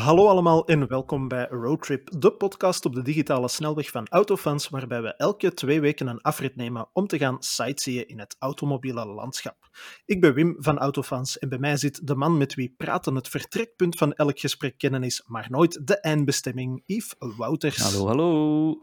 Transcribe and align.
Hallo 0.00 0.28
allemaal 0.28 0.66
en 0.66 0.88
welkom 0.88 1.28
bij 1.28 1.46
Roadtrip, 1.50 2.10
de 2.18 2.32
podcast 2.32 2.84
op 2.84 2.94
de 2.94 3.02
digitale 3.02 3.48
snelweg 3.48 3.90
van 3.90 4.06
Autofans, 4.08 4.68
waarbij 4.68 5.02
we 5.02 5.14
elke 5.14 5.54
twee 5.54 5.80
weken 5.80 6.06
een 6.06 6.20
afrit 6.20 6.56
nemen 6.56 6.88
om 6.92 7.06
te 7.06 7.18
gaan 7.18 7.36
sightseeën 7.42 8.08
in 8.08 8.18
het 8.18 8.36
automobiele 8.38 9.06
landschap. 9.06 9.56
Ik 10.04 10.20
ben 10.20 10.34
Wim 10.34 10.56
van 10.58 10.78
Autofans 10.78 11.38
en 11.38 11.48
bij 11.48 11.58
mij 11.58 11.76
zit 11.76 12.06
de 12.06 12.14
man 12.14 12.36
met 12.36 12.54
wie 12.54 12.74
praten 12.76 13.14
het 13.14 13.28
vertrekpunt 13.28 13.96
van 13.96 14.12
elk 14.12 14.38
gesprek 14.38 14.78
kennen 14.78 15.02
is, 15.02 15.22
maar 15.26 15.46
nooit 15.50 15.86
de 15.86 16.00
eindbestemming, 16.00 16.82
Yves 16.86 17.14
Wouters. 17.18 17.76
Hallo, 17.76 18.06
hallo. 18.06 18.78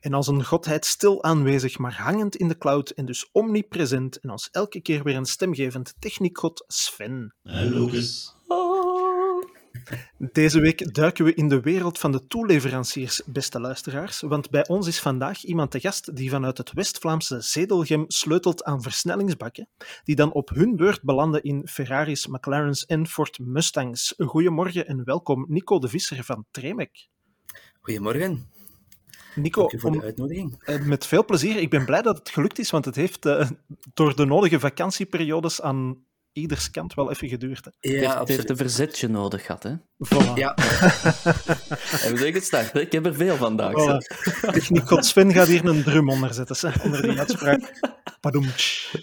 En 0.00 0.14
als 0.14 0.26
een 0.26 0.44
godheid 0.44 0.86
stil 0.86 1.22
aanwezig, 1.22 1.78
maar 1.78 1.94
hangend 1.94 2.36
in 2.36 2.48
de 2.48 2.58
cloud 2.58 2.90
en 2.90 3.06
dus 3.06 3.28
omnipresent 3.32 4.20
en 4.20 4.30
ons 4.30 4.48
elke 4.50 4.80
keer 4.80 5.02
weer 5.02 5.16
een 5.16 5.26
stemgevend 5.26 5.94
techniekgod 5.98 6.64
Sven. 6.66 7.34
Hallo, 7.42 7.84
Lucas. 7.84 8.38
Deze 10.18 10.60
week 10.60 10.94
duiken 10.94 11.24
we 11.24 11.34
in 11.34 11.48
de 11.48 11.60
wereld 11.60 11.98
van 11.98 12.12
de 12.12 12.26
toeleveranciers, 12.26 13.22
beste 13.26 13.60
luisteraars, 13.60 14.20
want 14.20 14.50
bij 14.50 14.68
ons 14.68 14.86
is 14.86 15.00
vandaag 15.00 15.44
iemand 15.44 15.70
te 15.70 15.80
gast 15.80 16.16
die 16.16 16.30
vanuit 16.30 16.58
het 16.58 16.72
West-Vlaamse 16.72 17.40
Zedelgem 17.40 18.04
sleutelt 18.08 18.64
aan 18.64 18.82
versnellingsbakken, 18.82 19.68
die 20.04 20.16
dan 20.16 20.32
op 20.32 20.48
hun 20.48 20.76
beurt 20.76 21.02
belanden 21.02 21.42
in 21.42 21.68
Ferraris, 21.68 22.26
McLaren's 22.26 22.84
en 22.86 23.06
Ford 23.06 23.38
Mustangs. 23.38 24.14
Goedemorgen 24.18 24.86
en 24.86 25.04
welkom, 25.04 25.44
Nico 25.48 25.78
de 25.78 25.88
Visser 25.88 26.24
van 26.24 26.44
Tremec. 26.50 26.90
Goedemorgen. 27.80 28.48
Nico, 29.34 29.60
Dank 29.60 29.72
u 29.72 29.78
voor 29.80 29.90
de 29.90 29.98
om- 29.98 30.04
uitnodiging. 30.04 30.62
eh, 30.64 30.80
met 30.84 31.06
veel 31.06 31.24
plezier. 31.24 31.56
Ik 31.56 31.70
ben 31.70 31.84
blij 31.84 32.02
dat 32.02 32.18
het 32.18 32.28
gelukt 32.30 32.58
is, 32.58 32.70
want 32.70 32.84
het 32.84 32.94
heeft 32.96 33.26
eh, 33.26 33.50
door 33.94 34.16
de 34.16 34.24
nodige 34.24 34.60
vakantieperiodes 34.60 35.60
aan 35.62 36.04
ieders 36.32 36.70
kant 36.70 36.94
wel 36.94 37.10
even 37.10 37.28
geduurd. 37.28 37.64
Hè. 37.64 37.70
Het 37.80 37.90
heeft, 37.90 38.02
Ja, 38.04 38.08
het 38.08 38.28
heeft 38.28 38.40
absoluut. 38.40 38.50
een 38.50 38.56
verzetje 38.56 39.08
nodig 39.08 39.46
gehad, 39.46 39.62
hè? 39.62 39.74
Voilà. 39.76 40.32
Ja, 40.34 40.54
En 40.56 42.10
we 42.12 42.16
zeggen 42.16 42.32
het 42.32 42.44
start, 42.44 42.72
hè? 42.72 42.80
Ik 42.80 42.92
heb 42.92 43.06
er 43.06 43.14
veel 43.14 43.36
vandaag. 43.36 43.72
Voilà. 43.72 44.50
Techniekgod 44.52 45.04
Sven 45.10 45.32
gaat 45.32 45.46
hier 45.46 45.64
een 45.64 45.82
drum 45.82 46.08
onder 46.10 46.34
zetten, 46.34 46.70
hè, 46.72 46.82
onder 46.84 47.02
die 47.02 47.18
uitspraak. 47.18 47.80
Padoemtsch. 48.20 48.94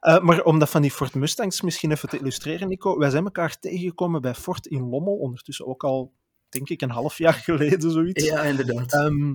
Eh, 0.00 0.20
maar 0.20 0.42
om 0.42 0.58
dat 0.58 0.70
van 0.70 0.82
die 0.82 0.90
Ford 0.90 1.14
Mustangs 1.14 1.60
misschien 1.60 1.90
even 1.90 2.08
te 2.08 2.18
illustreren, 2.18 2.68
Nico, 2.68 2.98
wij 2.98 3.10
zijn 3.10 3.24
elkaar 3.24 3.58
tegengekomen 3.58 4.20
bij 4.20 4.34
Ford 4.34 4.66
in 4.66 4.88
Lommel, 4.88 5.16
ondertussen 5.16 5.66
ook 5.66 5.84
al, 5.84 6.14
denk 6.48 6.68
ik, 6.68 6.80
een 6.82 6.90
half 6.90 7.18
jaar 7.18 7.34
geleden, 7.34 7.90
zoiets. 7.90 8.24
ja 8.24 8.42
inderdaad. 8.42 8.92
Ehm, 8.92 9.34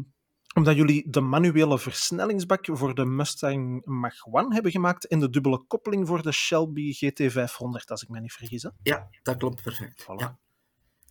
omdat 0.56 0.76
jullie 0.76 1.10
de 1.10 1.22
manuele 1.22 1.80
versnellingsbak 1.80 2.66
voor 2.72 2.96
de 2.96 3.06
Mustang 3.06 3.82
Mach-1 3.86 4.48
hebben 4.54 4.72
gemaakt 4.72 5.08
en 5.08 5.20
de 5.20 5.30
dubbele 5.30 5.58
koppeling 5.68 6.08
voor 6.08 6.22
de 6.22 6.32
Shelby 6.32 6.94
GT500, 6.94 7.86
als 7.86 8.04
ik 8.04 8.10
me 8.10 8.20
niet 8.20 8.34
vergis. 8.34 8.64
hè? 8.64 8.70
ja, 8.84 9.08
dat 9.24 9.38
klopt 9.38 9.62
perfect. 9.64 10.02
Voilà. 10.04 10.16
Ja. 10.16 10.38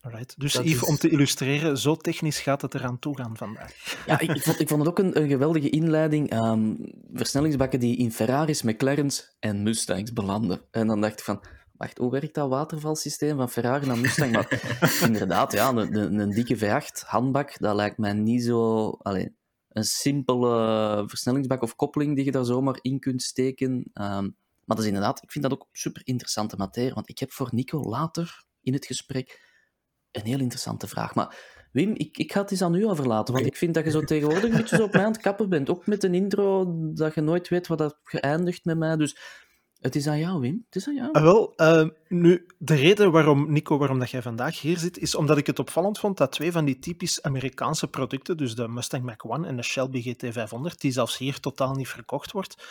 Alright. 0.00 0.34
Dus 0.40 0.52
Dat 0.52 0.64
Yves, 0.64 0.82
is- 0.82 0.88
om 0.88 0.96
te 0.96 1.08
illustreren, 1.08 1.78
zo 1.78 1.96
technisch 1.96 2.40
gaat 2.40 2.62
het 2.62 2.74
eraan 2.74 2.98
toe 2.98 3.16
gaan 3.16 3.36
vandaag. 3.36 4.04
Ja, 4.06 4.18
ik, 4.20 4.30
ik 4.30 4.42
vond, 4.42 4.60
ik 4.60 4.68
vond 4.68 4.80
het 4.80 4.88
ook 4.90 4.98
een, 4.98 5.20
een 5.22 5.28
geweldige 5.28 5.70
inleiding. 5.70 6.30
Ehm, 6.30 6.74
versnellingsbakken 7.12 7.80
die 7.80 7.96
in 7.96 8.12
Ferraris, 8.12 8.62
McLaren's 8.62 9.36
en 9.38 9.62
Mustangs 9.62 10.12
belanden. 10.12 10.60
En 10.70 10.86
dan 10.86 11.00
dacht 11.00 11.18
ik 11.18 11.24
van, 11.24 11.40
wacht, 11.78 11.98
hoe 11.98 12.10
werkt 12.10 12.34
dat 12.34 12.48
watervalsysteem 12.48 13.36
van 13.36 13.50
Ferrari 13.50 13.86
naar 13.86 13.98
Mustang? 13.98 14.32
Maar 14.32 14.78
inderdaad, 15.06 15.52
ja, 15.52 15.68
een, 15.68 16.18
een, 16.20 16.30
dikke 16.30 16.56
V8 16.56 17.06
handbak, 17.06 17.58
dat 17.58 17.74
lijkt 17.74 17.98
mij 17.98 18.12
niet 18.12 18.42
zo... 18.42 18.88
Allee, 18.90 19.36
een 19.68 19.84
simpele 19.84 21.04
versnellingsbak 21.06 21.62
of 21.62 21.76
koppeling 21.76 22.16
die 22.16 22.24
je 22.24 22.30
daar 22.30 22.44
zomaar 22.44 22.78
in 22.80 22.98
kunt 22.98 23.22
steken. 23.22 23.90
Ehm, 23.92 24.22
maar 24.64 24.76
dat 24.76 24.78
is 24.78 24.86
inderdaad, 24.86 25.22
ik 25.22 25.30
vind 25.30 25.44
dat 25.44 25.52
ook 25.52 25.66
super 25.72 26.02
interessante 26.04 26.56
materie, 26.56 26.94
want 26.94 27.08
ik 27.08 27.18
heb 27.18 27.32
voor 27.32 27.48
Nico 27.52 27.82
later 27.82 28.44
in 28.62 28.72
het 28.72 28.86
gesprek 28.86 29.46
een 30.10 30.24
heel 30.24 30.40
interessante 30.40 30.88
vraag. 30.88 31.14
Maar 31.14 31.56
Wim, 31.72 31.94
ik, 31.94 32.18
ik 32.18 32.32
ga 32.32 32.40
het 32.40 32.50
eens 32.50 32.62
aan 32.62 32.74
u 32.74 32.86
overlaten, 32.86 33.34
want 33.34 33.46
ik 33.46 33.56
vind 33.56 33.74
dat 33.74 33.84
je 33.84 33.90
zo 33.90 34.00
tegenwoordig 34.00 34.50
een 34.50 34.56
beetje 34.56 34.76
zo 34.76 34.82
op 34.82 34.92
mij 34.92 35.04
aan 35.04 35.12
het 35.12 35.20
kappen 35.20 35.48
bent. 35.48 35.70
Ook 35.70 35.86
met 35.86 36.04
een 36.04 36.14
intro, 36.14 36.66
dat 36.94 37.14
je 37.14 37.20
nooit 37.20 37.48
weet 37.48 37.66
wat 37.66 37.78
dat 37.78 37.98
geëindigt 38.02 38.64
met 38.64 38.78
mij. 38.78 38.96
Dus 38.96 39.16
het 39.80 39.96
is 39.96 40.06
aan 40.06 40.18
jou, 40.18 40.40
Wim. 40.40 40.64
Het 40.66 40.76
is 40.76 40.88
aan 40.88 40.94
jou. 40.94 41.12
Ah, 41.12 41.22
wel, 41.22 41.54
eh, 41.56 41.88
nu, 42.08 42.46
de 42.58 42.74
reden 42.74 43.10
waarom, 43.10 43.52
Nico, 43.52 43.78
waarom 43.78 43.98
dat 43.98 44.10
jij 44.10 44.22
vandaag 44.22 44.60
hier 44.60 44.78
zit, 44.78 44.98
is 44.98 45.14
omdat 45.14 45.38
ik 45.38 45.46
het 45.46 45.58
opvallend 45.58 45.98
vond 45.98 46.16
dat 46.16 46.32
twee 46.32 46.52
van 46.52 46.64
die 46.64 46.78
typisch 46.78 47.22
Amerikaanse 47.22 47.88
producten, 47.88 48.36
dus 48.36 48.54
de 48.54 48.68
Mustang 48.68 49.04
Mach-1 49.04 49.46
en 49.46 49.56
de 49.56 49.62
Shelby 49.62 50.14
GT500, 50.14 50.74
die 50.78 50.92
zelfs 50.92 51.18
hier 51.18 51.40
totaal 51.40 51.74
niet 51.74 51.88
verkocht 51.88 52.32
wordt, 52.32 52.64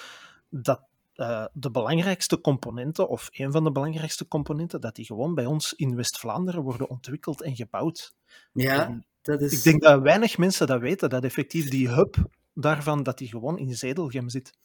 dat 0.49 0.81
eh, 1.13 1.45
de 1.53 1.71
belangrijkste 1.71 2.41
componenten, 2.41 3.09
of 3.09 3.29
een 3.31 3.51
van 3.51 3.63
de 3.63 3.71
belangrijkste 3.71 4.27
componenten, 4.27 4.81
dat 4.81 4.95
die 4.95 5.05
gewoon 5.05 5.35
bij 5.35 5.45
ons 5.45 5.73
in 5.73 5.95
West-Vlaanderen 5.95 6.61
worden 6.61 6.89
ontwikkeld 6.89 7.41
en 7.41 7.55
gebouwd. 7.55 8.13
ja, 8.53 8.85
En 8.85 9.05
dat 9.21 9.41
is... 9.41 9.53
Ik 9.53 9.63
denk 9.63 9.81
dat 9.81 10.01
weinig 10.01 10.37
mensen 10.37 10.67
dat 10.67 10.81
weten, 10.81 11.09
dat 11.09 11.23
effectief 11.23 11.69
die 11.69 11.89
hub 11.89 12.15
daarvan, 12.53 13.03
dat 13.03 13.17
die 13.17 13.27
gewoon 13.27 13.57
in 13.57 13.75
Zedelgem 13.75 14.29
zit. 14.29 14.57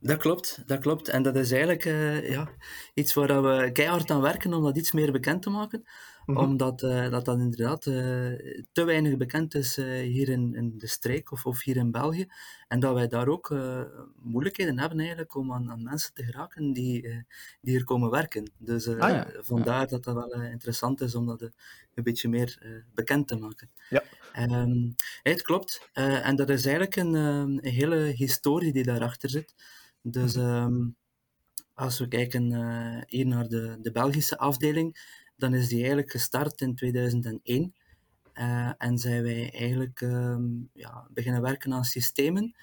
Dat 0.00 0.18
klopt, 0.18 0.62
dat 0.66 0.78
klopt. 0.80 1.08
En 1.08 1.22
dat 1.22 1.36
is 1.36 1.50
eigenlijk 1.50 1.84
eh, 1.84 2.30
ja, 2.30 2.48
iets 2.94 3.14
waar 3.14 3.42
we 3.42 3.72
keihard 3.72 4.10
aan 4.10 4.20
werken 4.20 4.54
om 4.54 4.62
dat 4.62 4.76
iets 4.76 4.92
meer 4.92 5.12
bekend 5.12 5.42
te 5.42 5.50
maken. 5.50 5.84
Mhm. 6.26 6.38
Omdat 6.38 6.82
eh, 6.82 7.10
dat, 7.10 7.24
dat 7.24 7.38
inderdaad 7.38 7.86
eh, 7.86 7.94
te 8.72 8.84
weinig 8.84 9.16
bekend 9.16 9.54
is 9.54 9.76
hier 9.76 10.28
in, 10.28 10.54
in 10.54 10.78
de 10.78 10.86
streek 10.86 11.32
of, 11.32 11.46
of 11.46 11.62
hier 11.62 11.76
in 11.76 11.90
België. 11.90 12.26
En 12.68 12.80
dat 12.80 12.94
wij 12.94 13.08
daar 13.08 13.28
ook 13.28 13.54
moeilijkheden 14.22 14.78
hebben 14.78 14.98
eigenlijk 14.98 15.34
om 15.34 15.52
aan, 15.52 15.70
aan 15.70 15.82
mensen 15.82 16.14
te 16.14 16.24
geraken 16.24 16.72
die, 16.72 17.02
die 17.60 17.74
hier 17.74 17.84
komen 17.84 18.10
werken. 18.10 18.50
Dus 18.58 18.88
Ah, 18.88 19.10
ja. 19.10 19.28
vandaar 19.40 19.86
dat 19.86 20.04
dat 20.04 20.14
wel 20.14 20.42
interessant 20.42 21.00
is 21.00 21.14
om 21.14 21.26
dat 21.26 21.40
een 21.42 22.02
beetje 22.02 22.28
meer 22.28 22.84
bekend 22.94 23.28
te 23.28 23.36
maken. 23.36 23.70
Ja. 23.90 24.02
Ehm, 24.32 24.90
het 25.22 25.42
klopt. 25.42 25.90
En 25.92 26.36
dat 26.36 26.48
is 26.48 26.64
eigenlijk 26.64 26.96
een, 26.96 27.14
ehm, 27.14 27.50
een 27.50 27.72
hele 27.72 27.96
historie 27.96 28.72
die 28.72 28.84
daarachter 28.84 29.30
zit. 29.30 29.54
Dus 30.02 30.34
ehm, 30.34 30.86
als 31.74 31.98
we 31.98 32.08
kijken 32.08 32.52
eh, 32.52 33.02
hier 33.06 33.26
naar 33.26 33.48
de, 33.48 33.78
de 33.82 33.92
Belgische 33.92 34.38
afdeling, 34.38 35.16
dan 35.36 35.54
is 35.54 35.68
die 35.68 35.78
eigenlijk 35.78 36.10
gestart 36.10 36.60
in 36.60 36.74
2001. 36.74 37.74
Eh, 38.32 38.72
en 38.78 38.98
zijn 38.98 39.22
wij 39.22 39.52
eigenlijk 39.52 40.00
ehm, 40.00 40.46
ja, 40.72 41.06
beginnen 41.10 41.42
werken 41.42 41.72
aan 41.72 41.84
systemen 41.84 42.54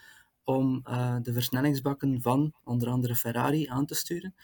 om 0.44 0.82
eh, 0.84 1.18
de 1.22 1.34
versnellingsbakken 1.34 2.22
van 2.22 2.54
onder 2.64 2.90
andere 2.90 3.16
Ferrari 3.16 3.68
aan 3.68 3.86
te 3.86 3.96
sturen. 3.96 4.36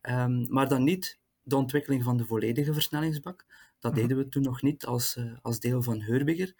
Ehm, 0.00 0.52
maar 0.52 0.68
dan 0.68 0.84
niet 0.84 1.18
de 1.42 1.56
ontwikkeling 1.56 2.02
van 2.04 2.16
de 2.16 2.24
volledige 2.26 2.72
versnellingsbak. 2.72 3.46
Dat 3.78 3.92
Mhm. 3.92 4.00
deden 4.00 4.16
we 4.16 4.28
toen 4.28 4.42
nog 4.42 4.62
niet 4.62 4.86
als, 4.86 5.18
als 5.42 5.60
deel 5.60 5.82
van 5.82 6.00
Heurbiger, 6.02 6.54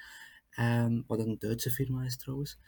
wat 1.06 1.18
een 1.18 1.36
Duitse 1.38 1.70
firma 1.70 2.04
is 2.04 2.16
trouwens. 2.16 2.58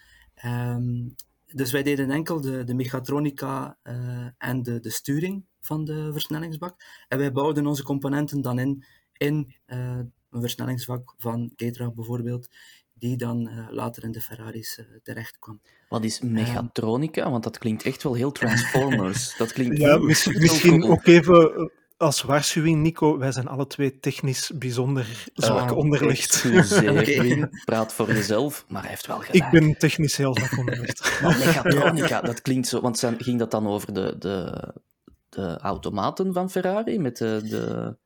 Dus 1.53 1.73
wij 1.73 1.83
deden 1.83 2.11
enkel 2.11 2.41
de, 2.41 2.65
de 2.65 2.75
mechatronica 2.75 3.79
eh, 3.83 4.27
en 4.39 4.63
de, 4.63 4.81
de 4.81 4.91
sturing 4.91 5.45
van 5.61 5.85
de 5.85 6.09
versnellingsbak. 6.13 6.85
En 7.09 7.19
wij 7.19 7.33
bouwden 7.33 7.67
onze 7.67 7.83
componenten 7.83 8.41
dan 8.41 8.59
in 8.59 8.85
in 9.17 9.55
eh, 9.67 9.99
een 10.31 10.41
versnellingsbak 10.41 11.15
van 11.19 11.53
Getra 11.57 11.91
bijvoorbeeld, 11.91 12.49
die 12.93 13.17
dan 13.17 13.49
eh, 13.49 13.67
later 13.71 14.05
in 14.05 14.13
de 14.13 14.21
Ferraris 14.21 14.81
terecht 15.03 15.39
kwam. 15.39 15.61
Wat 15.89 16.05
is 16.05 16.21
mechatronica? 16.21 17.31
Want 17.31 17.45
dat 17.45 17.59
klinkt 17.59 17.83
echt 17.83 18.03
wel 18.03 18.15
heel 18.15 18.33
Transformers. 18.41 19.37
Dat 19.37 19.53
klinkt 19.53 19.79
Ja, 19.79 19.99
misschien 19.99 20.85
ook 20.85 21.07
even 21.07 21.71
als 22.01 22.23
waarschuwing, 22.23 22.83
Nico. 22.83 23.19
Wij 23.19 23.33
zijn 23.33 23.49
alle 23.49 23.67
twee 23.67 24.01
technisch 24.01 24.51
bijzonder 24.55 25.25
zwak 25.35 25.71
Ah, 25.71 25.77
onderlegd. 25.77 26.43
Wim. 26.43 27.49
Praat 27.65 27.93
voor 27.93 28.09
jezelf, 28.13 28.65
maar 28.69 28.81
hij 28.81 28.91
heeft 28.91 29.07
wel 29.07 29.19
gelijk. 29.19 29.45
Ik 29.45 29.61
ben 29.61 29.79
technisch 29.79 30.17
heel 30.17 30.35
zwak 30.37 30.59
onderlegd. 30.59 31.01
Maar 31.23 31.39
mechatronica, 31.39 32.21
dat 32.21 32.43
klinkt 32.43 32.69
zo... 32.69 32.81
Want 32.81 32.99
zijn, 32.99 33.23
ging 33.23 33.39
dat 33.39 33.51
dan 33.51 33.67
over 33.67 33.93
de, 33.95 34.17
de, 34.19 34.63
de 35.29 35.59
automaten 35.59 36.33
van 36.33 36.51
Ferrari 36.51 36.99
met 36.99 37.17
de, 37.17 37.41
de, 37.45 37.97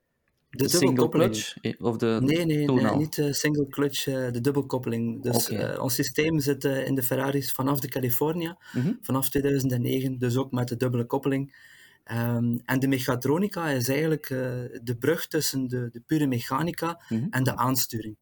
De 0.51 0.69
single 0.69 0.79
dubbelkoppeling. 0.87 1.33
clutch? 1.33 1.57
Eh, 1.61 1.87
Of 1.87 1.97
de, 1.97 2.19
Nee, 2.23 2.45
nee, 2.45 2.67
nee 2.67 2.97
niet 2.97 3.15
de 3.15 3.33
single 3.35 3.69
clutch, 3.69 4.07
eh, 4.07 4.15
de 4.33 4.41
dubbelkoppeling. 4.41 5.23
Dus 5.23 5.49
eh, 5.49 5.83
ons 5.83 5.95
systeem 5.95 6.41
zit 6.41 6.65
in 6.65 6.95
de 6.95 7.03
Ferraris 7.03 7.53
vanaf 7.53 7.81
de 7.81 7.89
California, 7.89 8.59
Mhm. 8.73 8.93
vanaf 9.01 9.29
2009, 9.31 10.19
dus 10.19 10.37
ook 10.37 10.51
met 10.53 10.69
de 10.69 10.77
dubbele 10.77 11.05
koppeling. 11.05 11.73
Ehm, 12.05 12.57
en 12.65 12.81
de 12.81 12.89
mechatronica 12.89 13.69
is 13.71 13.89
eigenlijk 13.89 14.31
eh, 14.31 14.39
de 14.83 14.97
brug 14.99 15.27
tussen 15.27 15.69
de, 15.69 15.89
de 15.93 16.01
pure 16.07 16.27
mechanica 16.27 17.01
Mhm. 17.09 17.27
en 17.31 17.45
de 17.45 17.57
aansturing. 17.57 18.17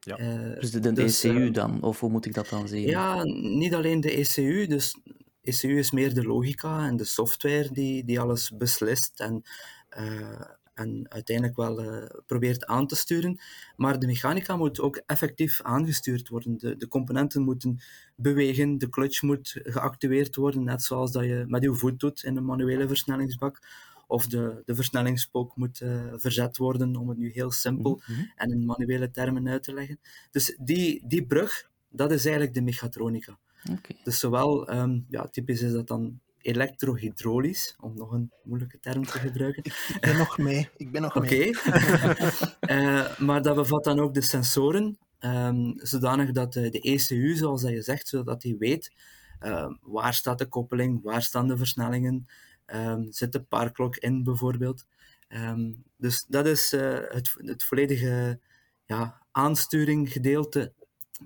Ja. 0.00 0.16
Eh, 0.16 0.60
Dus 0.60 0.70
de, 0.70 0.80
de 0.80 0.92
Dus, 0.92 1.24
ECU 1.24 1.46
eh, 1.46 1.52
dan? 1.52 1.82
Of 1.82 2.00
hoe 2.00 2.10
moet 2.10 2.26
ik 2.26 2.34
dat 2.34 2.48
dan 2.48 2.68
zien? 2.68 2.86
Ja, 2.86 3.22
niet 3.58 3.74
alleen 3.74 4.00
de 4.00 4.10
ECU. 4.18 4.66
Dus 4.66 4.96
ECU 5.42 5.78
is 5.78 5.90
meer 5.90 6.14
de 6.14 6.22
logica 6.24 6.86
en 6.86 6.96
de 6.96 7.04
software 7.04 7.68
die, 7.72 8.04
die 8.04 8.20
alles 8.20 8.50
beslist 8.56 9.20
en, 9.20 9.42
eh, 9.88 10.40
en 10.74 11.06
uiteindelijk 11.08 11.56
wel 11.56 11.80
eh, 11.82 12.20
probeert 12.26 12.64
aan 12.66 12.86
te 12.86 12.96
sturen. 12.96 13.40
Maar 13.76 13.98
de 13.98 14.06
mechanica 14.06 14.56
moet 14.56 14.80
ook 14.80 14.96
effectief 15.06 15.62
aangestuurd 15.62 16.28
worden. 16.28 16.58
De, 16.58 16.76
de 16.76 16.88
componenten 16.88 17.42
moeten 17.42 17.78
bewegen, 18.16 18.78
de 18.78 18.88
clutch 18.88 19.22
moet 19.22 19.60
geactiveerd 19.64 20.36
worden, 20.36 20.64
net 20.64 20.82
zoals 20.82 21.12
dat 21.12 21.24
je 21.24 21.44
met 21.46 21.62
je 21.62 21.74
voet 21.74 22.00
doet 22.00 22.22
in 22.24 22.36
een 22.36 22.44
manuele 22.44 22.86
versnellingsbak. 22.88 23.58
of 24.06 24.26
de, 24.26 24.62
de 24.64 24.74
versnellingspook 24.74 25.56
moet 25.56 25.80
uh, 25.80 26.12
verzet 26.16 26.56
worden, 26.56 26.96
om 26.96 27.08
het 27.08 27.18
nu 27.18 27.30
heel 27.30 27.50
simpel 27.50 28.00
Mhm, 28.06 28.12
mhm. 28.12 28.28
en 28.36 28.50
in 28.50 28.64
manuele 28.64 29.10
termen 29.10 29.48
uit 29.48 29.62
te 29.62 29.74
leggen. 29.74 29.98
Dus 30.30 30.56
die, 30.60 31.02
die 31.06 31.26
brug, 31.26 31.70
dat 31.88 32.12
is 32.12 32.24
eigenlijk 32.24 32.54
de 32.54 32.62
mechatronica. 32.62 33.38
Oké. 33.72 33.94
Dus 34.04 34.18
zowel, 34.18 34.68
ehm, 34.68 35.00
ja, 35.08 35.26
typisch 35.28 35.60
is 35.62 35.72
dat 35.72 35.86
dan 35.86 36.20
elektrohydraulisch, 36.38 37.76
om 37.80 37.94
nog 37.96 38.12
een 38.12 38.30
moeilijke 38.42 38.78
term 38.80 39.04
te 39.06 39.18
gebruiken. 39.18 39.62
Ik 39.94 40.00
ben 40.00 40.16
nog 40.16 40.38
mee. 40.38 40.68
Ik 40.76 40.90
ben 40.90 41.02
nog 41.02 41.16
Oké. 41.16 41.28
mee. 41.28 41.54
Eh, 42.60 43.18
maar 43.18 43.42
dat 43.42 43.54
bevat 43.54 43.84
dan 43.84 44.00
ook 44.00 44.14
de 44.14 44.20
sensoren, 44.20 44.98
ehm, 45.18 45.72
zodanig 45.76 46.30
dat 46.32 46.52
de, 46.52 46.80
ECU, 46.80 47.36
zoals 47.36 47.62
dat 47.62 47.70
je 47.70 47.82
zegt, 47.82 48.08
zodat 48.08 48.42
hij 48.42 48.56
weet 48.58 48.92
ehm, 49.38 49.74
waar 49.80 50.14
staat 50.14 50.38
de 50.38 50.46
koppeling, 50.46 51.02
waar 51.02 51.22
staan 51.22 51.48
de 51.48 51.56
versnellingen, 51.56 52.26
ehm, 52.66 53.10
zit 53.10 53.32
de 53.32 53.42
paarklok 53.42 53.96
in 53.96 54.24
bijvoorbeeld. 54.24 54.86
Dus 55.96 56.24
dat 56.28 56.46
is 56.46 56.72
eh, 56.72 56.98
het, 57.08 57.34
het 57.36 57.64
volledige 57.64 58.40
ja, 58.84 59.22
aansturinggedeelte 59.30 60.72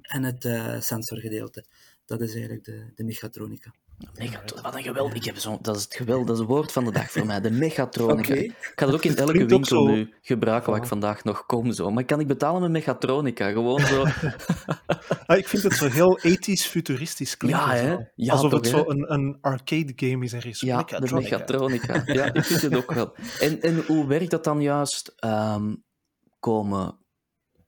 en 0.02 0.22
het 0.22 0.44
eh, 0.44 0.80
sensorgedeelte. 0.80 1.64
Dat 2.04 2.20
is 2.20 2.32
eigenlijk 2.32 2.64
de, 2.64 2.92
de 2.94 3.04
mechatronica. 3.04 3.74
Megatron, 4.14 4.62
wat 4.62 4.74
een 4.74 4.82
geweld. 4.82 5.14
Ik 5.14 5.24
heb 5.24 5.36
zo, 5.36 5.58
dat 5.62 5.76
is 5.76 5.82
het 5.82 5.94
geweld, 5.94 6.26
dat 6.26 6.34
is 6.36 6.40
het 6.40 6.50
woord 6.50 6.72
van 6.72 6.84
de 6.84 6.90
dag 6.92 7.10
voor 7.10 7.26
mij, 7.26 7.40
de 7.40 7.50
mechatronica. 7.50 8.34
Ik 8.34 8.72
ga 8.74 8.86
dat 8.86 8.94
ook 8.94 9.04
in 9.04 9.16
elke 9.16 9.46
winkel 9.46 9.86
nu 9.86 10.14
gebruiken 10.22 10.70
waar 10.72 10.80
ik 10.80 10.86
vandaag 10.86 11.24
nog 11.24 11.46
kom. 11.46 11.72
Zo. 11.72 11.90
Maar 11.90 12.04
kan 12.04 12.20
ik 12.20 12.26
betalen 12.26 12.60
met 12.60 12.70
mechatronica? 12.70 13.50
Gewoon 13.50 13.80
zo. 13.80 14.04
Ah, 15.26 15.38
ik 15.38 15.48
vind 15.48 15.62
het 15.62 15.72
zo 15.72 15.88
heel 15.88 16.18
ethisch 16.18 16.66
futuristisch 16.66 17.36
klinken. 17.36 17.60
Ja, 17.60 17.74
hè? 17.74 17.96
Ja, 18.14 18.32
Alsof 18.32 18.50
toch, 18.50 18.60
het 18.60 18.68
zo 18.68 18.84
een, 18.86 19.12
een 19.12 19.38
arcade 19.40 19.92
game 19.96 20.24
is. 20.24 20.32
Er 20.32 20.46
is 20.46 20.60
Ja, 20.60 20.76
de 20.82 20.84
Mechatronica. 20.84 21.36
mechatronica. 21.36 22.02
Ja, 22.06 22.32
ik 22.34 22.44
vind 22.44 22.62
het 22.62 22.76
ook 22.76 22.92
wel. 22.92 23.14
En, 23.40 23.60
en 23.60 23.84
hoe 23.86 24.06
werkt 24.06 24.30
dat 24.30 24.44
dan 24.44 24.60
juist? 24.62 25.12
Ehm, 25.16 25.74
komen 26.38 26.98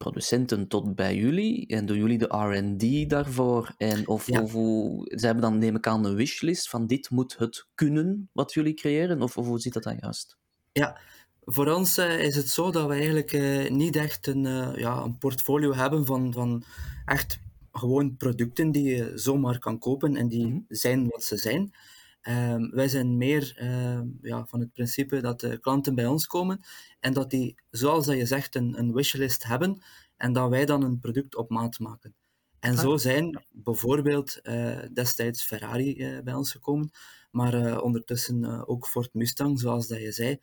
producenten 0.05 0.69
tot 0.69 0.95
bij 0.95 1.17
jullie 1.17 1.67
en 1.67 1.87
doen 1.87 1.97
jullie 1.97 2.19
de 2.19 2.27
R&D 2.37 3.11
daarvoor? 3.11 3.75
En 3.77 4.09
of, 4.09 4.27
Ja. 4.27 4.41
of 4.43 4.53
hoe, 4.53 5.13
ze 5.17 5.25
hebben 5.27 5.43
dan 5.45 5.59
neem 5.59 5.77
ik 5.77 5.87
aan 5.87 6.05
een 6.05 6.15
wishlist 6.15 6.69
van 6.69 6.87
dit 6.87 7.11
moet 7.11 7.37
het 7.39 7.67
kunnen 7.75 8.29
wat 8.33 8.53
jullie 8.53 8.75
creëren? 8.75 9.23
Of, 9.23 9.37
of 9.37 9.47
hoe 9.47 9.59
zit 9.61 9.73
dat 9.73 9.83
dan 9.83 9.97
juist? 10.01 10.39
Ja, 10.73 10.99
voor 11.45 11.67
ons 11.71 11.99
eh, 11.99 12.25
is 12.25 12.37
het 12.37 12.49
zo 12.49 12.71
dat 12.71 12.87
we 12.87 12.93
eigenlijk 12.95 13.33
eh, 13.33 13.71
niet 13.71 13.97
echt 13.97 14.27
een, 14.27 14.47
eh, 14.47 14.73
ja, 14.77 15.03
een 15.03 15.19
portfolio 15.19 15.75
hebben 15.75 16.07
van, 16.07 16.33
van 16.33 16.63
echt 17.05 17.39
gewoon 17.73 18.17
producten 18.17 18.73
die 18.73 18.85
je 18.97 19.13
zomaar 19.15 19.59
kan 19.59 19.79
kopen 19.79 20.17
en 20.17 20.29
die 20.29 20.47
Mhm. 20.47 20.59
zijn 20.69 21.09
wat 21.09 21.25
ze 21.25 21.37
zijn. 21.37 21.73
Ehm, 22.21 22.71
wij 22.71 22.89
zijn 22.89 23.17
meer 23.17 23.53
ehm, 23.57 24.07
ja, 24.23 24.47
van 24.47 24.61
het 24.61 24.73
principe 24.73 25.21
dat 25.21 25.41
de 25.41 25.59
klanten 25.59 25.95
bij 25.95 26.07
ons 26.07 26.27
komen 26.27 26.61
en 27.01 27.13
dat 27.13 27.31
die, 27.31 27.55
zoals 27.71 28.07
dat 28.07 28.17
je 28.17 28.27
zegt, 28.27 28.55
een, 28.55 28.79
een 28.79 28.93
wishlist 28.93 29.45
hebben 29.45 29.83
en 30.17 30.33
dat 30.33 30.51
wij 30.51 30.67
dan 30.67 30.83
een 30.83 30.99
product 30.99 31.37
op 31.37 31.51
maat 31.51 31.79
maken. 31.79 32.15
En 32.61 32.77
zo 32.77 32.97
zijn 32.97 33.45
bijvoorbeeld 33.51 34.41
eh, 34.41 34.79
destijds 34.93 35.43
Ferrari 35.43 35.99
eh, 35.99 36.23
bij 36.23 36.35
ons 36.35 36.53
gekomen, 36.53 36.91
maar 37.31 37.55
eh, 37.55 37.83
ondertussen 37.83 38.69
ook 38.69 38.87
Ford 38.87 39.15
Mustang, 39.15 39.61
zoals 39.61 39.89
dat 39.89 40.01
je 40.01 40.13
zei, 40.13 40.39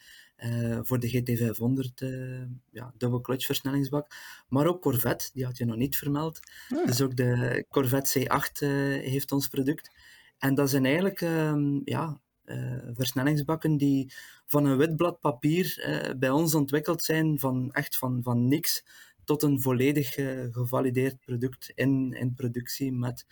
voor 0.82 1.00
de 1.00 1.10
GT500, 1.10 1.94
eh 1.96 2.42
ja, 2.72 2.94
dubbel 2.98 3.22
clutch 3.22 3.46
versnellingsbak. 3.46 4.12
Maar 4.50 4.68
ook 4.68 4.82
Corvette, 4.82 5.30
die 5.34 5.46
had 5.46 5.58
je 5.58 5.66
nog 5.66 5.76
niet 5.76 5.98
vermeld. 5.98 6.40
Ah. 6.70 6.86
Dus 6.86 7.02
ook 7.02 7.16
de 7.16 7.66
Corvette 7.70 8.20
C8 8.20 8.52
eh, 8.60 8.70
heeft 9.12 9.32
ons 9.32 9.48
product. 9.48 9.92
En 10.38 10.56
dat 10.56 10.70
zijn 10.70 10.86
eigenlijk 10.86 11.22
ehm, 11.22 11.80
ja, 11.84 12.22
eh, 12.44 12.78
versnellingsbakken 12.94 13.78
die 13.78 14.14
van 14.46 14.66
een 14.66 14.78
wit 14.78 14.96
blad 14.96 15.20
papier 15.20 15.80
eh, 15.84 16.16
bij 16.18 16.30
ons 16.30 16.56
ontwikkeld 16.56 17.04
zijn, 17.04 17.40
van 17.40 17.72
echt 17.72 17.98
van, 17.98 18.20
van 18.24 18.48
niks 18.48 18.86
tot 19.24 19.44
een 19.44 19.62
volledig 19.62 20.16
eh, 20.16 20.46
gevalideerd 20.52 21.20
product 21.20 21.72
in, 21.76 22.14
in 22.14 22.34
productie, 22.34 22.92
met, 22.94 23.26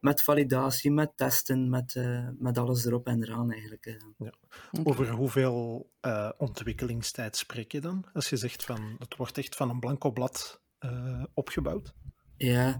met 0.00 0.22
validatie, 0.22 0.90
met 0.90 1.16
testen, 1.16 1.70
met, 1.70 1.94
eh, 1.96 2.28
met 2.38 2.58
alles 2.58 2.84
erop 2.84 3.06
en 3.06 3.22
eraan 3.22 3.52
eigenlijk. 3.52 3.86
eh. 3.86 4.28
Over 4.84 5.10
hoeveel 5.10 5.90
eh, 6.00 6.30
ontwikkelingstijd 6.38 7.36
spreek 7.36 7.72
je 7.72 7.80
dan? 7.80 8.04
Als 8.12 8.28
je 8.28 8.36
zegt 8.36 8.64
van 8.64 8.96
het 8.98 9.16
wordt 9.16 9.38
echt 9.38 9.56
van 9.56 9.70
een 9.70 9.80
blanco 9.80 10.10
blad 10.10 10.60
eh, 10.78 11.24
opgebouwd. 11.34 11.94
Ja, 12.36 12.78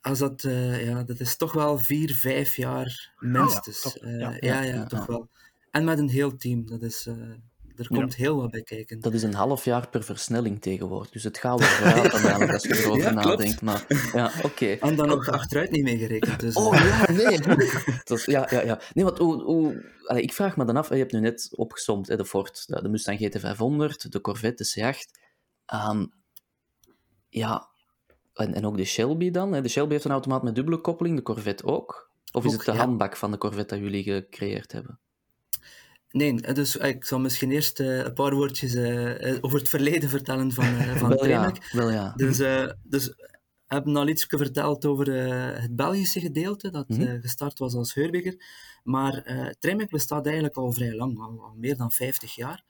als 0.00 0.18
dat, 0.18 0.44
eh, 0.44 0.86
ja, 0.86 1.02
dat 1.02 1.20
is 1.20 1.36
toch 1.36 1.52
wel 1.52 1.78
vier, 1.78 2.14
vijf 2.14 2.56
jaar 2.56 3.12
minstens. 3.18 3.80
toch, 3.80 3.96
Eh, 3.96 4.18
ja. 4.18 4.30
ja, 4.30 4.36
Ja, 4.40 4.62
ja, 4.62 4.74
ja, 4.74 4.86
toch 4.86 4.98
ja. 4.98 5.06
wel. 5.06 5.28
En 5.70 5.84
met 5.84 5.98
een 5.98 6.08
heel 6.08 6.36
team. 6.36 6.66
Dat 6.66 6.82
is, 6.82 7.06
eh, 7.06 7.14
er 7.76 7.86
komt 7.86 8.14
heel 8.14 8.36
wat 8.36 8.50
bij 8.50 8.62
kijken. 8.62 9.00
Dat 9.00 9.12
is 9.12 9.22
een 9.22 9.34
half 9.34 9.64
jaar 9.64 9.88
per 9.88 10.04
versnelling 10.04 10.60
tegenwoordig. 10.60 11.10
Dus 11.10 11.24
het 11.24 11.38
gaat 11.38 11.58
wel 11.58 11.68
vooruit 11.68 12.12
eigenlijk 12.24 12.52
als 12.52 12.62
je 12.62 12.76
erover 12.76 13.14
nadenkt. 13.14 13.60
Maar 13.60 13.84
ja, 14.12 14.32
oké. 14.42 14.66
En 14.66 14.96
dan 14.96 15.08
nog 15.08 15.28
achteruit 15.28 15.70
niet 15.70 15.82
meegerekend. 15.82 16.40
Dus, 16.40 16.54
Oh 16.54 16.76
eh, 16.76 16.88
ja, 16.88 17.12
nee. 17.12 17.38
Dat 18.04 18.18
is, 18.18 18.24
ja, 18.24 18.48
ja, 18.50 18.62
ja. 18.62 18.80
Nee, 18.94 19.04
want 19.04 19.18
hoe, 19.18 19.42
hoe, 19.42 19.92
allee, 20.06 20.22
ik 20.22 20.32
vraag 20.32 20.56
me 20.56 20.64
dan 20.64 20.76
af, 20.76 20.88
je 20.88 20.94
hebt 20.94 21.12
nu 21.12 21.20
net 21.20 21.48
opgesomd, 21.54 22.08
hè, 22.08 22.16
de 22.16 22.24
Ford, 22.24 22.66
de 22.66 22.82
de 22.82 22.88
Mustang 22.88 23.18
GT500, 23.18 24.08
de 24.08 24.20
Corvette, 24.20 24.62
de 24.62 24.94
C8. 24.94 25.20
Ehm, 25.66 26.06
ja, 27.28 27.68
en, 28.38 28.54
en 28.54 28.66
ook 28.66 28.76
de 28.76 28.84
Shelby 28.84 29.30
dan. 29.30 29.52
Hè. 29.52 29.62
De 29.62 29.68
Shelby 29.68 29.92
heeft 29.92 30.04
een 30.04 30.10
automaat 30.10 30.42
met 30.42 30.54
dubbele 30.54 30.78
koppeling, 30.80 31.16
de 31.16 31.22
Corvette 31.22 31.64
ook. 31.64 32.10
Of 32.32 32.44
is 32.44 32.52
Ook, 32.52 32.56
het 32.56 32.66
de 32.66 32.72
ja. 32.72 32.78
handbak 32.78 33.16
van 33.16 33.30
de 33.30 33.38
Corvette 33.38 33.74
dat 33.74 33.84
jullie 33.84 34.02
gecreëerd 34.02 34.72
hebben? 34.72 34.98
Nee, 36.10 36.34
dus 36.52 36.76
eh, 36.78 36.88
ik 36.88 37.04
zal 37.04 37.18
misschien 37.18 37.50
eerst 37.50 37.80
eh, 37.80 37.98
een 37.98 38.12
paar 38.12 38.34
woordjes 38.34 38.74
eh, 38.74 39.38
over 39.40 39.58
het 39.58 39.68
verleden 39.68 40.08
vertellen 40.08 40.52
van, 40.52 40.64
eh, 40.64 40.96
van 40.96 41.08
wel, 41.14 41.26
ja, 41.26 41.52
wel 41.72 41.90
ja. 41.90 42.12
Dus, 42.16 42.36
dus 42.82 43.06
we 43.06 43.74
hebben 43.74 43.96
al 43.96 44.08
iets 44.08 44.24
verteld 44.28 44.86
over 44.86 45.12
het 45.60 45.76
Belgische 45.76 46.20
gedeelte, 46.20 46.70
dat 46.70 46.88
Mhm. 46.88 47.20
gestart 47.20 47.58
was 47.58 47.74
als 47.74 47.94
Heurbiger. 47.94 48.36
Maar 48.84 49.14
eh 49.22 49.48
Tremec 49.58 49.90
bestaat 49.90 50.24
eigenlijk 50.24 50.56
al 50.56 50.72
vrij 50.72 50.94
lang, 50.94 51.18
al, 51.18 51.42
al 51.42 51.54
meer 51.56 51.76
dan 51.76 51.90
50 51.92 52.34
jaar. 52.34 52.64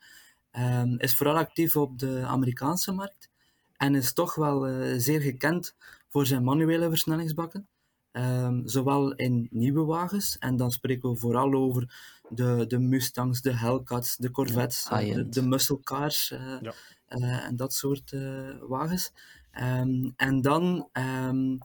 Ehm, 0.51 0.95
is 0.97 1.15
vooral 1.15 1.37
actief 1.37 1.77
op 1.77 1.99
de 1.99 2.23
Amerikaanse 2.25 2.93
markt 2.93 3.31
en 3.79 3.95
is 3.95 4.13
toch 4.13 4.35
wel 4.35 4.67
eh, 4.67 4.95
zeer 4.99 5.21
gekend 5.21 5.75
voor 6.09 6.27
zijn 6.27 6.45
manuele 6.45 6.89
versnellingsbakken. 6.89 7.69
Ehm, 8.13 8.61
zowel 8.67 9.15
in 9.15 9.49
nieuwe 9.51 9.85
wagens, 9.85 10.39
en 10.39 10.57
dan 10.57 10.73
spreken 10.73 11.11
we 11.11 11.17
vooral 11.17 11.53
over 11.55 11.95
de, 12.29 12.65
de 12.69 12.79
Mustangs, 12.79 13.41
de 13.43 13.53
Hellcats, 13.57 14.17
de 14.17 14.31
Corvettes, 14.31 14.87
Ja, 14.91 14.99
de, 15.01 15.29
de 15.29 15.43
muscle 15.43 15.81
cars 15.81 16.31
eh, 16.31 16.57
Ja. 16.61 16.73
eh, 17.07 17.45
en 17.47 17.57
dat 17.57 17.73
soort 17.73 18.13
eh, 18.13 18.57
wagens. 18.69 19.13
Ehm, 19.51 20.11
en 20.17 20.41
dan 20.41 20.89
ehm, 20.93 21.57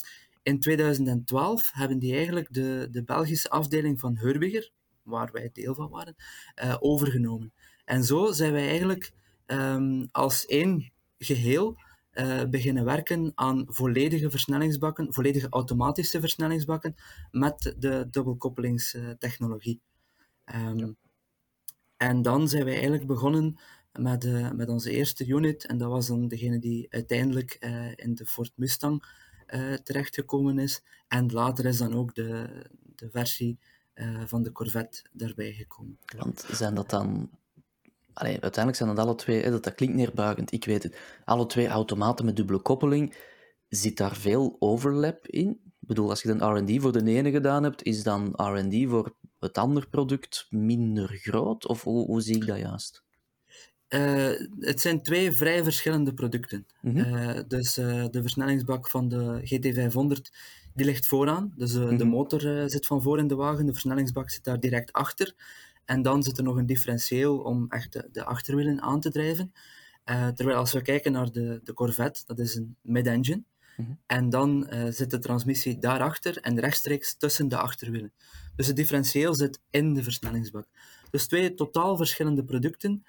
in 0.44 0.60
2012 0.60 1.72
hebben 1.74 2.00
die 2.00 2.16
eigenlijk 2.16 2.48
de, 2.54 2.88
de 2.92 3.04
Belgische 3.04 3.50
afdeling 3.50 4.00
van 4.00 4.18
Heurbiger, 4.18 4.72
waar 5.04 5.30
wij 5.32 5.50
deel 5.54 5.76
van 5.76 5.90
waren, 5.90 6.16
eh, 6.56 6.76
overgenomen. 6.80 7.54
En 7.86 8.04
zo 8.04 8.32
zijn 8.32 8.52
wij 8.52 8.68
eigenlijk 8.68 9.12
ehm, 9.46 10.06
als 10.12 10.46
één 10.46 10.92
geheel 11.18 11.78
eh, 12.14 12.44
beginnen 12.50 12.86
werken 12.86 13.32
aan 13.36 13.66
volledige 13.68 14.30
versnellingsbakken, 14.30 15.14
volledige 15.14 15.48
automatische 15.50 16.20
versnellingsbakken 16.20 16.96
met 17.32 17.76
de 17.78 18.08
dubbelkoppelingstechnologie. 18.10 19.82
Ehm, 20.46 20.92
En 21.98 22.22
dan 22.22 22.50
zijn 22.50 22.64
wij 22.64 22.74
eigenlijk 22.74 23.08
begonnen 23.08 23.60
met, 23.92 24.26
eh, 24.26 24.52
met 24.52 24.70
onze 24.70 24.92
eerste 24.92 25.26
unit, 25.28 25.66
en 25.66 25.78
dat 25.78 25.90
was 25.90 26.08
dan 26.08 26.28
degene 26.28 26.60
die 26.60 26.88
uiteindelijk 26.90 27.52
eh, 27.60 27.92
in 27.96 28.16
de 28.16 28.26
Ford 28.26 28.52
Mustang 28.56 29.22
terechtgekomen 29.84 30.60
is. 30.60 30.84
En 31.08 31.32
later 31.32 31.66
is 31.66 31.78
dan 31.78 31.94
ook 31.94 32.16
de, 32.16 32.48
de 32.96 33.10
versie 33.10 33.60
van 34.26 34.44
de 34.44 34.52
Corvette 34.52 35.06
daarbij 35.12 35.54
gekomen. 35.54 36.00
Want 36.18 36.46
zijn 36.52 36.76
dat 36.76 36.90
dan... 36.90 37.30
Allee, 38.14 38.32
uiteindelijk 38.42 38.76
zijn 38.76 38.96
dat 38.96 39.06
alle 39.06 39.16
twee... 39.16 39.42
Hè, 39.42 39.50
dat, 39.52 39.64
dat 39.64 39.76
klinkt 39.76 39.96
neerbuigend, 39.96 40.52
ik 40.52 40.66
weet 40.66 40.84
het. 40.84 40.98
Alle 41.26 41.46
twee 41.46 41.68
automaten 41.68 42.26
met 42.26 42.36
dubbele 42.36 42.60
koppeling. 42.60 43.16
Zit 43.70 43.98
daar 43.98 44.16
veel 44.16 44.56
overlap 44.60 45.28
in? 45.28 45.50
Ik 45.50 45.88
bedoel, 45.88 46.10
als 46.10 46.22
je 46.22 46.34
dan 46.36 46.58
R&D 46.58 46.82
voor 46.82 46.92
de 46.92 47.04
ene 47.12 47.32
gedaan 47.32 47.64
hebt, 47.64 47.84
is 47.84 48.04
dan 48.04 48.34
R&D 48.36 48.90
voor 48.90 49.16
het 49.40 49.58
andere 49.58 49.88
product 49.90 50.48
minder 50.50 51.08
groot? 51.08 51.68
Of 51.68 51.84
hoe, 51.84 52.06
hoe 52.06 52.22
zie 52.22 52.36
ik 52.36 52.46
dat 52.48 52.60
juist? 52.60 53.04
Eh, 53.88 54.32
het 54.60 54.82
zijn 54.82 55.02
twee 55.02 55.32
vrij 55.32 55.64
verschillende 55.64 56.14
producten. 56.14 56.66
Mhm. 56.82 56.98
Eh, 56.98 57.40
dus 57.48 57.78
eh, 57.78 58.06
de 58.12 58.22
versnellingsbak 58.22 58.90
van 58.90 59.08
de 59.08 59.40
GT500 59.44 60.32
die 60.74 60.86
ligt 60.86 61.06
vooraan. 61.06 61.54
Dus 61.56 61.72
de 61.74 61.80
Mhm. 61.80 62.08
motor 62.08 62.70
zit 62.70 62.86
van 62.86 63.02
voor 63.02 63.20
in 63.20 63.28
de 63.28 63.36
wagen, 63.36 63.66
de 63.66 63.72
versnellingsbak 63.72 64.30
zit 64.30 64.44
daar 64.44 64.60
direct 64.60 64.92
achter. 64.94 65.34
En 65.86 66.02
dan 66.02 66.24
zit 66.24 66.38
er 66.38 66.44
nog 66.44 66.56
een 66.56 66.66
differentieel 66.66 67.38
om 67.38 67.66
echt 67.70 67.94
de, 67.94 68.10
de 68.12 68.24
achterwielen 68.24 68.82
aan 68.82 69.00
te 69.00 69.12
drijven. 69.12 69.54
Eh, 70.04 70.28
terwijl 70.28 70.58
als 70.58 70.74
we 70.74 70.82
kijken 70.82 71.12
naar 71.12 71.32
de, 71.32 71.60
de 71.64 71.74
Corvette, 71.74 72.24
dat 72.26 72.40
is 72.40 72.56
een 72.56 72.76
mid-engine. 72.82 73.44
Mhm. 73.78 73.92
En 74.06 74.30
dan 74.30 74.68
eh, 74.68 74.92
zit 74.92 75.12
de 75.12 75.20
transmissie 75.20 75.80
daarachter 75.80 76.38
en 76.38 76.60
rechtstreeks 76.60 77.18
tussen 77.18 77.48
de 77.48 77.58
achterwielen. 77.58 78.14
Dus 78.56 78.68
het 78.68 78.76
differentieel 78.76 79.34
zit 79.36 79.60
in 79.70 79.94
de 79.94 80.04
versnellingsbak. 80.04 80.68
Dus 81.10 81.28
twee 81.28 81.54
totaal 81.54 81.98
verschillende 81.98 82.44
producten. 82.44 83.04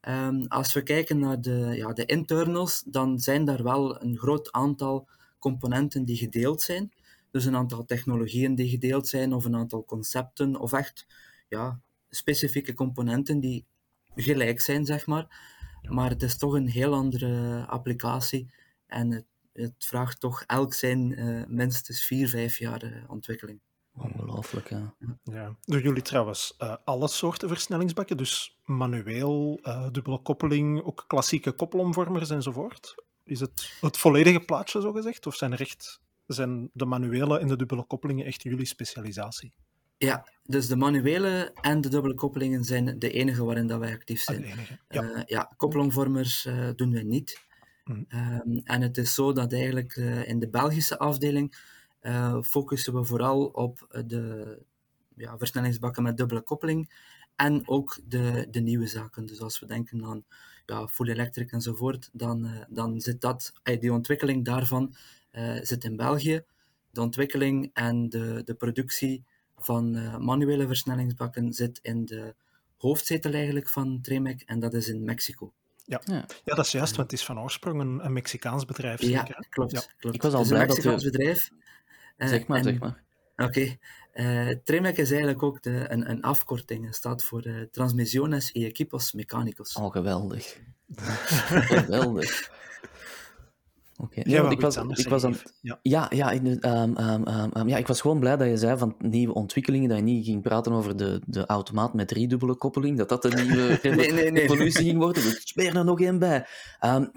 Ehm, 0.00 0.44
als 0.48 0.72
we 0.72 0.82
kijken 0.82 1.18
naar 1.18 1.40
de, 1.40 1.70
ja, 1.74 1.92
de 1.92 2.04
internals, 2.04 2.82
dan 2.86 3.18
zijn 3.18 3.44
daar 3.44 3.62
wel 3.62 4.02
een 4.02 4.18
groot 4.18 4.52
aantal 4.52 5.08
componenten 5.38 6.04
die 6.04 6.16
gedeeld 6.16 6.60
zijn. 6.60 6.92
Dus 7.30 7.44
een 7.44 7.56
aantal 7.56 7.84
technologieën 7.84 8.54
die 8.54 8.68
gedeeld 8.68 9.08
zijn, 9.08 9.32
of 9.32 9.44
een 9.44 9.56
aantal 9.56 9.84
concepten, 9.84 10.56
of 10.56 10.72
echt 10.72 11.06
ja, 11.48 11.80
specifieke 12.10 12.74
componenten 12.74 13.40
die 13.40 13.64
gelijk 14.14 14.60
zijn, 14.60 14.84
zeg 14.84 15.06
maar. 15.06 15.56
Maar 15.88 16.10
het 16.10 16.22
is 16.22 16.38
toch 16.38 16.52
een 16.52 16.68
heel 16.68 16.94
andere 16.94 17.64
applicatie 17.66 18.50
en 18.86 19.10
het, 19.10 19.24
het 19.52 19.74
vraagt 19.78 20.20
toch 20.20 20.42
elk 20.42 20.74
zijn 20.74 21.20
uh, 21.20 21.44
minstens 21.46 22.04
vier, 22.04 22.28
vijf 22.28 22.58
jaar 22.58 22.84
uh, 22.84 23.10
ontwikkeling. 23.10 23.60
Ongelooflijk, 23.94 24.68
ja. 24.68 24.94
ja. 25.22 25.56
Doen 25.64 25.80
jullie 25.82 26.02
trouwens 26.02 26.54
uh, 26.58 26.74
alle 26.84 27.08
soorten 27.08 27.48
versnellingsbakken? 27.48 28.16
Dus 28.16 28.58
manueel, 28.64 29.60
dubbele 29.92 30.22
koppeling, 30.22 30.82
ook 30.82 31.04
klassieke 31.06 31.52
koppelomvormers 31.52 32.30
enzovoort? 32.30 32.94
Is 33.24 33.40
het 33.40 33.72
het 33.80 33.96
volledige 33.96 34.40
plaatje, 34.40 34.80
zo 34.80 34.92
gezegd? 34.92 35.26
Of 35.26 35.34
zijn 35.34 35.52
er 35.52 35.60
echt 35.60 36.00
zijn 36.26 36.70
de 36.72 36.84
manuele 36.84 37.38
en 37.38 37.48
de 37.48 37.56
dubbele 37.56 37.84
koppelingen 37.84 38.26
echt 38.26 38.42
jullie 38.42 38.66
specialisatie? 38.66 39.52
Ja, 39.98 40.28
dus 40.44 40.66
de 40.66 40.76
manuele 40.76 41.52
en 41.60 41.80
de 41.80 41.88
dubbele 41.88 42.14
koppelingen 42.14 42.64
zijn 42.64 42.98
de 42.98 43.10
enige 43.10 43.44
waarin 43.44 43.66
dat 43.66 43.78
wij 43.78 43.92
actief 43.92 44.20
zijn. 44.20 44.44
Ah, 44.44 44.50
enige, 44.50 44.78
ja. 44.88 45.02
Uh, 45.02 45.22
ja, 45.26 45.52
koppelomvormers 45.56 46.46
uh, 46.46 46.68
doen 46.76 46.92
wij 46.92 47.02
niet. 47.02 47.46
Mm. 47.84 48.06
Um, 48.08 48.60
en 48.64 48.82
het 48.82 48.98
is 48.98 49.14
zo 49.14 49.32
dat 49.32 49.52
eigenlijk 49.52 49.96
uh, 49.96 50.28
in 50.28 50.38
de 50.38 50.48
Belgische 50.48 50.98
afdeling 50.98 51.76
focussen 52.42 52.94
we 52.94 53.04
vooral 53.04 53.44
op 53.44 54.02
de 54.06 54.58
ja, 55.16 55.38
versnellingsbakken 55.38 56.02
met 56.02 56.16
dubbele 56.16 56.40
koppeling 56.40 56.92
en 57.36 57.68
ook 57.68 57.98
de, 58.04 58.46
de 58.50 58.60
nieuwe 58.60 58.86
zaken. 58.86 59.26
Dus 59.26 59.40
als 59.40 59.60
we 59.60 59.66
denken 59.66 60.04
aan 60.04 60.24
ja, 60.66 60.88
full 60.88 61.08
electric 61.08 61.52
enzovoort, 61.52 62.10
dan, 62.12 62.48
dan 62.68 63.00
zit 63.00 63.20
dat, 63.20 63.52
die 63.62 63.92
ontwikkeling 63.92 64.44
daarvan 64.44 64.94
zit 65.62 65.84
in 65.84 65.96
België. 65.96 66.42
De 66.90 67.00
ontwikkeling 67.00 67.70
en 67.72 68.08
de, 68.08 68.42
de 68.44 68.54
productie 68.54 69.24
van 69.64 69.96
uh, 69.96 70.16
manuele 70.16 70.66
versnellingsbakken 70.66 71.52
zit 71.52 71.78
in 71.82 72.04
de 72.04 72.34
hoofdzetel 72.76 73.32
eigenlijk 73.32 73.68
van 73.68 74.00
Tremec 74.02 74.40
en 74.40 74.60
dat 74.60 74.74
is 74.74 74.88
in 74.88 75.04
Mexico. 75.04 75.52
Ja. 75.84 76.00
ja. 76.04 76.24
Ja. 76.44 76.54
dat 76.54 76.66
is 76.66 76.72
juist, 76.72 76.96
want 76.96 77.10
het 77.10 77.20
is 77.20 77.26
van 77.26 77.40
oorsprong 77.40 77.80
een, 77.80 78.04
een 78.04 78.12
Mexicaans 78.12 78.64
bedrijf. 78.64 79.00
Zeker? 79.00 79.14
Ja, 79.14 79.46
klopt, 79.50 79.70
ja. 79.72 79.82
klopt. 79.98 80.16
Ik 80.16 80.22
was 80.22 80.32
al 80.32 80.38
het 80.38 80.46
is 80.48 80.52
blij 80.52 80.62
een 80.62 80.68
Mexicaans 80.68 81.02
dat 81.02 81.12
bedrijf. 81.12 81.50
Uh, 82.16 82.28
zeg 82.28 82.46
maar, 82.46 82.58
en, 82.58 82.64
zeg 82.64 82.78
maar. 82.78 83.02
Oké. 83.36 83.44
Okay. 83.44 83.78
Uh, 84.14 84.56
Tremec 84.64 84.96
is 84.96 85.10
eigenlijk 85.10 85.42
ook 85.42 85.62
de, 85.62 85.86
een, 85.90 86.10
een 86.10 86.22
afkorting. 86.22 86.84
Het 86.84 86.94
staat 86.94 87.22
voor 87.22 87.46
uh, 87.46 87.62
Transmisiones 87.62 88.52
y 88.52 88.64
Equipos 88.64 89.12
Mecánicos. 89.12 89.74
Oh, 89.74 89.92
geweldig. 89.92 90.60
geweldig. 91.76 92.50
Oké. 94.00 94.20
Ja, 94.24 94.40
want 94.40 94.52
ik 94.52 94.60
was, 94.60 94.76
ik 94.76 95.08
was 95.08 95.24
aan, 95.24 95.34
ja. 95.60 95.78
ja, 95.82 96.06
ja, 96.10 96.32
ehm, 96.32 96.94
ehm, 96.96 97.68
ja, 97.68 97.76
ik 97.76 97.86
was 97.86 98.00
gewoon 98.00 98.18
blij 98.18 98.36
dat 98.36 98.48
je 98.48 98.56
zei 98.56 98.78
van 98.78 98.94
nieuwe 98.98 99.34
ontwikkelingen, 99.34 99.88
dat 99.88 99.98
je 99.98 100.04
niet 100.04 100.24
ging 100.24 100.42
praten 100.42 100.72
over 100.72 100.96
de, 100.96 101.20
de 101.26 101.46
automaat 101.46 101.94
met 101.94 102.08
driedubbele 102.08 102.54
koppeling, 102.54 102.96
dat 102.98 103.08
dat 103.08 103.22
de 103.22 103.28
nieuwe 103.28 103.78
Nee, 103.96 104.12
nee, 104.12 104.30
nee. 104.30 104.42
evolutie 104.42 104.84
ging 104.84 104.98
worden. 104.98 105.22
Speer 105.22 105.76
er 105.76 105.84
nog 105.84 106.00
één 106.00 106.18
bij. 106.18 106.46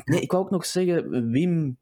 Nee, 0.06 0.22
ik 0.22 0.32
wou 0.32 0.44
ook 0.44 0.52
nog 0.52 0.66
zeggen, 0.66 1.30
Wim. 1.32 1.78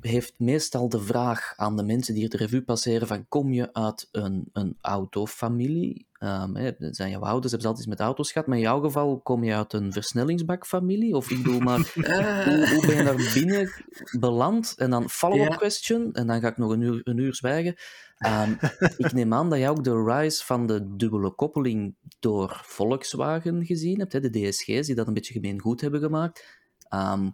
Heeft 0.00 0.34
meestal 0.38 0.88
de 0.88 1.00
vraag 1.00 1.52
aan 1.56 1.76
de 1.76 1.82
mensen 1.82 2.14
die 2.14 2.28
de 2.28 2.36
revue 2.36 2.62
passeren 2.62 3.06
van 3.06 3.28
kom 3.28 3.52
je 3.52 3.72
uit 3.72 4.08
een, 4.12 4.48
een 4.52 4.76
autofamilie? 4.80 6.06
Hè, 6.12 6.70
zijn 6.78 7.10
jouw 7.10 7.20
ouders, 7.20 7.50
hebben 7.52 7.60
ze 7.60 7.66
altijd 7.66 7.78
iets 7.78 7.86
met 7.86 8.00
auto's 8.00 8.32
gehad, 8.32 8.46
maar 8.48 8.56
in 8.56 8.62
jouw 8.62 8.80
geval 8.80 9.20
kom 9.20 9.44
je 9.44 9.54
uit 9.54 9.72
een 9.72 9.92
versnellingsbakfamilie? 9.92 11.16
Of 11.16 11.30
ik 11.30 11.36
bedoel 11.36 11.60
maar, 11.60 11.94
hoe, 12.42 12.68
hoe 12.68 12.84
ben 12.84 12.96
je 12.96 13.02
daar 13.02 13.30
binnen 13.30 13.74
beland? 14.10 14.74
En 14.76 14.90
dan 14.90 15.10
follow-up 15.10 15.48
Ja. 15.50 15.56
question, 15.56 16.12
en 16.12 16.26
dan 16.26 16.40
ga 16.40 16.48
ik 16.48 16.56
nog 16.56 16.70
een 16.70 16.80
uur, 16.80 17.00
een 17.04 17.18
uur 17.18 17.34
zwijgen. 17.34 17.74
Ehm, 18.18 18.54
ik 18.96 19.12
neem 19.12 19.34
aan 19.34 19.50
dat 19.50 19.58
jij 19.58 19.68
ook 19.68 19.84
de 19.84 20.02
rise 20.04 20.44
van 20.44 20.66
de 20.66 20.96
dubbele 20.96 21.30
koppeling 21.30 21.96
door 22.18 22.60
Volkswagen 22.64 23.64
gezien 23.66 23.98
hebt, 23.98 24.12
hè, 24.12 24.20
de 24.20 24.30
DSG's, 24.30 24.86
die 24.86 24.94
dat 24.94 25.06
een 25.06 25.14
beetje 25.14 25.32
gemeen 25.32 25.60
goed 25.60 25.80
hebben 25.80 26.00
gemaakt. 26.00 26.60
Ehm, 26.88 27.30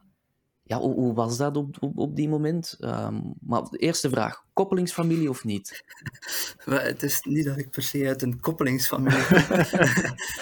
ja, 0.68 0.78
hoe, 0.78 0.94
hoe 0.94 1.14
was 1.14 1.36
dat 1.36 1.56
op, 1.56 1.76
op, 1.80 1.98
op 1.98 2.16
die 2.16 2.28
moment? 2.28 2.76
Ehm, 2.80 3.20
maar 3.40 3.62
de 3.62 3.78
eerste 3.78 4.08
vraag, 4.10 4.44
koppelingsfamilie 4.52 5.28
of 5.28 5.44
niet? 5.44 5.84
Het 6.64 7.02
is 7.02 7.20
niet 7.22 7.44
dat 7.44 7.56
ik 7.56 7.70
per 7.70 7.82
se 7.82 8.06
uit 8.06 8.22
een 8.22 8.40
koppelingsfamilie 8.40 9.26
kom. 9.28 9.46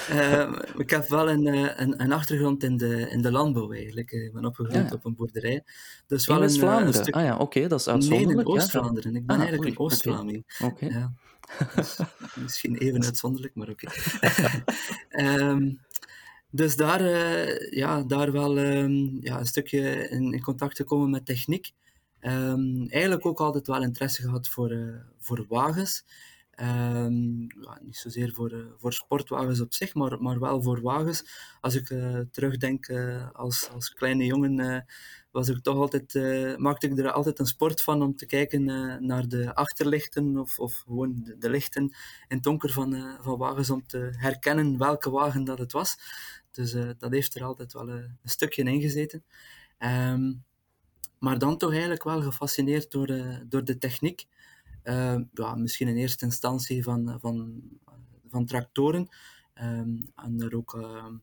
Eh, 0.08 0.52
ik 0.76 0.90
heb 0.90 1.08
wel 1.08 1.30
een, 1.30 1.46
eh, 1.46 1.70
een, 1.76 2.02
een 2.02 2.12
achtergrond 2.12 2.62
in 2.62 2.76
de, 2.76 3.10
in 3.10 3.22
de 3.22 3.30
landbouw 3.30 3.72
eigenlijk. 3.72 4.10
Ik 4.10 4.32
ben 4.32 4.44
opgegroeid 4.44 4.88
Ja. 4.88 4.94
op 4.94 5.04
een 5.04 5.14
boerderij. 5.14 5.64
Dus 6.06 6.26
In 6.26 6.34
wel 6.34 6.42
een, 6.42 6.48
eh, 6.48 6.48
West-Vlaanderen? 6.54 6.94
stuk... 7.02 7.14
Ah 7.14 7.22
ja, 7.24 7.36
oké, 7.36 7.66
dat 7.68 7.80
is 7.80 7.86
Nee, 7.86 7.94
in 7.94 8.00
uitzonderlijk. 8.02 8.48
ja. 8.48 8.54
Oost-Vlaanderen. 8.54 9.14
Ik 9.16 9.26
ben 9.26 9.36
Ah, 9.36 9.42
eigenlijk 9.42 9.70
een 9.74 9.80
oei. 9.80 9.90
Oost-Vlaming. 9.92 10.44
Dus 11.74 11.98
misschien 12.34 12.76
even 12.76 13.04
uitzonderlijk, 13.04 13.54
maar 13.54 13.68
oké. 13.68 13.86
Ehm, 15.08 15.70
dus 16.56 16.76
daar, 16.76 17.00
eh, 17.00 17.70
ja, 17.70 18.02
daar 18.02 18.32
wel 18.32 18.58
ehm, 18.58 19.16
ja, 19.20 19.38
een 19.38 19.46
stukje 19.46 20.08
in, 20.08 20.32
in 20.32 20.42
contact 20.42 20.76
gekomen 20.76 21.10
met 21.10 21.26
techniek. 21.26 21.72
Ehm, 22.20 22.86
eigenlijk 22.88 23.26
ook 23.26 23.40
altijd 23.40 23.66
wel 23.66 23.82
interesse 23.82 24.22
gehad 24.22 24.48
voor, 24.48 24.70
eh, 24.70 25.00
voor 25.18 25.44
wagens. 25.48 26.04
Ehm, 26.50 27.40
ja, 27.40 27.78
niet 27.82 27.96
zozeer 27.96 28.32
voor, 28.32 28.50
eh, 28.50 28.58
voor 28.76 28.92
sportwagens 28.92 29.60
op 29.60 29.74
zich, 29.74 29.94
maar, 29.94 30.22
maar 30.22 30.40
wel 30.40 30.62
voor 30.62 30.80
wagens. 30.80 31.24
Als 31.60 31.74
ik 31.74 31.86
terugdenk 32.30 32.90
als, 33.32 33.68
als 33.70 33.90
kleine 33.94 34.24
jongen, 34.24 34.86
was 35.30 35.48
ik 35.48 35.62
toch 35.62 35.76
altijd, 35.76 36.14
maakte 36.58 36.86
ik 36.86 36.98
er 36.98 37.12
altijd 37.12 37.38
een 37.38 37.46
sport 37.46 37.82
van 37.82 38.02
om 38.02 38.16
te 38.16 38.26
kijken 38.26 38.64
naar 39.06 39.28
de 39.28 39.54
achterlichten 39.54 40.38
of, 40.38 40.58
of 40.58 40.76
gewoon 40.86 41.34
de, 41.38 41.50
lichten 41.50 41.82
in 42.28 42.36
het 42.36 42.42
donker 42.42 42.70
van, 42.70 43.18
van 43.20 43.38
wagens 43.38 43.70
om 43.70 43.86
te 43.86 44.10
herkennen 44.16 44.78
welke 44.78 45.10
wagen 45.10 45.44
dat 45.44 45.58
het 45.58 45.72
was. 45.72 45.96
Dus 46.56 46.72
eh, 46.72 46.90
dat 46.98 47.12
heeft 47.12 47.34
er 47.34 47.44
altijd 47.44 47.72
wel 47.72 47.88
eh, 47.88 47.94
een 47.94 48.18
stukje 48.24 48.62
in 48.62 48.80
gezeten. 48.80 49.24
Ehm, 49.78 50.32
maar 51.18 51.38
dan 51.38 51.58
toch 51.58 51.70
eigenlijk 51.70 52.04
wel 52.04 52.22
gefascineerd 52.22 52.90
door, 52.90 53.08
eh, 53.08 53.36
door 53.48 53.64
de 53.64 53.78
techniek. 53.78 54.26
Ehm, 54.82 55.22
ja, 55.32 55.54
misschien 55.54 55.88
in 55.88 55.96
eerste 55.96 56.24
instantie 56.24 56.82
van, 56.82 57.18
van, 57.20 57.62
van 58.28 58.46
tractoren. 58.46 59.08
Ehm, 59.54 59.96
en 60.14 60.36
daar 60.36 60.52
ook 60.52 60.78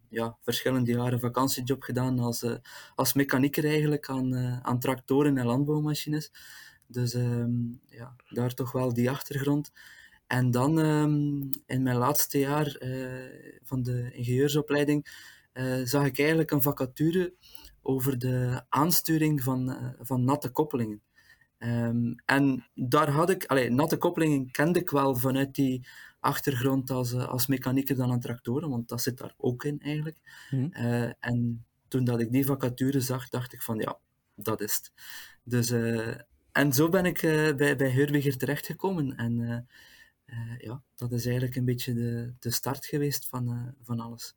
ja, 0.09 0.37
verschillende 0.41 0.91
jaren 0.91 1.19
vakantiejob 1.19 1.83
gedaan 1.83 2.19
als, 2.19 2.43
eh, 2.43 2.55
als 2.95 3.13
mechanieker 3.13 3.65
eigenlijk 3.65 4.09
aan, 4.09 4.35
aan 4.63 4.79
tractoren 4.79 5.37
en 5.37 5.45
landbouwmachines. 5.45 6.31
Dus 6.87 7.11
ja, 7.85 8.15
daar 8.29 8.53
toch 8.53 8.71
wel 8.71 8.93
die 8.93 9.09
achtergrond. 9.09 9.71
En 10.27 10.51
dan 10.51 10.79
ehm, 10.79 11.41
in 11.65 11.83
mijn 11.83 11.97
laatste 11.97 12.39
jaar 12.39 12.75
eh, 12.75 13.59
van 13.63 13.83
de 13.83 14.11
ingenieursopleiding 14.13 15.31
eh, 15.53 15.81
zag 15.83 16.05
ik 16.05 16.19
eigenlijk 16.19 16.51
een 16.51 16.61
vacature 16.61 17.33
over 17.81 18.19
de 18.19 18.61
aansturing 18.69 19.43
van, 19.43 19.71
eh, 19.71 19.89
van 19.99 20.23
natte 20.23 20.49
koppelingen. 20.49 21.01
Ehm, 21.57 22.13
en 22.25 22.67
daar 22.73 23.09
had 23.09 23.29
ik, 23.29 23.45
allee, 23.45 23.69
natte 23.69 23.97
koppelingen 23.97 24.51
kende 24.51 24.79
ik 24.79 24.89
wel 24.89 25.15
vanuit 25.15 25.55
die 25.55 25.87
achtergrond 26.19 26.89
als, 26.89 27.13
als 27.13 27.47
mechanieker 27.47 27.95
dan 27.95 28.11
aan 28.11 28.19
tractoren, 28.19 28.69
want 28.69 28.89
dat 28.89 29.01
zit 29.01 29.17
daar 29.17 29.33
ook 29.37 29.63
in 29.63 29.79
eigenlijk. 29.79 30.17
Mhm. 30.49 31.11
En 31.19 31.65
toen 31.87 32.03
dat 32.03 32.19
ik 32.19 32.31
die 32.31 32.45
vacature 32.45 32.99
zag, 32.99 33.29
dacht 33.29 33.53
ik 33.53 33.61
van 33.61 33.77
ja, 33.77 33.97
dat 34.35 34.61
is 34.61 34.75
het. 34.75 34.91
Dus, 35.43 35.71
en 36.51 36.73
zo 36.73 36.89
ben 36.89 37.05
ik 37.05 37.21
bij, 37.57 37.75
bij 37.75 37.91
Heurwiger 37.91 38.37
terechtgekomen. 38.37 39.15
En 39.15 39.67
ja, 40.57 40.81
dat 40.95 41.11
is 41.11 41.25
eigenlijk 41.25 41.55
een 41.55 41.65
beetje 41.65 41.93
de, 41.93 42.33
de 42.39 42.51
start 42.51 42.85
geweest 42.85 43.27
van, 43.29 43.47
eh, 43.47 43.83
van 43.83 43.99
alles. 43.99 44.35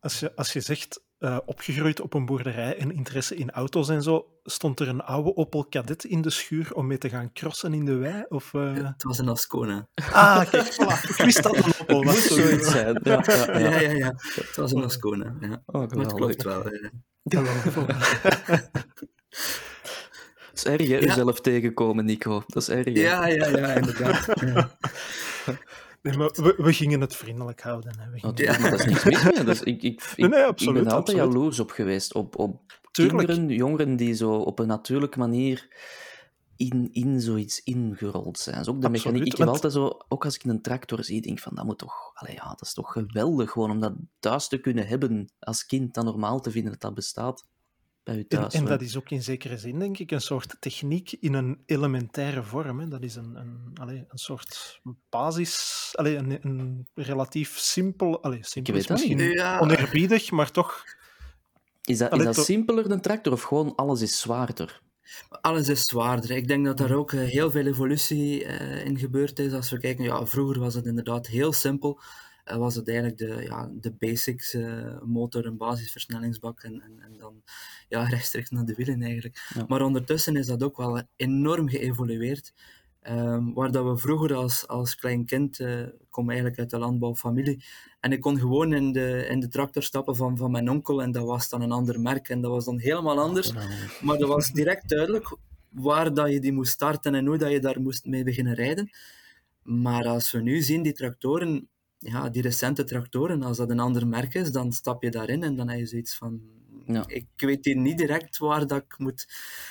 Als 0.00 0.20
je, 0.20 0.34
als 0.36 0.52
je 0.52 0.60
zegt 0.60 1.04
eh, 1.18 1.38
opgegroeid 1.44 2.00
op 2.00 2.14
een 2.14 2.26
boerderij 2.26 2.76
en 2.78 2.90
interesse 2.92 3.36
in 3.36 3.50
auto's 3.50 3.88
en 3.88 4.02
zo, 4.02 4.38
stond 4.44 4.80
er 4.80 4.88
een 4.88 5.00
oude 5.00 5.36
Opel 5.36 5.64
Kadett 5.64 6.04
in 6.04 6.22
de 6.22 6.30
schuur 6.30 6.74
om 6.74 6.86
mee 6.86 6.98
te 6.98 7.08
gaan 7.08 7.32
crossen 7.32 7.74
in 7.74 7.84
de 7.84 7.94
wei? 7.94 8.24
Of, 8.28 8.54
eh? 8.54 8.74
Het 8.74 9.02
was 9.02 9.18
een 9.18 9.28
Ascona. 9.28 9.88
Ah, 10.12 10.50
kijk, 10.50 10.72
voilà. 10.72 11.08
Ik 11.08 11.16
wist 11.24 11.42
dat 11.42 11.56
een 11.56 11.72
Opel 11.80 12.04
was. 12.04 12.26
Zoiets 12.26 12.70
zijn. 12.70 13.00
Ja, 13.02 13.22
ja, 13.26 13.58
Ja, 13.58 13.68
ja. 13.68 13.80
ja, 13.80 13.90
ja. 13.90 14.14
Het 14.34 14.56
was 14.56 14.72
een 14.72 14.84
Ascona. 14.84 15.34
Ja. 15.40 15.62
Oh, 15.66 15.90
Maar 15.90 16.04
het 16.04 16.12
klopt 16.14 16.42
wel. 16.42 16.64
eh. 16.70 16.90
Het 20.56 20.66
is 20.66 20.72
erg, 20.72 20.88
hè, 20.88 20.94
Ja. 20.94 21.00
jezelf 21.00 21.40
tegenkomen, 21.40 22.04
Nico. 22.04 22.42
Dat 22.46 22.62
is 22.62 22.68
erg. 22.68 22.84
hè. 22.84 22.90
Ja, 22.90 23.26
ja, 23.26 23.46
ja, 23.48 23.74
inderdaad. 23.74 24.26
Ja. 24.40 24.70
Nee, 26.02 26.16
maar 26.16 26.30
we, 26.34 26.54
we 26.56 26.72
gingen 26.72 27.00
het 27.00 27.16
vriendelijk 27.16 27.60
houden. 27.60 27.90
Hè. 27.98 28.10
We 28.10 28.18
gingen- 28.18 28.26
Natuurlijk, 28.28 28.60
maar 28.60 28.70
dat 28.70 28.78
is 28.80 28.86
niks 28.86 29.04
mis 29.04 29.22
mee. 29.34 29.44
Dus 29.44 29.60
ik, 29.62 29.82
ik, 29.82 30.02
ik, 30.02 30.16
Nee, 30.16 30.28
nee, 30.28 30.48
ik 30.48 30.56
ben 30.56 30.66
er 30.66 30.76
altijd 30.76 30.94
absoluut. 30.94 31.22
jaloers 31.32 31.60
op 31.60 31.70
geweest. 31.70 32.14
Op, 32.14 32.38
op 32.38 32.60
Tuurlijk. 32.90 33.26
kinderen, 33.28 33.56
jongeren 33.56 33.96
die 33.96 34.14
zo 34.14 34.32
op 34.32 34.58
een 34.58 34.66
natuurlijke 34.66 35.18
manier 35.18 35.68
in, 36.56 36.88
in 36.92 37.20
zoiets 37.20 37.62
ingerold 37.62 38.38
zijn. 38.38 38.58
Dus 38.58 38.68
ook 38.68 38.82
de 38.82 38.88
mechaniek. 38.90 39.24
Ik 39.24 39.36
heb 39.36 39.48
altijd 39.48 39.72
zo, 39.72 39.98
ook 40.08 40.24
als 40.24 40.34
ik 40.34 40.44
een 40.44 40.62
tractor 40.62 41.04
zie, 41.04 41.20
denk 41.22 41.38
van 41.38 41.54
dat 41.54 41.64
moet 41.64 41.78
toch, 41.78 42.10
allee, 42.14 42.34
ja, 42.34 42.48
dat 42.48 42.62
is 42.62 42.72
toch 42.74 42.92
geweldig 42.92 43.50
gewoon 43.50 43.70
om 43.70 43.80
dat 43.80 43.92
thuis 44.18 44.48
te 44.48 44.58
kunnen 44.58 44.86
hebben 44.86 45.32
als 45.38 45.66
kind, 45.66 45.94
dan 45.94 46.04
normaal 46.04 46.40
te 46.40 46.50
vinden 46.50 46.72
dat 46.72 46.80
dat 46.80 46.94
bestaat 46.94 47.44
bij 48.06 48.16
u 48.16 48.26
thuis. 48.26 48.54
En, 48.54 48.60
en 48.60 48.66
dat 48.66 48.80
is 48.80 48.96
ook 48.96 49.10
in 49.10 49.22
zekere 49.22 49.58
zin, 49.58 49.78
denk 49.78 49.98
ik, 49.98 50.10
een 50.10 50.20
soort 50.20 50.56
techniek 50.60 51.12
in 51.20 51.34
een 51.34 51.62
elementaire 51.66 52.42
vorm. 52.42 52.80
Hè. 52.80 52.88
Dat 52.88 53.02
is 53.02 53.14
een, 53.14 53.34
een, 53.34 53.70
allee, 53.80 54.04
een 54.08 54.18
soort 54.18 54.80
basis, 55.08 55.90
allee, 55.94 56.16
een, 56.16 56.38
een 56.42 56.86
relatief 56.94 57.58
simpel, 57.58 58.22
allee, 58.22 58.38
simpel 58.40 58.74
is 58.74 58.86
misschien 58.86 59.18
ja. 59.18 59.58
oneerbiedig, 59.58 60.30
maar 60.30 60.50
toch... 60.50 60.84
Is 61.82 61.98
dat, 61.98 62.10
allee, 62.10 62.28
is 62.28 62.36
dat 62.36 62.44
simpeler 62.44 62.88
dan 62.88 63.00
tractor 63.00 63.32
of 63.32 63.42
gewoon 63.42 63.74
alles 63.74 64.00
is 64.00 64.20
zwaarder? 64.20 64.80
Alles 65.40 65.68
is 65.68 65.82
zwaarder. 65.82 66.30
Ik 66.30 66.48
denk 66.48 66.64
dat 66.64 66.78
daar 66.78 66.94
ook 66.94 67.12
eh, 67.12 67.20
heel 67.20 67.50
veel 67.50 67.66
evolutie 67.66 68.44
uh, 68.44 68.84
in 68.84 68.98
gebeurd 68.98 69.38
is. 69.38 69.52
Als 69.52 69.70
we 69.70 69.78
kijken, 69.78 70.04
ja, 70.04 70.26
vroeger 70.26 70.58
was 70.58 70.74
het 70.74 70.86
inderdaad 70.86 71.26
heel 71.26 71.52
simpel. 71.52 72.00
Uh, 72.50 72.56
was 72.56 72.74
het 72.74 72.88
eigenlijk 72.88 73.18
de, 73.18 73.42
ja, 73.48 73.70
de 73.72 73.92
basics, 73.98 74.56
motor, 75.04 75.46
een 75.46 75.56
basisversnellingsbak 75.56 76.62
en, 76.62 76.82
en, 76.82 77.02
en, 77.02 77.16
dan 77.18 77.42
ja, 77.88 78.04
rechtstreeks 78.04 78.50
naar 78.50 78.64
de 78.64 78.74
wielen 78.74 79.02
eigenlijk. 79.02 79.52
Maar 79.68 79.82
ondertussen 79.82 80.36
is 80.36 80.46
dat 80.46 80.62
ook 80.62 80.76
wel 80.76 81.02
enorm 81.16 81.68
geëvolueerd. 81.68 82.52
Um, 83.08 83.54
waar 83.54 83.70
dat 83.70 83.84
we 83.84 83.96
vroeger 83.96 84.34
als, 84.34 84.68
als 84.68 84.96
klein 84.96 85.24
kind, 85.24 85.58
uh, 85.58 85.86
kom 86.10 86.28
eigenlijk 86.28 86.58
uit 86.58 86.70
de 86.70 86.78
landbouwfamilie, 86.78 87.64
en 88.00 88.12
ik 88.12 88.20
kon 88.20 88.38
gewoon 88.38 88.72
in 88.72 88.92
de, 88.92 89.26
in 89.30 89.40
de 89.40 89.48
tractor 89.48 89.82
stappen 89.82 90.16
van, 90.16 90.36
van 90.36 90.50
mijn 90.50 90.70
onkel 90.70 91.02
en 91.02 91.12
dat 91.12 91.24
was 91.24 91.48
dan 91.48 91.62
een 91.62 91.72
ander 91.72 92.00
merk 92.00 92.28
en 92.28 92.40
dat 92.40 92.50
was 92.50 92.64
dan 92.64 92.78
helemaal 92.78 93.20
anders. 93.20 93.52
Maar 94.00 94.18
dat 94.18 94.28
was 94.28 94.52
direct 94.52 94.88
duidelijk 94.88 95.36
waar 95.70 96.14
dat 96.14 96.32
je 96.32 96.40
die 96.40 96.52
moest 96.52 96.72
starten 96.72 97.14
en 97.14 97.26
hoe 97.26 97.38
dat 97.38 97.50
je 97.50 97.60
daar 97.60 97.80
moest 97.80 98.04
mee 98.04 98.24
beginnen 98.24 98.54
rijden. 98.54 98.90
Maar 99.62 100.06
als 100.06 100.30
we 100.32 100.40
nu 100.40 100.60
zien, 100.60 100.82
die 100.82 100.92
tractoren, 100.92 101.68
ja, 101.98 102.28
die 102.28 102.42
recente 102.42 102.84
tractoren, 102.84 103.42
als 103.42 103.56
dat 103.56 103.70
een 103.70 103.80
ander 103.80 104.06
merk 104.06 104.34
is, 104.34 104.52
dan 104.52 104.72
stap 104.72 105.02
je 105.02 105.10
daarin 105.10 105.42
en 105.42 105.56
dan 105.56 105.68
heb 105.68 105.78
je 105.78 105.86
zoiets 105.86 106.16
van, 106.16 106.40
ja. 106.86 107.04
Ik 107.06 107.26
weet 107.36 107.64
hier 107.64 107.76
niet 107.76 107.98
direct 107.98 108.38
waar 108.38 108.66
dat 108.66 108.82
ik 108.82 108.98
moet 108.98 109.26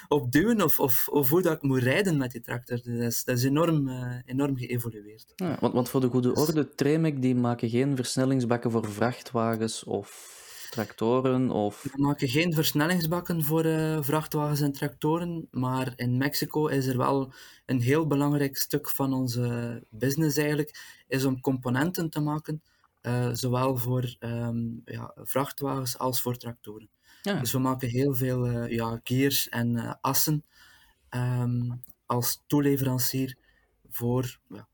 op 0.07 0.31
duwen 0.31 0.61
of, 0.61 0.79
of, 0.79 1.07
of 1.07 1.29
hoe 1.29 1.41
dat 1.41 1.55
ik 1.55 1.61
moet 1.61 1.81
rijden 1.81 2.17
met 2.17 2.31
die 2.31 2.41
tractor. 2.41 2.77
Dat 2.83 2.95
is, 2.95 3.23
dat 3.23 3.37
is 3.37 3.43
enorm, 3.43 3.87
uh, 3.87 4.15
enorm 4.25 4.57
geëvolueerd. 4.57 5.33
Ja, 5.35 5.57
want, 5.59 5.73
want 5.73 5.89
voor 5.89 6.01
de 6.01 6.07
goede 6.07 6.33
dus- 6.33 6.47
orde, 6.47 6.75
Tremec 6.75 7.21
die 7.21 7.35
maken 7.35 7.69
geen 7.69 7.95
versnellingsbakken 7.95 8.71
voor 8.71 8.91
vrachtwagens 8.91 9.83
of 9.83 10.43
tractoren? 10.75 11.51
Of... 11.51 11.83
We 11.83 12.01
maken 12.01 12.27
geen 12.27 12.53
versnellingsbakken 12.53 13.43
voor 13.43 13.65
uh, 13.65 14.01
vrachtwagens 14.01 14.61
en 14.61 14.71
tractoren, 14.71 15.47
maar 15.51 15.93
in 15.95 16.17
Mexico 16.17 16.67
is 16.67 16.87
er 16.87 16.97
wel 16.97 17.33
een 17.65 17.81
heel 17.81 18.07
belangrijk 18.07 18.57
stuk 18.57 18.89
van 18.89 19.13
onze 19.13 19.83
business 19.89 20.37
eigenlijk, 20.37 21.03
is 21.07 21.25
om 21.25 21.41
componenten 21.41 22.09
te 22.09 22.19
maken, 22.19 22.61
uh, 23.01 23.29
zowel 23.33 23.77
voor 23.77 24.15
um, 24.19 24.81
ja, 24.85 25.13
vrachtwagens 25.15 25.97
als 25.97 26.21
voor 26.21 26.37
tractoren. 26.37 26.89
Ja. 27.21 27.39
Dus 27.39 27.51
we 27.51 27.59
maken 27.59 27.89
heel 27.89 28.15
veel 28.15 28.47
uh, 28.47 28.69
ja, 28.69 28.99
gears 29.03 29.49
en 29.49 29.97
assen 30.01 30.43
um, 31.09 31.81
als 32.05 32.43
toeleverancier 32.47 33.37
voor 33.89 34.39
ja, 34.49 34.67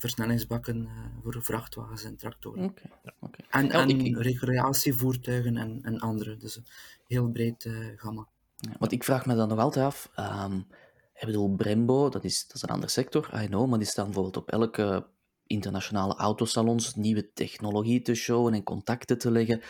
versnellingsbakken 0.00 0.88
voor 1.22 1.42
vrachtwagens 1.42 2.04
en 2.04 2.16
tractoren. 2.16 2.64
Okay. 2.64 2.92
Okay. 3.20 3.46
En, 3.50 3.66
ja, 3.66 3.72
en 3.72 3.88
ik... 3.88 4.16
recreatievoertuigen 4.16 5.56
en, 5.56 5.78
en 5.82 5.98
andere. 5.98 6.36
Dus 6.36 6.56
een 6.56 6.66
heel 7.06 7.30
breed 7.30 7.70
gamma. 7.96 8.28
Ja, 8.56 8.76
want 8.78 8.92
ik 8.92 9.04
vraag 9.04 9.26
me 9.26 9.34
dan 9.34 9.48
nog 9.48 9.58
altijd 9.58 9.84
af. 9.86 10.10
Um, 10.44 10.66
ik 11.14 11.26
bedoel, 11.26 11.54
Brembo, 11.54 12.08
dat 12.08 12.24
is, 12.24 12.46
dat 12.46 12.56
is 12.56 12.62
een 12.62 12.68
andere 12.68 12.90
sector, 12.90 13.42
I 13.42 13.46
know, 13.46 13.68
maar 13.68 13.78
die 13.78 13.88
staan 13.88 14.04
bijvoorbeeld 14.04 14.36
op 14.36 14.50
elke 14.50 15.06
internationale 15.46 16.14
autosalons 16.14 16.94
nieuwe 16.94 17.32
technologie 17.32 18.02
te 18.02 18.14
showen 18.14 18.54
en 18.54 18.62
contacten 18.62 19.18
te 19.18 19.30
leggen 19.30 19.60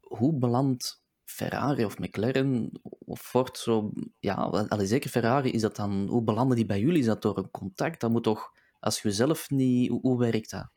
hoe 0.00 0.38
belandt 0.38 1.02
Ferrari 1.24 1.84
of 1.84 1.98
McLaren 1.98 2.80
of 2.82 3.20
Ford 3.20 3.58
zo... 3.58 3.92
Ja, 4.18 4.34
allee, 4.34 4.86
zeker 4.86 5.10
Ferrari, 5.10 5.50
is 5.50 5.60
dat 5.60 5.76
dan... 5.76 6.06
Hoe 6.08 6.22
belanden 6.22 6.56
die 6.56 6.66
bij 6.66 6.80
jullie? 6.80 6.98
Is 6.98 7.06
dat 7.06 7.22
door 7.22 7.38
een 7.38 7.50
contact? 7.50 8.00
Dat 8.00 8.10
moet 8.10 8.22
toch... 8.22 8.52
Als 8.84 9.02
je 9.02 9.12
zelf 9.12 9.50
niet... 9.50 9.88
Hoe, 9.88 10.00
hoe 10.00 10.18
werkt 10.18 10.50
dat? 10.50 10.70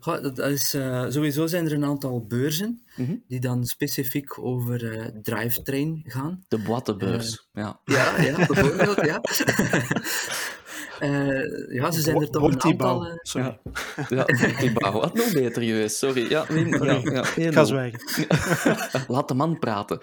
Ja, 0.00 0.20
dat 0.20 0.38
is, 0.38 0.74
uh, 0.74 1.04
sowieso 1.08 1.46
zijn 1.46 1.66
er 1.66 1.72
een 1.72 1.84
aantal 1.84 2.26
beurzen 2.26 2.82
mm 2.96 3.06
-hmm. 3.06 3.24
die 3.28 3.40
dan 3.40 3.64
specifiek 3.64 4.38
over 4.38 4.82
uh, 4.82 5.06
drivetrain 5.22 6.02
gaan. 6.06 6.44
De 6.48 6.58
boitebeurs, 6.58 7.48
uh, 7.52 7.64
ja. 7.64 7.80
Ja, 7.84 8.20
ja 8.22 8.46
bijvoorbeeld, 8.46 9.04
ja. 9.04 9.20
Uh, 11.00 11.74
ja, 11.74 11.90
ze 11.90 12.00
zijn 12.00 12.20
er 12.20 12.30
toch 12.30 12.42
een 12.42 12.62
aantal... 12.62 13.06
Uh... 13.06 13.12
Sorry. 13.22 13.58
Ja, 14.08 14.24
ja 14.78 14.92
Wat 14.92 15.14
nog 15.14 15.32
beter 15.32 15.62
geweest, 15.62 15.96
sorry. 15.96 16.30
Ja, 16.30 16.44
nee, 16.48 16.68
ja, 16.68 17.00
ja, 17.02 17.34
Ik 17.36 17.52
ga 17.52 17.64
zwijgen. 17.64 18.00
Laat 19.14 19.28
de 19.28 19.34
man 19.34 19.58
praten. 19.58 19.98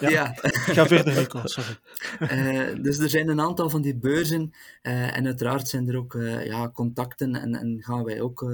Ja, 0.00 0.08
ja. 0.08 0.34
ga 0.42 0.86
verder, 0.86 1.14
Nico, 1.14 1.40
sorry. 1.44 1.76
Uh, 2.20 2.82
dus 2.82 2.98
er 2.98 3.10
zijn 3.10 3.28
een 3.28 3.40
aantal 3.40 3.70
van 3.70 3.82
die 3.82 3.96
beurzen 3.96 4.52
en 4.82 5.26
uiteraard 5.26 5.68
zijn 5.68 5.88
er 5.88 5.96
ook 5.96 6.18
ja, 6.44 6.70
contacten 6.70 7.34
en, 7.34 7.54
en 7.54 7.76
gaan 7.80 8.04
wij 8.04 8.20
ook 8.20 8.44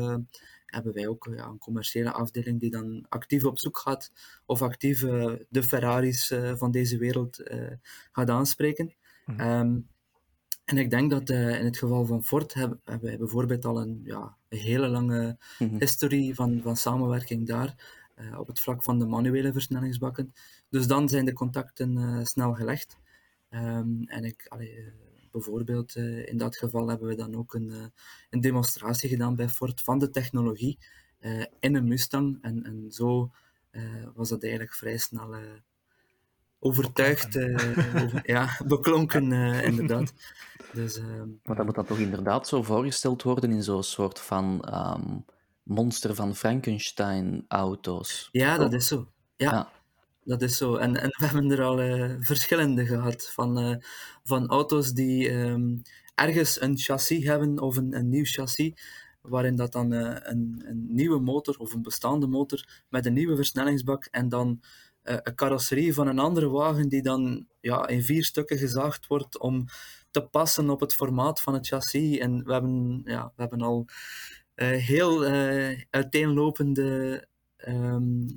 hebben 0.77 0.94
wij 0.94 1.07
ook 1.07 1.29
ja, 1.37 1.46
een 1.46 1.59
commerciële 1.59 2.12
afdeling 2.12 2.61
die 2.61 2.70
dan 2.70 3.07
actief 3.09 3.44
op 3.44 3.59
zoek 3.59 3.79
gaat 3.79 4.12
of 4.46 4.62
actief 4.62 5.03
uh, 5.03 5.33
de 5.49 5.62
Ferraris 5.62 6.31
uh, 6.31 6.57
van 6.57 6.70
deze 6.70 6.99
wereld 6.99 7.40
uh, 7.40 7.72
gaat 8.12 8.31
aanspreken. 8.31 8.94
Mm 9.25 9.38
-hmm. 9.38 9.51
um, 9.51 9.88
en 10.66 10.79
ik 10.79 10.90
denk 10.90 11.11
dat 11.11 11.31
in 11.31 11.64
het 11.64 11.79
geval 11.79 12.07
van 12.07 12.24
Ford 12.24 12.55
hebben, 12.55 12.81
hebben 12.85 13.09
wij 13.09 13.18
bijvoorbeeld 13.18 13.64
al 13.64 13.81
een, 13.81 14.00
ja, 14.05 14.37
een 14.48 14.59
hele 14.59 14.88
lange 14.88 15.37
mm 15.59 15.68
-hmm. 15.68 15.79
historie 15.79 16.35
van, 16.35 16.61
van 16.62 16.76
samenwerking 16.76 17.46
daar 17.46 17.74
op 18.37 18.46
het 18.46 18.61
vlak 18.61 18.83
van 18.83 18.98
de 18.98 19.07
manuele 19.07 19.52
versnellingsbakken. 19.52 20.35
Dus 20.68 20.87
dan 20.87 21.09
zijn 21.09 21.24
de 21.24 21.33
contacten 21.33 22.20
snel 22.26 22.55
gelegd. 22.55 22.96
Um, 23.50 24.05
en 24.07 24.24
ik, 24.24 24.46
allee, 24.48 24.92
bijvoorbeeld 25.31 25.96
in 26.24 26.37
dat 26.37 26.57
geval 26.57 26.88
hebben 26.88 27.09
we 27.09 27.14
dan 27.14 27.37
ook 27.37 27.55
een, 27.55 27.92
een 28.31 28.40
demonstratie 28.40 29.09
gedaan 29.09 29.37
bij 29.37 29.48
Ford 29.48 29.81
van 29.81 29.98
de 29.98 30.11
technologie 30.11 30.79
in 31.61 31.74
een 31.74 31.88
Mustang. 31.88 32.38
En, 32.40 32.64
en 32.64 32.92
zo 32.92 33.31
was 34.14 34.29
dat 34.29 34.42
eigenlijk 34.42 34.74
vrij 34.74 34.96
snel 34.96 35.35
overtuigd, 36.58 37.32
beklonken. 37.32 38.02
over, 38.04 38.20
ja, 38.24 38.58
beklonken 38.66 39.32
inderdaad. 39.70 40.12
Dus, 40.72 41.00
maar 41.42 41.56
dat 41.56 41.66
moet 41.66 41.74
dan 41.74 41.84
toch 41.84 41.98
inderdaad 41.98 42.48
zo 42.48 42.62
voorgesteld 42.62 43.22
worden 43.22 43.50
in 43.50 43.62
zo'n 43.62 43.82
soort 43.82 44.20
van 44.20 44.74
um, 44.74 45.24
monster 45.62 46.14
van 46.14 46.34
Frankenstein-auto's? 46.34 48.28
Ja, 48.32 48.58
dat 48.58 48.72
is 48.72 48.86
zo. 48.86 49.08
Ja. 49.36 49.50
ja. 49.52 49.70
Dat 50.24 50.42
is 50.42 50.56
zo. 50.56 50.76
En, 50.76 50.96
en 50.96 51.08
we 51.08 51.26
hebben 51.26 51.50
er 51.50 51.62
al 51.62 51.82
uh, 51.82 52.14
verschillende 52.20 52.86
gehad. 52.86 53.30
Van, 53.30 53.58
uh, 53.58 53.76
van 54.24 54.46
auto's 54.46 54.92
die 54.92 55.32
um, 55.32 55.82
ergens 56.14 56.60
een 56.60 56.78
chassis 56.78 57.24
hebben 57.24 57.60
of 57.60 57.76
een, 57.76 57.96
een 57.96 58.08
nieuw 58.08 58.24
chassis. 58.24 58.72
Waarin 59.20 59.56
dat 59.56 59.72
dan 59.72 59.92
uh, 59.92 60.16
een, 60.20 60.62
een 60.66 60.86
nieuwe 60.88 61.20
motor 61.20 61.56
of 61.58 61.74
een 61.74 61.82
bestaande 61.82 62.26
motor 62.26 62.84
met 62.88 63.06
een 63.06 63.12
nieuwe 63.12 63.36
versnellingsbak. 63.36 64.08
En 64.10 64.28
dan 64.28 64.60
een 65.06 65.34
carrosserie 65.34 65.94
van 65.94 66.06
een 66.06 66.18
andere 66.18 66.48
wagen 66.48 66.88
die 66.88 67.02
dan 67.02 67.46
ja, 67.60 67.86
in 67.86 68.02
vier 68.02 68.24
stukken 68.24 68.58
gezaagd 68.58 69.06
wordt 69.06 69.38
om 69.38 69.64
te 70.10 70.22
passen 70.22 70.70
op 70.70 70.80
het 70.80 70.94
formaat 70.94 71.42
van 71.42 71.54
het 71.54 71.66
chassis. 71.66 72.18
En 72.18 72.44
we 72.44 72.52
hebben, 72.52 73.02
ja, 73.04 73.32
we 73.36 73.40
hebben 73.42 73.60
al 73.60 73.86
heel 74.54 75.24
uiteenlopende 75.90 77.26
um, 77.68 78.36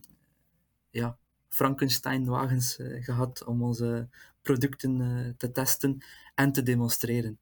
ja, 0.89 1.17
Frankenstein-wagens 1.49 2.77
gehad 2.99 3.43
om 3.45 3.63
onze 3.63 4.07
producten 4.41 5.35
te 5.37 5.51
testen 5.51 5.97
en 6.35 6.51
te 6.51 6.63
demonstreren. 6.63 7.39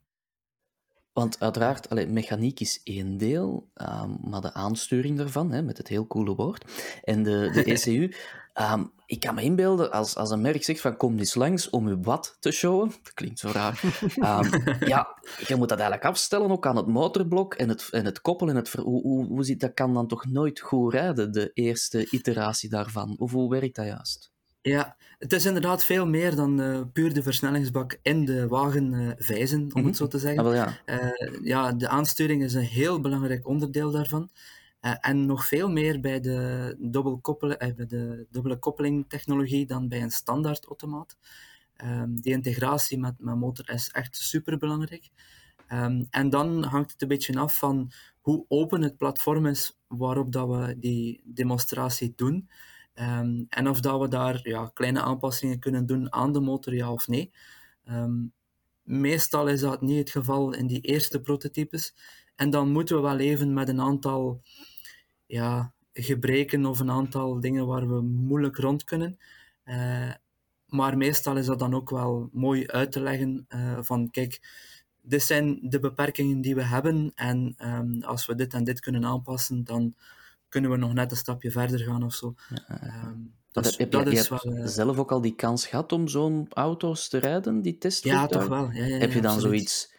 Want 1.18 1.40
uiteraard, 1.40 1.90
allee, 1.90 2.08
mechaniek 2.08 2.60
is 2.60 2.82
één 2.84 3.18
deel, 3.18 3.70
um, 3.76 4.18
maar 4.22 4.42
de 4.42 4.54
aansturing 4.54 5.18
daarvan, 5.18 5.52
hè, 5.52 5.62
met 5.62 5.78
het 5.78 5.88
heel 5.88 6.08
coole 6.08 6.36
woord, 6.36 6.72
en 7.04 7.24
de, 7.24 7.50
de 7.54 7.64
ECU, 7.74 8.14
um, 8.74 8.92
ik 9.06 9.20
kan 9.20 9.36
me 9.36 9.42
inbeelden, 9.42 9.92
als, 9.92 10.16
als 10.16 10.32
een 10.32 10.42
merk 10.42 10.64
zegt 10.64 10.82
van 10.82 10.98
kom 10.98 11.18
eens 11.18 11.36
langs 11.36 11.70
om 11.70 11.88
je 11.88 12.00
wat 12.00 12.38
te 12.40 12.52
showen, 12.52 12.88
dat 13.04 13.14
klinkt 13.14 13.40
zo 13.40 13.50
raar, 13.50 13.82
um, 14.16 14.64
ja, 14.94 15.20
je 15.48 15.56
moet 15.56 15.70
dat 15.70 15.80
eigenlijk 15.80 16.10
afstellen 16.10 16.52
ook 16.52 16.66
aan 16.68 16.76
het 16.76 16.88
motorblok 16.88 17.54
en 17.54 17.70
het, 17.70 17.88
en 17.92 18.06
het 18.06 18.22
koppelen. 18.22 18.56
Het 18.56 18.70
ver, 18.70 18.82
hoe, 18.82 19.02
hoe, 19.02 19.26
hoe 19.26 19.44
zit, 19.44 19.60
dat 19.60 19.74
kan 19.74 19.94
dan 19.94 20.08
toch 20.08 20.26
nooit 20.26 20.60
goed 20.60 20.94
rijden, 20.94 21.32
de 21.32 21.52
eerste 21.54 22.10
iteratie 22.10 22.70
daarvan? 22.70 23.16
Of 23.20 23.32
hoe 23.32 23.50
werkt 23.50 23.76
dat 23.76 23.86
juist? 23.86 24.32
Ja, 24.68 24.96
het 25.20 25.34
is 25.34 25.46
inderdaad 25.46 25.84
veel 25.84 26.08
meer 26.08 26.36
dan 26.36 26.62
uh, 26.62 26.82
puur 26.94 27.14
de 27.14 27.24
versnellingsbak 27.24 28.00
in 28.02 28.26
de 28.26 28.48
wagen 28.48 28.94
uh, 28.94 29.12
vijzen, 29.18 29.60
om 29.60 29.66
mm 29.66 29.72
-hmm. 29.74 29.86
het 29.86 29.96
zo 29.96 30.08
te 30.08 30.20
zeggen. 30.20 30.46
Ah, 30.46 30.56
ja. 30.56 30.78
Uh, 30.86 31.44
ja, 31.44 31.72
de 31.72 31.88
aansturing 31.88 32.44
is 32.44 32.54
een 32.54 32.62
heel 32.62 33.02
belangrijk 33.02 33.48
onderdeel 33.48 33.92
daarvan. 33.92 34.30
en 34.80 35.26
nog 35.26 35.48
veel 35.48 35.70
meer 35.70 36.00
bij 36.00 36.20
de, 36.20 36.76
bij 37.58 37.86
de 37.88 38.26
dubbele 38.32 38.58
koppeling 38.58 39.06
technologie 39.08 39.66
dan 39.66 39.88
bij 39.88 40.02
een 40.02 40.12
standaard 40.12 40.66
automaat. 40.66 41.18
Ehm, 41.76 42.16
die 42.16 42.34
integratie 42.34 43.00
met, 43.00 43.14
met 43.18 43.36
motor 43.36 43.70
is 43.70 43.90
echt 43.92 44.18
super 44.18 44.58
belangrijk. 44.58 45.10
Ehm, 45.68 46.04
en 46.10 46.30
dan 46.30 46.64
hangt 46.64 46.92
het 46.92 47.02
een 47.02 47.08
beetje 47.08 47.40
af 47.40 47.58
van 47.58 47.92
hoe 48.22 48.46
open 48.48 48.82
het 48.82 48.98
platform 48.98 49.46
is 49.46 49.80
waarop 49.88 50.32
dat 50.32 50.48
we 50.48 50.80
die 50.80 51.22
demonstratie 51.26 52.14
doen. 52.16 52.50
Ehm, 52.98 53.44
en 53.50 53.70
of 53.70 53.80
dat 53.80 54.00
we 54.00 54.08
daar 54.08 54.40
ja, 54.44 54.72
kleine 54.74 55.02
aanpassingen 55.02 55.60
kunnen 55.60 55.86
doen 55.86 56.14
aan 56.14 56.34
de 56.34 56.40
motor, 56.40 56.74
ja 56.74 56.92
of 56.92 57.08
nee. 57.08 57.32
meestal 58.84 59.48
is 59.48 59.60
dat 59.62 59.82
niet 59.82 59.98
het 59.98 60.10
geval 60.10 60.54
in 60.54 60.68
die 60.68 60.82
eerste 60.82 61.22
prototypes. 61.22 61.94
En 62.36 62.50
dan 62.50 62.72
moeten 62.72 62.96
we 62.96 63.02
wel 63.02 63.16
leven 63.16 63.54
met 63.54 63.70
een 63.70 63.82
aantal 63.82 64.42
ja, 65.26 65.74
gebreken 65.94 66.66
of 66.66 66.80
een 66.80 66.92
aantal 66.92 67.40
dingen 67.40 67.68
waar 67.68 67.88
we 67.88 68.02
moeilijk 68.02 68.58
rond 68.58 68.84
kunnen. 68.84 69.18
Uh, 69.66 70.12
maar 70.68 70.98
meestal 70.98 71.38
is 71.38 71.46
dat 71.46 71.60
dan 71.60 71.74
ook 71.74 71.90
wel 71.90 72.30
mooi 72.32 72.68
uit 72.68 72.92
te 72.92 73.00
leggen 73.00 73.46
uh, 73.50 73.78
van 73.82 74.10
kijk, 74.10 74.40
dit 75.02 75.24
zijn 75.24 75.60
de 75.62 75.80
beperkingen 75.80 76.42
die 76.42 76.56
we 76.56 76.64
hebben 76.64 77.12
en 77.16 77.56
um, 77.60 78.04
als 78.04 78.26
we 78.26 78.36
dit 78.36 78.54
en 78.54 78.64
dit 78.64 78.80
kunnen 78.80 79.06
aanpassen, 79.06 79.64
dan 79.64 79.96
kunnen 80.50 80.72
we 80.72 80.78
nog 80.78 80.94
net 80.94 81.12
een 81.12 81.18
stapje 81.18 81.52
verder 81.52 81.80
gaan 81.80 82.04
of 82.04 82.14
zo. 82.14 82.36
Um, 82.72 83.36
dus 83.52 83.78
heb, 83.78 83.92
dat 83.92 84.04
je, 84.04 84.12
is 84.12 84.28
je 84.28 84.40
wel, 84.44 84.58
uh... 84.58 84.66
zelf 84.66 84.98
ook 84.98 85.12
al 85.12 85.22
die 85.22 85.36
kans 85.36 85.68
gehad 85.68 85.92
om 85.92 86.08
zo'n 86.08 86.48
auto's 86.50 87.10
te 87.10 87.18
rijden, 87.18 87.62
die 87.62 87.78
test? 87.78 88.04
Ja, 88.04 88.28
toch 88.28 88.48
wel. 88.48 88.72
Ja, 88.72 88.86
ja, 88.86 88.98
heb 88.98 89.12
je 89.12 89.22
dan 89.22 89.40
zoiets, 89.40 89.94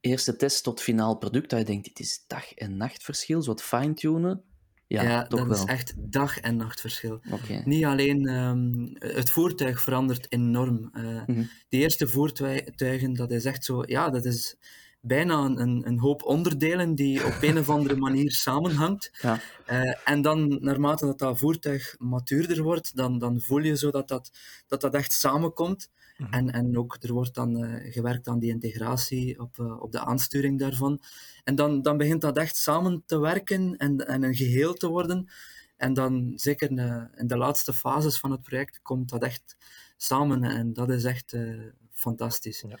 eerste 0.00 0.36
test 0.36 0.62
tot 0.62 0.80
finaal 0.80 1.16
product, 1.16 1.50
dat 1.50 1.58
je 1.58 1.64
denkt, 1.64 1.84
dit 1.84 2.00
is 2.00 2.24
dag- 2.26 2.52
en 2.52 2.76
nachtverschil, 2.76 3.42
zo 3.42 3.50
wat 3.50 3.62
fine-tunen? 3.62 4.42
Ja, 4.86 5.02
ja 5.02 5.24
dat 5.24 5.50
is 5.50 5.64
echt 5.64 5.94
dag- 5.96 6.38
en 6.38 6.56
nachtverschil. 6.56 7.20
Okay. 7.30 7.62
Niet 7.64 7.84
alleen 7.84 8.28
um, 8.28 8.90
het 8.98 9.30
voertuig 9.30 9.80
verandert 9.80 10.32
enorm. 10.32 10.90
Uh, 10.92 11.02
mm 11.04 11.34
-hmm. 11.34 11.50
Die 11.68 11.80
eerste 11.80 12.06
voertuigen, 12.06 13.14
dat 13.14 13.30
is 13.30 13.44
echt 13.44 13.64
zo, 13.64 13.82
ja, 13.86 14.10
dat 14.10 14.24
is 14.24 14.56
bijna 15.06 15.44
een, 15.44 15.86
een 15.86 15.98
hoop 15.98 16.22
onderdelen 16.22 16.94
die 16.94 17.24
op 17.24 17.36
een 17.40 17.58
of 17.58 17.70
andere 17.70 17.96
manier 17.96 18.32
samenhangt. 18.32 19.10
Ja. 19.20 19.40
Uh, 19.70 19.94
en 20.04 20.22
dan, 20.22 20.58
naarmate 20.60 21.06
dat, 21.06 21.18
dat 21.18 21.38
voertuig 21.38 21.94
matuurder 21.98 22.62
wordt, 22.62 22.96
dan, 22.96 23.18
dan 23.18 23.40
voel 23.40 23.58
je 23.58 23.76
zo 23.76 23.90
dat 23.90 24.08
dat, 24.08 24.30
dat, 24.66 24.80
dat 24.80 24.94
echt 24.94 25.12
samenkomt. 25.12 25.90
Mhm. 26.16 26.32
En, 26.32 26.50
en 26.50 26.78
ook 26.78 26.96
er 27.00 27.12
wordt 27.12 27.34
dan 27.34 27.64
uh, 27.64 27.92
gewerkt 27.92 28.28
aan 28.28 28.38
die 28.38 28.50
integratie 28.50 29.40
op, 29.40 29.58
uh, 29.58 29.82
op 29.82 29.92
de 29.92 30.04
aansturing 30.04 30.58
daarvan. 30.58 31.02
En 31.44 31.54
dan, 31.54 31.82
dan 31.82 31.96
begint 31.96 32.20
dat 32.20 32.36
echt 32.36 32.56
samen 32.56 33.02
te 33.06 33.18
werken 33.18 33.76
en, 33.76 33.96
en 33.96 34.22
een 34.22 34.34
geheel 34.34 34.74
te 34.74 34.88
worden. 34.88 35.28
En 35.76 35.94
dan, 35.94 36.32
zeker 36.34 36.70
in 37.14 37.26
de 37.26 37.36
laatste 37.36 37.72
fases 37.72 38.18
van 38.18 38.30
het 38.30 38.42
project, 38.42 38.80
komt 38.82 39.08
dat 39.08 39.22
echt 39.22 39.56
samen. 39.96 40.44
En 40.44 40.72
dat 40.72 40.90
is 40.90 41.04
echt 41.04 41.36
fantastisch. 41.92 42.64
Ja. 42.68 42.78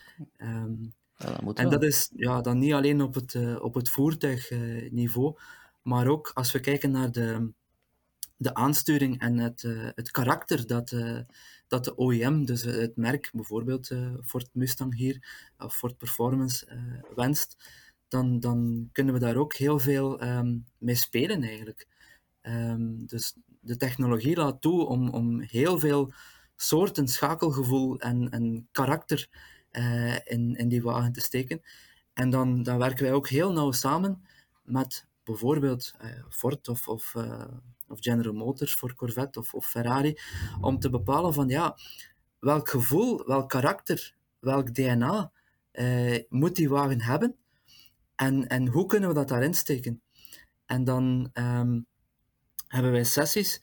Um, 0.62 0.94
ja, 1.16 1.26
dat 1.26 1.40
moet 1.42 1.58
en 1.58 1.70
dat 1.70 1.82
is 1.82 2.10
ja, 2.14 2.40
dan 2.40 2.58
niet 2.58 2.72
alleen 2.72 3.02
op 3.02 3.14
het, 3.14 3.60
op 3.60 3.74
het 3.74 3.88
voertuigniveau, 3.88 5.38
maar 5.82 6.06
ook 6.06 6.30
als 6.34 6.52
we 6.52 6.60
kijken 6.60 6.90
naar 6.90 7.12
de, 7.12 7.52
de 8.36 8.54
aansturing 8.54 9.20
en 9.20 9.38
het, 9.38 9.62
het 9.94 10.10
karakter 10.10 10.66
dat 10.66 10.94
dat 11.66 11.84
de 11.84 12.00
OEM, 12.00 12.44
dus 12.44 12.62
het 12.62 12.96
merk, 12.96 13.30
bijvoorbeeld 13.32 13.90
Ford 14.24 14.48
Mustang 14.52 14.96
hier, 14.96 15.50
of 15.58 15.76
Ford 15.76 15.96
Performance, 15.96 16.66
wenst, 17.14 17.56
dan, 18.08 18.40
dan 18.40 18.88
kunnen 18.92 19.14
we 19.14 19.20
daar 19.20 19.36
ook 19.36 19.54
heel 19.54 19.78
veel 19.78 20.22
um, 20.22 20.64
mee 20.78 20.94
spelen 20.94 21.42
eigenlijk. 21.42 21.86
Um, 22.42 23.06
dus 23.06 23.34
de 23.60 23.76
technologie 23.76 24.36
laat 24.36 24.60
toe 24.60 24.86
om, 24.86 25.08
om 25.08 25.40
heel 25.40 25.78
veel 25.78 26.12
soorten 26.56 27.08
schakelgevoel 27.08 27.98
en, 27.98 28.30
en 28.30 28.68
karakter 28.72 29.28
uh, 29.78 30.14
in, 30.24 30.56
in 30.56 30.68
die 30.68 30.82
wagen 30.82 31.12
te 31.12 31.20
steken. 31.20 31.62
En 32.12 32.30
dan, 32.30 32.62
dan 32.62 32.78
werken 32.78 33.04
wij 33.04 33.12
ook 33.12 33.28
heel 33.28 33.52
nauw 33.52 33.72
samen 33.72 34.22
met 34.62 35.06
bijvoorbeeld 35.24 35.94
Ford 36.28 36.68
of, 36.68 36.88
of 36.88 37.14
of 37.88 37.98
General 38.00 38.32
Motors 38.32 38.74
voor 38.74 38.94
Corvette 38.94 39.38
of, 39.38 39.54
of 39.54 39.66
Ferrari, 39.66 40.18
om 40.60 40.78
te 40.78 40.90
bepalen 40.90 41.34
van 41.34 41.48
ja, 41.48 41.76
welk 42.38 42.68
gevoel, 42.68 43.26
welk 43.26 43.48
karakter, 43.48 44.14
welk 44.38 44.74
DNA 44.74 45.32
eh, 45.70 46.22
moet 46.28 46.56
die 46.56 46.68
wagen 46.68 47.00
hebben 47.00 47.36
en, 48.14 48.46
en 48.46 48.66
hoe 48.66 48.86
kunnen 48.86 49.08
we 49.08 49.14
dat 49.14 49.28
daarin 49.28 49.54
steken. 49.54 50.02
En 50.66 50.84
dan 50.84 51.30
um, 51.34 51.86
hebben 52.68 52.92
wij 52.92 53.04
sessies 53.04 53.62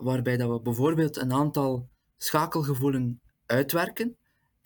waarbij 0.00 0.36
dat 0.36 0.50
we 0.50 0.60
bijvoorbeeld 0.60 1.16
een 1.16 1.32
aantal 1.32 1.88
schakelgevoelen 2.16 3.20
uitwerken 3.46 4.16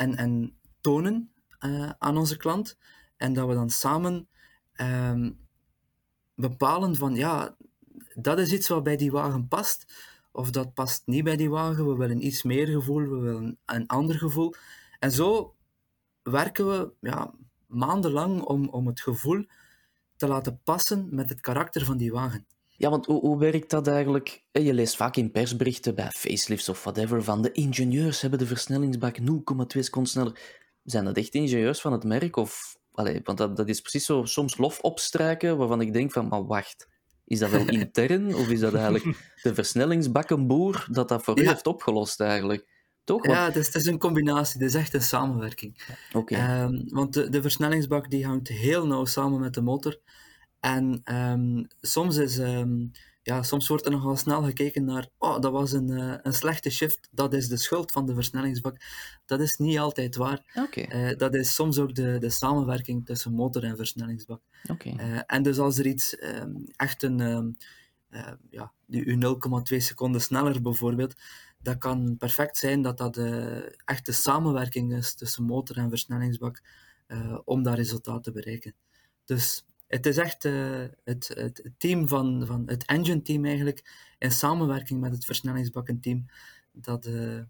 en, 0.03 0.17
en 0.17 0.57
tonen 0.81 1.33
uh, 1.61 1.91
aan 1.99 2.17
onze 2.17 2.37
klant. 2.37 2.79
En 3.17 3.33
dat 3.33 3.49
we 3.49 3.55
dan 3.55 3.71
samen 3.71 4.29
um, 4.77 5.38
bepalen 6.35 6.97
van 6.97 7.15
ja, 7.15 7.57
dat 8.15 8.38
is 8.38 8.53
iets 8.53 8.69
wat 8.69 8.83
bij 8.83 8.97
die 8.97 9.11
wagen 9.11 9.49
past. 9.49 10.11
Of 10.33 10.51
dat 10.51 10.75
past 10.75 11.03
niet 11.07 11.25
bij 11.25 11.37
die 11.37 11.51
wagen. 11.51 11.88
We 11.88 11.97
willen 11.97 12.27
iets 12.27 12.43
meer 12.43 12.67
gevoel, 12.67 13.09
we 13.09 13.19
willen 13.19 13.59
een 13.65 13.87
ander 13.87 14.19
gevoel. 14.19 14.55
En 14.99 15.12
zo 15.12 15.57
werken 16.23 16.69
we 16.69 16.93
ja, 17.01 17.35
maandenlang 17.67 18.43
om, 18.43 18.69
om 18.69 18.87
het 18.87 19.01
gevoel 19.01 19.47
te 20.17 20.27
laten 20.27 20.61
passen 20.65 21.09
met 21.11 21.29
het 21.29 21.41
karakter 21.41 21.85
van 21.85 21.97
die 21.97 22.12
wagen. 22.12 22.47
Ja, 22.83 22.90
want 22.90 23.07
hoe, 23.07 23.21
hoe 23.21 23.38
werkt 23.38 23.71
dat 23.71 23.87
eigenlijk? 23.87 24.42
Je 24.53 24.75
leest 24.75 24.97
vaak 24.97 25.16
in 25.16 25.31
persberichten 25.31 25.95
bij 25.95 26.11
facelifts 26.11 26.68
of 26.68 26.83
whatever 26.83 27.25
van 27.25 27.42
de 27.42 27.53
ingenieurs 27.53 28.21
hebben 28.21 28.38
de 28.38 28.47
versnellingsbak 28.47 29.18
0,2 29.18 29.25
seconden 29.66 30.12
sneller. 30.12 30.40
Zijn 30.85 31.05
dat 31.05 31.16
echt 31.16 31.35
ingenieurs 31.35 31.81
van 31.81 31.92
het 31.92 32.05
merk? 32.05 32.37
Of, 32.37 32.77
allez, 32.92 33.21
want 33.25 33.38
dat, 33.38 33.57
dat 33.57 33.68
is 33.68 33.81
precies 33.81 34.05
zo 34.05 34.25
soms 34.25 34.57
lof 34.57 34.81
opstrijken 34.81 35.57
waarvan 35.57 35.81
ik 35.81 35.92
denk 35.92 36.12
van, 36.12 36.29
maar 36.29 36.47
wacht, 36.47 36.88
is 37.25 37.38
dat 37.38 37.51
wel 37.51 37.68
intern 37.81 38.35
of 38.35 38.49
is 38.49 38.61
dat 38.61 38.75
eigenlijk 38.75 39.35
de 39.42 39.55
versnellingsbakkenboer 39.55 40.87
dat 40.90 41.09
dat 41.09 41.23
voor 41.23 41.40
u 41.40 41.47
heeft 41.47 41.66
opgelost 41.66 42.21
eigenlijk? 42.21 42.66
Toch? 43.05 43.27
Ja, 43.27 43.45
het 43.45 43.57
is, 43.57 43.66
het 43.66 43.75
is, 43.75 43.87
een 43.87 43.99
combinatie. 43.99 44.61
Het 44.61 44.75
is 44.75 44.81
echt 44.81 44.95
een 44.95 45.03
samenwerking. 45.03 45.97
Okay. 46.12 46.62
Um, 46.62 46.75
ehm, 46.75 46.95
want 46.95 47.14
de, 47.14 47.29
de, 47.29 47.42
versnellingsbak 47.42 48.11
die 48.11 48.27
hangt 48.27 48.49
heel 48.49 48.87
nauw 48.87 49.05
samen 49.05 49.40
met 49.40 49.55
de 49.55 49.62
motor. 49.62 50.01
En 50.62 51.01
um, 51.05 51.66
soms 51.81 52.16
is 52.16 52.38
um, 52.38 52.92
ja, 53.22 53.42
soms 53.42 53.68
wordt 53.68 53.85
er 53.85 53.90
nogal 53.90 54.16
snel 54.16 54.42
gekeken 54.42 54.85
naar, 54.85 55.09
oh, 55.18 55.40
dat 55.40 55.53
was 55.53 55.72
een, 55.72 55.88
uh, 55.88 56.14
een 56.22 56.33
slechte 56.33 56.70
shift, 56.70 57.09
dat 57.11 57.35
is 57.35 57.48
de 57.48 57.57
schuld 57.57 57.92
van 57.92 58.07
de 58.07 58.14
versnellingsbak. 58.14 58.77
Dat 59.25 59.40
is 59.40 59.57
niet 59.57 59.79
altijd 59.79 60.16
waar. 60.16 60.42
Okay. 60.55 61.11
Uh, 61.11 61.16
dat 61.18 61.35
is 61.35 61.55
soms 61.55 61.79
ook 61.79 61.94
de, 61.94 62.18
de 62.18 62.31
samenwerking 62.31 63.07
tussen 63.07 63.33
motor 63.33 63.64
en 63.64 63.77
versnellingsbak. 63.77 64.40
Okay. 64.70 64.92
Uh, 64.92 65.20
en 65.27 65.42
dus 65.42 65.59
als 65.59 65.79
er 65.79 65.87
iets 65.87 66.22
um, 66.22 66.64
echt 66.77 67.03
een, 67.03 67.57
ja, 68.51 68.72
die 68.87 69.37
0,2 69.72 69.77
seconden 69.77 70.20
sneller 70.20 70.62
bijvoorbeeld, 70.62 71.14
dat 71.59 71.79
kan 71.79 72.16
perfect 72.16 72.57
zijn 72.57 72.83
dat 72.83 72.98
dat 72.98 73.16
echt 73.85 74.07
de 74.07 74.12
samenwerking 74.12 74.94
is 74.94 75.14
tussen 75.14 75.44
motor 75.44 75.77
en 75.77 75.88
versnellingsbak 75.88 76.62
om 77.44 77.62
dat 77.62 77.75
resultaat 77.75 78.22
te 78.22 78.33
bereiken. 78.33 78.75
Dus 79.25 79.64
het 79.92 80.07
is 80.07 80.16
echt 80.16 80.44
uh, 80.44 80.85
het, 81.05 81.31
het, 81.35 81.70
team 81.78 82.09
van, 82.09 82.46
van 82.46 82.62
het 82.66 82.85
engine 82.85 83.22
team 83.22 83.44
eigenlijk, 83.44 83.85
in 84.18 84.31
samenwerking 84.31 85.00
met 85.00 85.12
het 85.12 85.24
versnellingsbakkenteam, 85.24 86.26
dat 86.72 87.07
uh, 87.07 87.40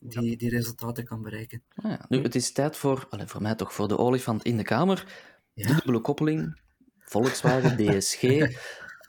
die, 0.00 0.36
die 0.36 0.50
resultaten 0.50 1.04
kan 1.04 1.22
bereiken. 1.22 1.62
Ah, 1.74 1.90
ja. 1.90 2.04
Nu, 2.08 2.22
het 2.22 2.34
is 2.34 2.52
tijd 2.52 2.76
voor, 2.76 3.06
allez, 3.10 3.30
voor 3.30 3.42
mij 3.42 3.54
toch, 3.54 3.72
voor 3.72 3.88
de 3.88 3.98
olifant 3.98 4.42
in 4.42 4.56
de 4.56 4.62
kamer. 4.62 5.06
Ja. 5.52 5.66
Dubbele 5.66 6.00
koppeling, 6.00 6.60
Volkswagen, 6.98 7.76
DSG. 7.98 8.22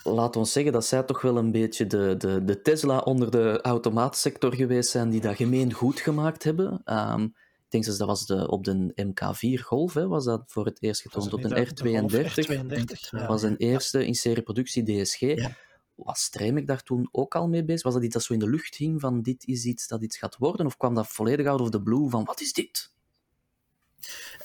Laat 0.04 0.36
ons 0.36 0.52
zeggen 0.52 0.72
dat 0.72 0.86
zij 0.86 1.04
toch 1.04 1.22
wel 1.22 1.38
een 1.38 1.52
beetje 1.52 1.88
de, 1.88 2.16
de, 2.18 2.44
de 2.44 2.62
Tesla 2.62 2.98
onder 2.98 3.32
de 3.32 3.62
automaatsector 3.62 4.56
geweest 4.56 4.90
zijn 4.90 5.10
die 5.10 5.22
dat 5.22 5.36
gemeen 5.36 5.74
goed 5.74 6.00
gemaakt 6.00 6.44
hebben. 6.44 6.82
Um, 6.86 7.24
ik 7.24 7.34
denk 7.72 7.86
dat 7.86 7.98
dat 7.98 8.08
was 8.08 8.26
de, 8.26 8.48
op 8.50 8.64
de 8.64 8.94
MK4 9.06 9.62
Golf, 9.64 9.94
hè, 9.94 10.08
was 10.08 10.26
dat 10.26 10.44
voor 10.46 10.66
het 10.66 10.82
eerst 10.82 11.02
getoond. 11.02 11.34
Op 11.34 11.42
de 11.42 11.68
R32, 11.68 13.28
was 13.28 13.44
een 13.44 13.58
eerste 13.58 14.06
in 14.06 14.16
serie 14.16 14.44
productie 14.44 14.84
DSG. 14.84 15.20
Ja. 15.20 15.56
Was 15.96 16.22
Stremek 16.22 16.68
daar 16.68 16.84
toen 16.84 17.10
ook 17.12 17.36
al 17.36 17.48
mee 17.48 17.66
bezig? 17.66 17.84
Was 17.84 17.94
dat 17.94 18.04
iets 18.04 18.14
dat 18.14 18.24
zo 18.24 18.34
in 18.34 18.40
de 18.40 18.50
lucht 18.50 18.76
hing 18.76 19.02
van 19.02 19.22
dit 19.22 19.48
is 19.48 19.66
iets 19.66 19.88
dat 19.88 20.04
iets 20.04 20.18
gaat 20.18 20.38
worden? 20.38 20.66
Of 20.66 20.78
kwam 20.78 20.94
dat 20.94 21.08
volledig 21.08 21.46
out 21.46 21.62
of 21.62 21.70
the 21.70 21.82
blue 21.82 22.10
van 22.10 22.24
wat 22.24 22.42
is 22.42 22.54
dit? 22.54 22.92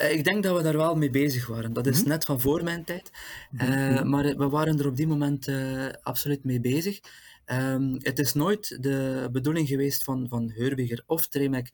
Uh, 0.00 0.12
ik 0.12 0.24
denk 0.24 0.42
dat 0.42 0.56
we 0.56 0.62
daar 0.62 0.76
wel 0.76 0.96
mee 0.96 1.10
bezig 1.10 1.46
waren. 1.46 1.72
Dat 1.72 1.86
is 1.86 1.96
mm 1.96 2.00
-hmm. 2.00 2.10
net 2.10 2.24
van 2.24 2.40
voor 2.40 2.64
mijn 2.64 2.84
tijd. 2.84 3.10
Mm 3.50 3.58
-hmm. 3.58 4.08
Maar 4.08 4.36
we 4.36 4.48
waren 4.48 4.78
er 4.78 4.86
op 4.86 4.96
die 4.96 5.06
moment 5.06 5.48
uh, 5.48 5.88
absoluut 6.02 6.44
mee 6.44 6.60
bezig. 6.60 7.00
Um, 7.46 7.96
het 7.98 8.18
is 8.18 8.32
nooit 8.32 8.82
de 8.82 9.28
bedoeling 9.32 9.68
geweest 9.68 10.04
van, 10.04 10.28
van 10.28 10.50
Heurbiger 10.54 11.02
of 11.06 11.28
Tremek 11.28 11.72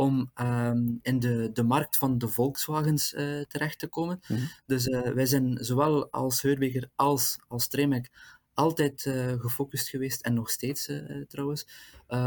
om 0.00 0.30
um, 0.40 0.98
in 1.02 1.18
de, 1.18 1.50
de 1.52 1.62
markt 1.62 1.96
van 1.96 2.18
de 2.18 2.28
Volkswagens 2.28 3.12
uh, 3.12 3.42
terecht 3.42 3.78
te 3.78 3.86
komen. 3.86 4.20
Mm 4.28 4.36
-hmm. 4.36 4.48
Dus 4.66 4.86
uh, 4.86 5.00
wij 5.00 5.26
zijn 5.26 5.58
zowel 5.60 6.10
als 6.10 6.42
Heurbeger 6.42 6.90
als 6.94 7.38
als 7.48 7.68
Tremec 7.68 8.08
altijd 8.54 9.02
gefocust 9.38 9.88
geweest, 9.88 10.20
en 10.20 10.34
nog 10.34 10.50
steeds 10.50 10.90
trouwens, 11.28 11.66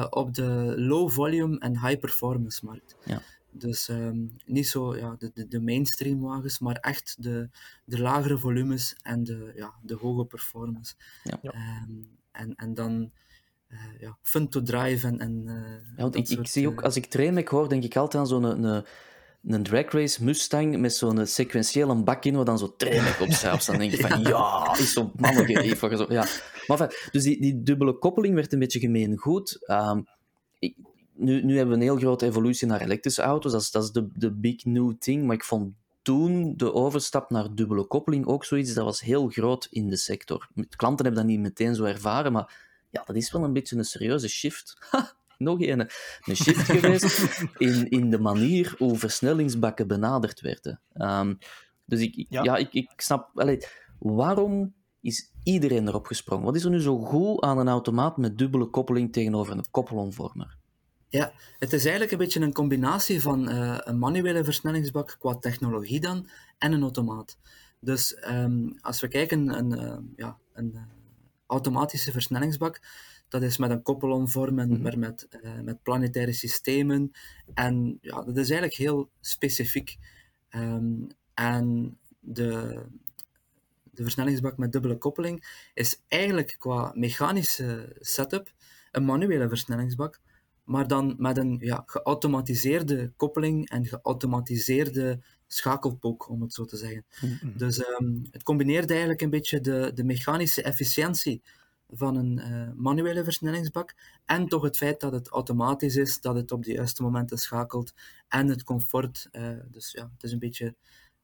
op 0.09 0.33
de 0.33 0.73
low 0.77 1.09
volume 1.09 1.59
en 1.59 1.79
high 1.79 1.99
performance 1.99 2.65
markt. 2.65 2.95
Ja. 3.05 3.21
Dus 3.51 3.89
ehm, 3.89 4.25
niet 4.45 4.67
zo 4.67 4.95
ja, 4.95 5.15
de, 5.19 5.31
de, 5.33 5.47
de 5.47 5.59
mainstream 5.59 6.21
wagens, 6.21 6.59
maar 6.59 6.75
echt 6.75 7.15
de, 7.19 7.49
de 7.85 7.99
lagere 7.99 8.37
volumes 8.37 8.95
en 9.01 9.23
de, 9.23 9.53
ja, 9.55 9.73
de 9.81 9.95
hoge 9.95 10.25
performance. 10.25 10.93
Ja. 11.23 11.39
Ehm, 11.41 11.91
en, 12.31 12.55
en 12.55 12.73
dan 12.73 13.11
ja, 13.99 14.17
fun 14.21 14.49
to 14.49 14.61
drive 14.61 15.07
en. 15.07 15.19
en 15.19 15.43
uh, 15.45 15.53
ja, 15.95 16.01
want 16.01 16.15
ik, 16.15 16.29
ik 16.29 16.47
zie 16.47 16.67
ook, 16.67 16.81
als 16.81 16.95
ik 16.95 17.05
Tremec 17.05 17.47
hoor, 17.47 17.69
denk 17.69 17.83
ik 17.83 17.95
altijd 17.95 18.21
aan 18.21 18.27
zo'n 18.27 18.43
een, 18.43 18.63
een, 18.63 18.85
een 19.47 19.63
drag 19.63 19.91
race 19.91 20.23
Mustang 20.23 20.77
met 20.77 20.95
zo'n 20.95 21.25
sequentiële 21.25 22.03
bak 22.03 22.25
in 22.25 22.35
waar 22.35 22.45
dan 22.45 22.57
zo 22.57 22.75
Tremec 22.77 23.19
op 23.19 23.31
staat. 23.31 23.65
Dan 23.65 23.77
denk 23.77 23.91
ik 23.91 24.05
van 24.05 24.21
ja, 24.31 24.75
is 24.77 24.93
zo 24.93 25.11
mannelijk. 25.15 25.77
Zo, 25.77 26.05
ja. 26.09 26.25
Maar 26.67 27.09
dus 27.11 27.23
die, 27.23 27.41
die 27.41 27.63
dubbele 27.63 27.97
koppeling 27.97 28.35
werd 28.35 28.53
een 28.53 28.59
beetje 28.59 28.79
gemeen 28.79 29.17
goed. 29.17 29.59
Um, 29.67 30.05
ik, 30.59 30.75
nu, 31.15 31.43
nu 31.43 31.57
hebben 31.57 31.75
we 31.77 31.81
een 31.81 31.89
heel 31.89 31.99
grote 31.99 32.25
evolutie 32.25 32.67
naar 32.67 32.81
elektrische 32.81 33.21
auto's. 33.21 33.51
Dat 33.51 33.61
is, 33.61 33.71
dat 33.71 33.83
is 33.83 33.91
de, 33.91 34.09
de 34.13 34.31
big 34.31 34.65
new 34.65 34.93
thing. 34.99 35.25
Maar 35.25 35.35
ik 35.35 35.43
vond 35.43 35.73
toen 36.01 36.53
de 36.57 36.73
overstap 36.73 37.29
naar 37.29 37.55
dubbele 37.55 37.83
koppeling 37.83 38.25
ook 38.25 38.45
zoiets 38.45 38.73
dat 38.73 38.85
was 38.85 39.01
heel 39.01 39.27
groot 39.27 39.67
in 39.71 39.89
de 39.89 39.97
sector. 39.97 40.47
Klanten 40.75 41.05
hebben 41.05 41.23
dat 41.23 41.31
niet 41.31 41.41
meteen 41.41 41.75
zo 41.75 41.83
ervaren, 41.83 42.31
maar 42.31 42.72
ja, 42.93 43.03
dat 43.05 43.15
is 43.15 43.31
wel 43.31 43.43
een 43.43 43.53
beetje 43.53 43.77
een 43.77 43.85
serieuze 43.85 44.27
shift. 44.27 44.77
Ha, 44.89 45.13
nog 45.37 45.61
een. 45.61 45.79
Een 45.79 46.35
shift 46.35 46.69
geweest 46.79 47.45
in, 47.57 47.89
in 47.89 48.09
de 48.09 48.19
manier 48.19 48.75
hoe 48.77 48.97
versnellingsbakken 48.97 49.87
benaderd 49.87 50.41
werden. 50.41 50.81
Um, 50.93 51.37
dus 51.85 52.01
ik, 52.01 52.25
ja. 52.29 52.43
ja. 52.43 52.55
ik, 52.55 52.73
ik 52.73 52.91
snap... 52.95 53.39
Allee, 53.39 53.59
waarom 53.99 54.73
is 55.01 55.31
iedereen 55.43 55.87
erop 55.87 56.05
gesprongen? 56.05 56.45
Wat 56.45 56.55
is 56.55 56.63
er 56.63 56.69
nu 56.69 56.79
zo 56.79 56.99
goed 56.99 57.41
aan 57.41 57.57
een 57.57 57.67
automaat 57.67 58.17
met 58.17 58.37
dubbele 58.37 58.65
koppeling 58.65 59.13
tegenover 59.13 59.53
een 59.53 59.69
koppelomvormer? 59.71 60.57
Ja, 61.07 61.33
het 61.59 61.73
is 61.73 61.81
eigenlijk 61.81 62.11
een 62.11 62.17
beetje 62.17 62.39
een 62.39 62.53
combinatie 62.53 63.21
van 63.21 63.49
uh, 63.49 63.77
een 63.79 63.99
manuele 63.99 64.43
versnellingsbak 64.43 65.15
qua 65.19 65.35
technologie 65.35 65.99
dan 65.99 66.29
en 66.57 66.71
een 66.71 66.81
automaat. 66.81 67.37
Dus 67.79 68.23
um, 68.29 68.77
als 68.81 69.01
we 69.01 69.07
kijken, 69.07 69.57
een, 69.57 69.71
uh, 69.71 69.97
ja, 70.15 70.37
een 70.53 70.71
uh, 70.75 70.81
automatische 71.53 72.11
versnellingsbak, 72.11 72.81
dat 73.27 73.41
is 73.41 73.57
met 73.57 73.71
een 73.71 73.81
koppelomvormen, 73.81 74.67
mm 74.67 74.73
-hmm. 74.73 74.83
maar 74.83 74.99
met, 74.99 75.27
met 75.61 75.83
planetaire 75.83 76.33
systemen. 76.33 77.11
En 77.53 77.97
ja, 78.01 78.15
dat 78.21 78.37
is 78.37 78.49
eigenlijk 78.49 78.73
heel 78.73 79.09
specifiek. 79.21 79.97
Um, 80.55 81.07
en 81.33 81.97
de, 82.19 82.81
de 83.83 84.03
versnellingsbak 84.03 84.57
met 84.57 84.71
dubbele 84.71 84.97
koppeling 84.97 85.69
is 85.73 86.01
eigenlijk 86.07 86.55
qua 86.59 86.91
mechanische 86.95 87.95
setup 87.99 88.53
een 88.91 89.05
manuele 89.05 89.47
versnellingsbak 89.47 90.21
maar 90.63 90.87
dan 90.87 91.15
met 91.17 91.37
een 91.37 91.57
ja, 91.59 91.83
geautomatiseerde 91.85 93.11
koppeling 93.17 93.69
en 93.69 93.85
geautomatiseerde 93.85 95.19
schakelpook, 95.53 96.29
om 96.29 96.41
het 96.41 96.53
zo 96.53 96.65
te 96.65 96.77
zeggen. 96.77 97.05
Dus 97.57 97.87
um, 97.87 98.21
het 98.31 98.43
combineert 98.43 98.89
eigenlijk 98.89 99.21
een 99.21 99.29
beetje 99.29 99.61
de, 99.61 99.91
de 99.93 100.03
mechanische 100.03 100.61
efficiëntie 100.61 101.41
van 101.89 102.15
een 102.15 102.39
uh, 102.39 102.69
manuele 102.75 103.23
versnellingsbak 103.23 103.95
en 104.25 104.47
toch 104.47 104.63
het 104.63 104.77
feit 104.77 104.99
dat 104.99 105.11
het 105.11 105.27
automatisch 105.27 105.95
is, 105.95 106.21
dat 106.21 106.35
het 106.35 106.51
op 106.51 106.63
de 106.63 106.71
juiste 106.71 107.03
momenten 107.03 107.37
schakelt 107.37 107.93
en 108.27 108.47
het 108.47 108.63
comfort. 108.63 109.29
Uh, 109.31 109.49
dus 109.71 109.91
ja, 109.91 110.09
het 110.13 110.23
is 110.23 110.31
een 110.31 110.39
beetje 110.39 110.75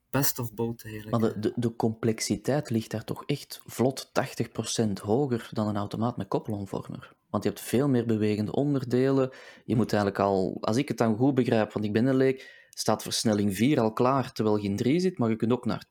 best 0.10 0.40
of 0.40 0.54
both 0.54 0.84
eigenlijk. 0.84 1.20
Maar 1.20 1.34
de, 1.34 1.40
de, 1.40 1.54
de 1.56 1.76
complexiteit 1.76 2.70
ligt 2.70 2.92
daar 2.92 3.04
toch 3.04 3.24
echt 3.26 3.62
vlot 3.66 4.12
80% 4.88 4.92
hoger 5.02 5.50
dan 5.52 5.68
een 5.68 5.78
automaat 5.78 6.18
met 6.18 6.28
koppelomvormer. 6.28 7.16
Want 7.30 7.44
je 7.44 7.50
hebt 7.50 7.62
veel 7.62 7.90
meer 7.90 8.06
bewegende 8.06 8.52
onderdelen. 8.52 9.30
Je 9.66 9.76
moet 9.76 9.94
eigenlijk 9.94 10.22
al, 10.24 10.58
als 10.62 10.78
ik 10.78 10.88
het 10.88 10.98
dan 10.98 11.18
goed 11.18 11.36
begrijp, 11.36 11.74
want 11.74 11.86
ik 11.86 11.94
ben 11.94 12.06
een 12.06 12.16
leek, 12.16 12.69
staat 12.70 13.04
versnelling 13.04 13.56
4 13.56 13.80
al 13.80 13.94
klaar 13.94 14.32
terwijl 14.32 14.58
je 14.58 14.68
in 14.68 14.76
3 14.76 15.00
zit, 15.00 15.18
maar 15.18 15.30
je 15.30 15.36
kunt 15.36 15.52
ook 15.52 15.66
naar. 15.66 15.86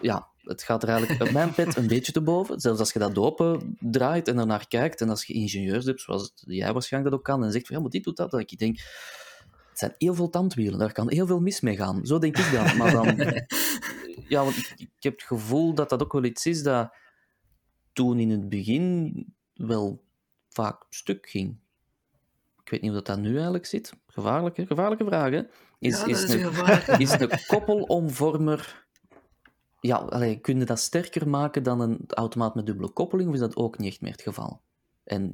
Ja, 0.00 0.28
het 0.42 0.62
gaat 0.62 0.82
er 0.82 0.88
eigenlijk 0.88 1.22
op 1.22 1.30
mijn 1.30 1.54
pet 1.54 1.76
een 1.76 1.86
beetje 1.94 2.12
te 2.12 2.22
boven. 2.22 2.60
Zelfs 2.60 2.80
als 2.80 2.92
je 2.92 2.98
dat 2.98 3.18
open 3.18 3.76
draait 3.80 4.28
en 4.28 4.38
ernaar 4.38 4.68
kijkt, 4.68 5.00
en 5.00 5.08
als 5.08 5.24
je 5.24 5.32
ingenieurs 5.32 5.84
hebt, 5.84 6.00
zoals 6.00 6.32
jij 6.34 6.72
waarschijnlijk 6.72 7.12
dat 7.12 7.20
ook 7.20 7.26
kan, 7.26 7.44
en 7.44 7.52
zegt 7.52 7.66
van 7.66 7.76
ja, 7.76 7.82
maar 7.82 7.90
dit 7.90 8.04
doet 8.04 8.16
dat, 8.16 8.30
dan 8.30 8.40
ik 8.40 8.58
denk, 8.58 8.78
het 9.68 9.78
zijn 9.78 9.94
heel 9.98 10.14
veel 10.14 10.30
tandwielen, 10.30 10.78
daar 10.78 10.92
kan 10.92 11.10
heel 11.10 11.26
veel 11.26 11.40
mis 11.40 11.60
mee 11.60 11.76
gaan. 11.76 12.06
Zo 12.06 12.18
denk 12.18 12.38
ik 12.38 12.52
dan. 12.52 12.76
Maar 12.76 12.92
dan, 12.92 13.06
ja, 14.34 14.44
want 14.44 14.56
ik, 14.56 14.74
ik 14.76 14.90
heb 14.98 15.12
het 15.12 15.22
gevoel 15.22 15.74
dat 15.74 15.88
dat 15.88 16.02
ook 16.02 16.12
wel 16.12 16.24
iets 16.24 16.46
is 16.46 16.62
dat 16.62 16.94
toen 17.92 18.18
in 18.18 18.30
het 18.30 18.48
begin 18.48 19.26
wel 19.54 20.04
vaak 20.48 20.86
stuk 20.88 21.28
ging. 21.28 21.58
Ik 22.62 22.70
weet 22.70 22.80
niet 22.80 22.90
hoe 22.90 23.02
dat, 23.02 23.06
dat 23.06 23.18
nu 23.24 23.34
eigenlijk 23.34 23.66
zit. 23.66 23.92
Gevaarlijke, 24.18 24.66
gevaarlijke 24.66 25.04
vragen. 25.04 25.48
Is, 25.78 26.00
ja, 26.00 26.06
is, 26.06 26.24
is, 26.24 26.32
een, 26.32 26.98
is 26.98 27.20
een 27.20 27.30
koppelomvormer... 27.46 28.86
Ja, 29.80 29.96
allee, 29.96 30.38
kun 30.38 30.58
je 30.58 30.64
dat 30.64 30.78
sterker 30.78 31.28
maken 31.28 31.62
dan 31.62 31.80
een 31.80 31.98
automaat 32.06 32.54
met 32.54 32.66
dubbele 32.66 32.88
koppeling, 32.88 33.28
of 33.28 33.34
is 33.34 33.40
dat 33.40 33.56
ook 33.56 33.78
niet 33.78 33.92
echt 33.92 34.00
meer 34.00 34.12
het 34.12 34.22
geval? 34.22 34.60
En... 35.04 35.32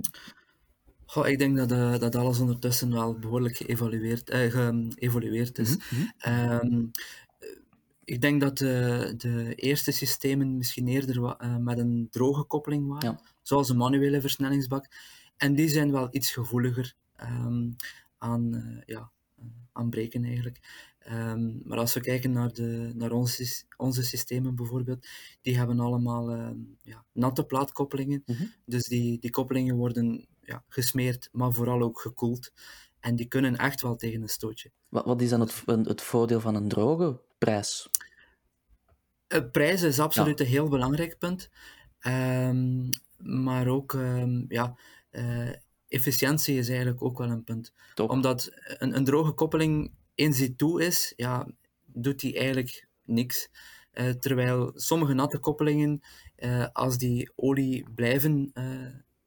Goh, 1.06 1.28
ik 1.28 1.38
denk 1.38 1.56
dat, 1.56 1.72
uh, 1.72 1.98
dat 1.98 2.14
alles 2.14 2.40
ondertussen 2.40 2.92
wel 2.92 3.18
behoorlijk 3.18 3.56
geëvalueerd, 3.56 4.30
uh, 4.34 4.50
geëvolueerd 4.50 5.58
is. 5.58 5.76
Mm 5.76 5.80
-hmm. 6.18 6.70
um, 6.72 6.90
ik 8.04 8.20
denk 8.20 8.40
dat 8.40 8.58
de, 8.58 9.14
de 9.16 9.54
eerste 9.54 9.92
systemen 9.92 10.56
misschien 10.56 10.88
eerder 10.88 11.16
uh, 11.16 11.56
met 11.56 11.78
een 11.78 12.08
droge 12.10 12.44
koppeling 12.44 12.88
waren, 12.88 13.10
ja. 13.10 13.20
zoals 13.42 13.68
een 13.68 13.76
manuele 13.76 14.20
versnellingsbak. 14.20 14.88
En 15.36 15.54
die 15.54 15.68
zijn 15.68 15.92
wel 15.92 16.08
iets 16.10 16.32
gevoeliger 16.32 16.94
um, 17.22 17.76
aan, 18.24 18.54
uh, 18.54 18.80
ja, 18.84 19.10
aan 19.72 19.90
breken 19.90 20.24
eigenlijk. 20.24 20.60
Um, 21.10 21.60
maar 21.64 21.78
als 21.78 21.94
we 21.94 22.00
kijken 22.00 22.32
naar, 22.32 22.52
de, 22.52 22.92
naar 22.94 23.12
onze, 23.12 23.64
onze 23.76 24.02
systemen 24.02 24.54
bijvoorbeeld, 24.54 25.06
die 25.40 25.56
hebben 25.56 25.80
allemaal 25.80 26.54
ja, 26.82 27.04
natte 27.12 27.44
plaatkoppelingen. 27.44 28.22
Mm 28.26 28.34
-hmm. 28.34 28.52
Dus 28.64 28.86
die, 28.86 29.18
die 29.18 29.30
koppelingen 29.30 29.76
worden 29.76 30.26
ja, 30.40 30.64
gesmeerd, 30.68 31.28
maar 31.32 31.52
vooral 31.52 31.82
ook 31.82 32.00
gekoeld. 32.00 32.52
En 33.00 33.16
die 33.16 33.26
kunnen 33.26 33.56
echt 33.56 33.82
wel 33.82 33.96
tegen 33.96 34.22
een 34.22 34.28
stootje. 34.28 34.70
Wat, 34.88 35.04
wat 35.04 35.20
is 35.20 35.28
dan 35.28 35.40
het, 35.40 35.62
het 35.66 36.02
voordeel 36.02 36.40
van 36.40 36.54
een 36.54 36.68
droge 36.68 37.20
prijs? 37.38 37.90
Uh, 39.28 39.50
prijs 39.52 39.82
is 39.82 39.98
absoluut 39.98 40.38
ja. 40.38 40.44
een 40.44 40.50
heel 40.50 40.68
belangrijk 40.68 41.18
punt. 41.18 41.50
Um, 42.06 42.90
maar 43.16 43.66
ook 43.66 43.92
um, 43.92 44.44
ja, 44.48 44.78
uh, 45.10 45.50
efficiëntie 45.94 46.58
is 46.58 46.68
eigenlijk 46.68 47.02
ook 47.02 47.18
wel 47.18 47.30
een 47.30 47.44
punt. 47.44 47.72
Top. 47.94 48.10
Omdat 48.10 48.50
een, 48.78 48.96
een, 48.96 49.04
droge 49.04 49.32
koppeling 49.32 49.92
in 50.14 50.32
situ 50.32 50.82
is, 50.82 51.12
ja, 51.16 51.48
doet 51.84 52.20
die 52.20 52.38
eigenlijk 52.38 52.88
niks. 53.04 53.48
Uh, 53.92 54.10
terwijl 54.10 54.72
sommige 54.74 55.12
natte 55.12 55.38
koppelingen, 55.38 56.00
als 56.72 56.98
die 56.98 57.32
olie 57.34 57.86
blijven 57.94 58.52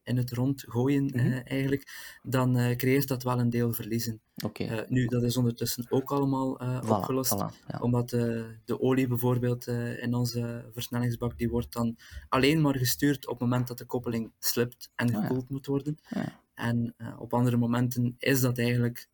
in 0.08 0.18
het 0.18 0.32
rond 0.32 0.64
gooien, 0.68 1.06
Mhm. 1.06 1.16
mm 1.18 1.24
-hmm. 1.24 1.32
uh, 1.32 1.42
eigenlijk, 1.46 2.20
dan 2.24 2.58
uh, 2.58 2.76
creëert 2.76 3.08
dat 3.08 3.24
wel 3.24 3.40
een 3.40 3.50
deel 3.50 3.74
verliezen. 3.74 4.22
Okay. 4.46 4.68
Uh, 4.68 4.88
nu, 4.88 5.06
dat 5.06 5.24
is 5.24 5.38
ondertussen 5.38 5.86
ook 5.90 6.12
allemaal 6.12 6.62
voilà, 6.62 6.90
opgelost, 6.90 7.36
voilà, 7.36 7.68
ja. 7.68 7.80
omdat 7.80 8.10
de 8.10 8.80
olie 8.80 9.08
bijvoorbeeld 9.08 9.68
in 10.02 10.14
onze 10.14 10.70
versnellingsbak, 10.74 11.38
die 11.38 11.50
wordt 11.50 11.74
dan 11.74 11.98
alleen 12.30 12.62
maar 12.62 12.78
gestuurd 12.78 13.28
op 13.28 13.40
het 13.40 13.50
moment 13.50 13.68
dat 13.68 13.78
de 13.78 13.86
koppeling 13.86 14.32
slipt 14.40 14.92
en 14.96 15.10
gekoeld 15.10 15.42
oh, 15.42 15.48
ja. 15.48 15.54
moet 15.54 15.66
worden. 15.66 15.98
Ja. 16.10 16.42
En 16.54 16.96
op 17.18 17.34
andere 17.34 17.58
momenten 17.58 18.16
is 18.18 18.42
dat 18.42 18.58
eigenlijk 18.58 19.08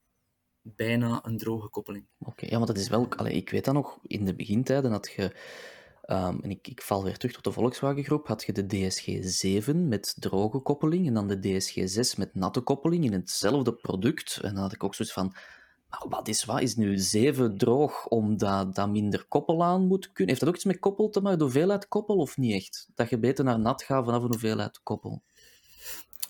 bijna 0.61 1.19
een 1.25 1.37
droge 1.37 1.69
koppeling. 1.69 2.05
Oké, 2.19 2.29
okay, 2.29 2.49
ja, 2.49 2.55
want 2.55 2.67
dat 2.67 2.77
is 2.77 2.89
wel... 2.89 3.07
Allee, 3.15 3.33
ik 3.33 3.49
weet 3.49 3.65
dat 3.65 3.73
nog, 3.73 3.99
in 4.03 4.25
de 4.25 4.35
begintijden 4.35 4.91
had 4.91 5.11
je... 5.15 5.35
Um, 6.05 6.39
en 6.41 6.49
ik, 6.49 6.67
ik, 6.67 6.81
val 6.81 7.03
weer 7.03 7.17
terug 7.17 7.33
tot 7.33 7.43
de 7.43 7.51
Volkswagen-groep. 7.51 8.27
Had 8.27 8.43
je 8.43 8.51
de 8.51 8.65
DSG7 8.65 9.75
met 9.75 10.15
droge 10.19 10.59
koppeling 10.59 11.07
en 11.07 11.13
dan 11.13 11.27
de 11.27 11.37
DSG6 11.37 12.17
met 12.17 12.35
natte 12.35 12.61
koppeling 12.61 13.03
in 13.03 13.13
hetzelfde 13.13 13.73
product. 13.73 14.39
En 14.41 14.53
dan 14.53 14.63
had 14.63 14.73
ik 14.73 14.83
ook 14.83 14.95
zoiets 14.95 15.13
van: 15.13 15.35
maar 15.89 16.05
wat 16.09 16.27
is 16.27 16.45
wat? 16.45 16.61
Is 16.61 16.75
nu 16.75 16.97
7 16.97 17.57
droog 17.57 18.07
omdat 18.07 18.75
dat 18.75 18.89
minder 18.89 19.25
koppel 19.27 19.63
aan 19.63 19.87
moet 19.87 20.05
kunnen? 20.11 20.27
Heeft 20.27 20.39
dat 20.39 20.49
ook 20.49 20.55
iets 20.55 20.65
met 20.65 20.79
koppel 20.79 21.09
te 21.09 21.21
maken, 21.21 21.37
de 21.37 21.43
hoeveelheid 21.43 21.87
koppel 21.87 22.15
of 22.15 22.37
niet 22.37 22.53
echt? 22.53 22.89
Dat 22.95 23.09
je 23.09 23.19
beter 23.19 23.43
naar 23.43 23.59
nat 23.59 23.83
gaat 23.83 24.05
vanaf 24.05 24.23
een 24.23 24.29
hoeveelheid 24.29 24.79
koppel? 24.83 25.23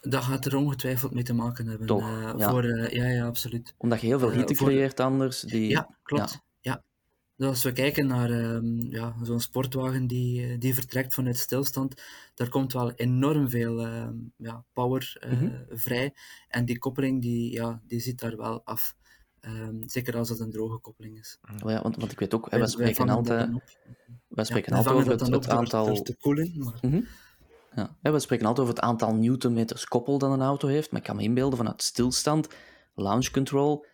Dat 0.01 0.23
gaat 0.23 0.45
er 0.45 0.55
ongetwijfeld 0.55 1.13
mee 1.13 1.23
te 1.23 1.33
maken 1.33 1.67
hebben. 1.67 1.87
Toch, 1.87 2.01
uh, 2.01 2.33
ja. 2.37 2.49
Voor, 2.49 2.65
uh, 2.65 2.89
ja, 2.89 3.05
ja, 3.05 3.25
absoluut. 3.25 3.75
Omdat 3.77 4.01
je 4.01 4.07
heel 4.07 4.19
veel 4.19 4.31
hitte 4.31 4.53
Uh, 4.53 4.59
voor- 4.59 4.67
creëert 4.67 4.99
anders. 4.99 5.41
Die... 5.41 5.69
Ja, 5.69 5.97
klopt. 6.03 6.31
Ja. 6.31 6.41
Dus 7.35 7.47
als 7.47 7.63
we 7.63 7.71
kijken 7.71 8.07
naar 8.07 8.29
ehm, 8.29 8.91
ja, 8.91 9.15
zo'n 9.21 9.39
sportwagen 9.39 10.07
die, 10.07 10.47
eh, 10.47 10.59
die 10.59 10.73
vertrekt 10.73 11.13
vanuit 11.13 11.37
stilstand, 11.37 12.01
daar 12.33 12.49
komt 12.49 12.73
wel 12.73 12.91
enorm 12.91 13.49
veel 13.49 13.79
ehm, 13.85 14.15
ja, 14.37 14.63
power 14.73 15.15
eh, 15.19 15.31
Mhm. 15.31 15.49
vrij. 15.69 16.13
En 16.47 16.65
die 16.65 16.79
koppeling 16.79 17.21
die, 17.21 17.51
ja, 17.51 17.81
die 17.87 17.99
zit 17.99 18.19
daar 18.19 18.37
wel 18.37 18.61
af. 18.63 18.95
Ehm, 19.39 19.75
zeker 19.85 20.17
als 20.17 20.29
het 20.29 20.39
een 20.39 20.51
droge 20.51 20.77
koppeling 20.77 21.19
is. 21.19 21.39
Oh 21.63 21.71
ja, 21.71 21.81
want, 21.81 21.95
want 21.95 22.11
ik 22.11 22.19
weet 22.19 22.33
ook, 22.33 22.51
hè, 22.51 22.57
wij 22.57 22.67
spreken 22.67 23.05
dat 23.07 23.15
altijd, 23.15 23.49
wij 24.27 24.45
spreken 24.45 24.73
altijd 24.73 24.95
over 24.95 25.17
dat 25.17 25.27
het, 25.27 25.49
aantal... 25.49 26.01
te 26.01 26.15
koelen, 26.17 26.51
maar 26.57 26.79
Mhm. 26.81 27.01
Ja. 27.75 27.97
Ja, 28.01 28.11
we 28.11 28.19
spreken 28.19 28.45
altijd 28.45 28.67
over 28.67 28.77
het 28.79 28.89
aantal 28.89 29.15
newtonmeters 29.15 29.85
koppel 29.85 30.17
dat 30.17 30.31
een 30.31 30.41
auto 30.41 30.67
heeft, 30.67 30.91
maar 30.91 30.99
ik 30.99 31.05
kan 31.07 31.15
me 31.15 31.23
inbeelden 31.23 31.57
vanuit 31.57 31.83
stilstand, 31.83 32.47
launch 32.95 33.29
control, 33.29 33.85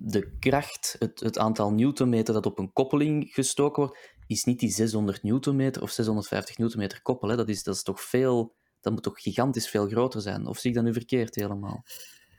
de 0.00 0.36
kracht, 0.38 0.96
het, 0.98 1.20
het 1.20 1.38
aantal 1.38 1.72
newtonmeter 1.72 2.34
dat 2.34 2.46
op 2.46 2.58
een 2.58 2.72
koppeling 2.72 3.28
gestoken 3.32 3.82
wordt, 3.82 3.98
is 4.26 4.44
niet 4.44 4.60
die 4.60 4.70
600 4.70 5.22
newtonmeter 5.22 5.82
of 5.82 5.90
650 5.90 6.58
newtonmeter 6.58 7.02
koppel. 7.02 7.28
Hè. 7.28 7.36
Dat, 7.36 7.48
is, 7.48 7.62
dat 7.62 7.74
is 7.74 7.82
toch 7.82 8.00
veel, 8.02 8.54
dat 8.80 8.92
moet 8.92 9.02
toch 9.02 9.20
gigantisch 9.22 9.68
veel 9.68 9.86
groter 9.88 10.20
zijn? 10.20 10.46
Of 10.46 10.58
zie 10.58 10.70
ik 10.70 10.76
dat 10.76 10.84
nu 10.84 10.92
verkeerd 10.92 11.34
helemaal? 11.34 11.84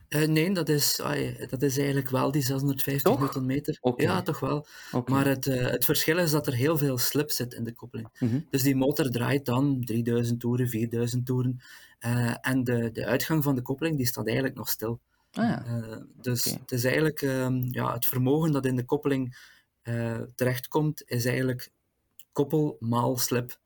Eh, 0.07 0.27
nee, 0.27 0.53
dat 0.53 0.69
is, 0.69 1.01
ai, 1.01 1.45
dat 1.49 1.61
is 1.61 1.77
eigenlijk 1.77 2.09
wel 2.09 2.31
die 2.31 2.41
650 2.41 3.11
Toch? 3.11 3.19
newtonmeter. 3.21 3.79
Ja, 3.95 4.21
toch 4.21 4.39
wel. 4.39 4.65
Maar 5.05 5.25
het, 5.27 5.47
eh, 5.47 5.69
het 5.71 5.85
verschil 5.85 6.17
is 6.17 6.31
dat 6.31 6.47
er 6.47 6.53
heel 6.53 6.77
veel 6.77 6.97
slip 6.97 7.31
zit 7.31 7.53
in 7.53 7.63
de 7.63 7.73
koppeling. 7.73 8.09
Mhm. 8.19 8.39
Dus 8.49 8.61
die 8.63 8.75
motor 8.75 9.09
draait 9.09 9.45
dan 9.45 9.81
3000 9.83 10.39
toeren, 10.39 10.69
4000 10.69 11.25
toeren. 11.25 11.61
eh, 11.99 12.35
en 12.41 12.63
de, 12.63 12.91
de 12.91 13.05
uitgang 13.05 13.43
van 13.43 13.55
de 13.55 13.61
koppeling 13.61 13.97
die 13.97 14.07
staat 14.07 14.25
eigenlijk 14.25 14.55
nog 14.55 14.69
stil. 14.69 14.99
Ah, 15.31 15.43
ja. 15.49 15.65
Eh, 15.65 15.97
dus 16.21 16.43
het 16.43 16.71
is 16.71 16.83
eigenlijk 16.83 17.21
ehm, 17.21 17.61
ja, 17.69 17.93
het 17.93 18.05
vermogen 18.05 18.51
dat 18.51 18.65
in 18.65 18.75
de 18.75 18.85
koppeling 18.85 19.37
eh, 19.81 20.21
terechtkomt, 20.35 21.03
is 21.05 21.25
eigenlijk 21.25 21.71
koppel 22.31 22.75
maal 22.79 23.17
slip. 23.17 23.59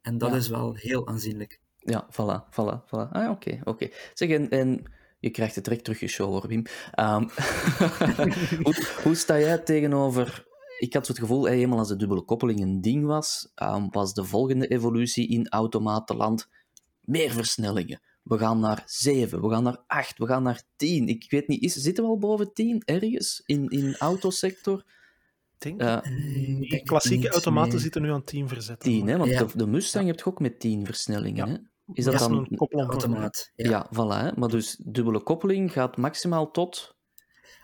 En 0.00 0.18
dat 0.18 0.30
Ja. 0.30 0.36
is 0.36 0.48
wel 0.48 0.74
heel 0.74 1.06
aanzienlijk. 1.08 1.60
Ja, 1.78 2.06
voilà, 2.12 2.48
voilà, 2.50 2.84
voilà. 2.86 3.08
Ah, 3.10 3.30
oké, 3.30 3.60
oké. 3.64 3.88
Zeg, 4.14 4.28
en, 4.28 4.48
en 4.48 4.82
je 5.18 5.30
krijgt 5.30 5.54
het 5.54 5.64
direct 5.64 5.84
terug 5.84 6.00
je 6.00 6.22
hoor, 6.22 6.48
Wim. 6.48 6.62
Ehm, 6.92 7.22
hoe, 8.64 8.74
hoe 9.02 9.14
sta 9.14 9.38
jij 9.38 9.58
tegenover... 9.58 10.44
Ik 10.78 10.94
had 10.94 11.06
het 11.06 11.18
gevoel, 11.18 11.48
eenmaal 11.48 11.78
als 11.78 11.88
de 11.88 11.96
dubbele 11.96 12.22
koppeling 12.22 12.60
een 12.60 12.80
ding 12.80 13.04
was, 13.06 13.52
ehm, 13.54 13.86
was 13.90 14.14
de 14.14 14.24
volgende 14.24 14.66
evolutie 14.66 15.28
in 15.28 15.48
automatenland 15.48 16.48
meer 17.00 17.30
versnellingen. 17.30 18.00
We 18.26 18.38
gaan 18.38 18.60
naar 18.60 18.82
7, 18.86 19.40
we 19.42 19.50
gaan 19.50 19.62
naar 19.62 19.82
8, 19.86 20.18
we 20.18 20.26
gaan 20.26 20.42
naar 20.42 20.62
10. 20.76 21.08
Ik 21.08 21.30
weet 21.30 21.48
niet, 21.48 21.62
is, 21.62 21.74
zitten 21.74 22.04
we 22.04 22.10
al 22.10 22.18
boven 22.18 22.52
10 22.52 22.82
ergens 22.84 23.42
in, 23.46 23.68
in 23.68 23.80
de 23.90 23.98
autosector? 23.98 24.84
denk, 25.58 25.78
denk 26.70 26.86
klassieke 26.86 27.30
automaten 27.30 27.72
nee. 27.72 27.80
zitten 27.80 28.02
nu 28.02 28.12
aan 28.12 28.24
10 28.24 28.48
verzet. 28.48 28.80
10, 28.80 29.06
hè? 29.06 29.16
Want 29.16 29.30
Ja. 29.30 29.44
de, 29.44 29.56
de 29.56 29.66
Mustang 29.66 30.06
heb 30.06 30.18
je 30.18 30.24
ook 30.24 30.40
met 30.40 30.60
10 30.60 30.86
versnellingen. 30.86 31.46
Ja. 31.46 31.52
Hè? 31.52 31.58
Is 31.92 32.04
dat 32.04 32.12
dat 32.18 32.22
is 32.22 32.28
dan 32.28 32.46
een 32.50 32.88
Automaat. 32.88 33.52
Ja, 33.54 33.68
Ja. 33.70 33.86
voilà. 33.92 34.24
Hè? 34.24 34.40
Maar 34.40 34.48
dus 34.48 34.76
dubbele 34.84 35.22
koppeling 35.22 35.72
gaat 35.72 35.96
maximaal 35.96 36.50
tot 36.50 36.96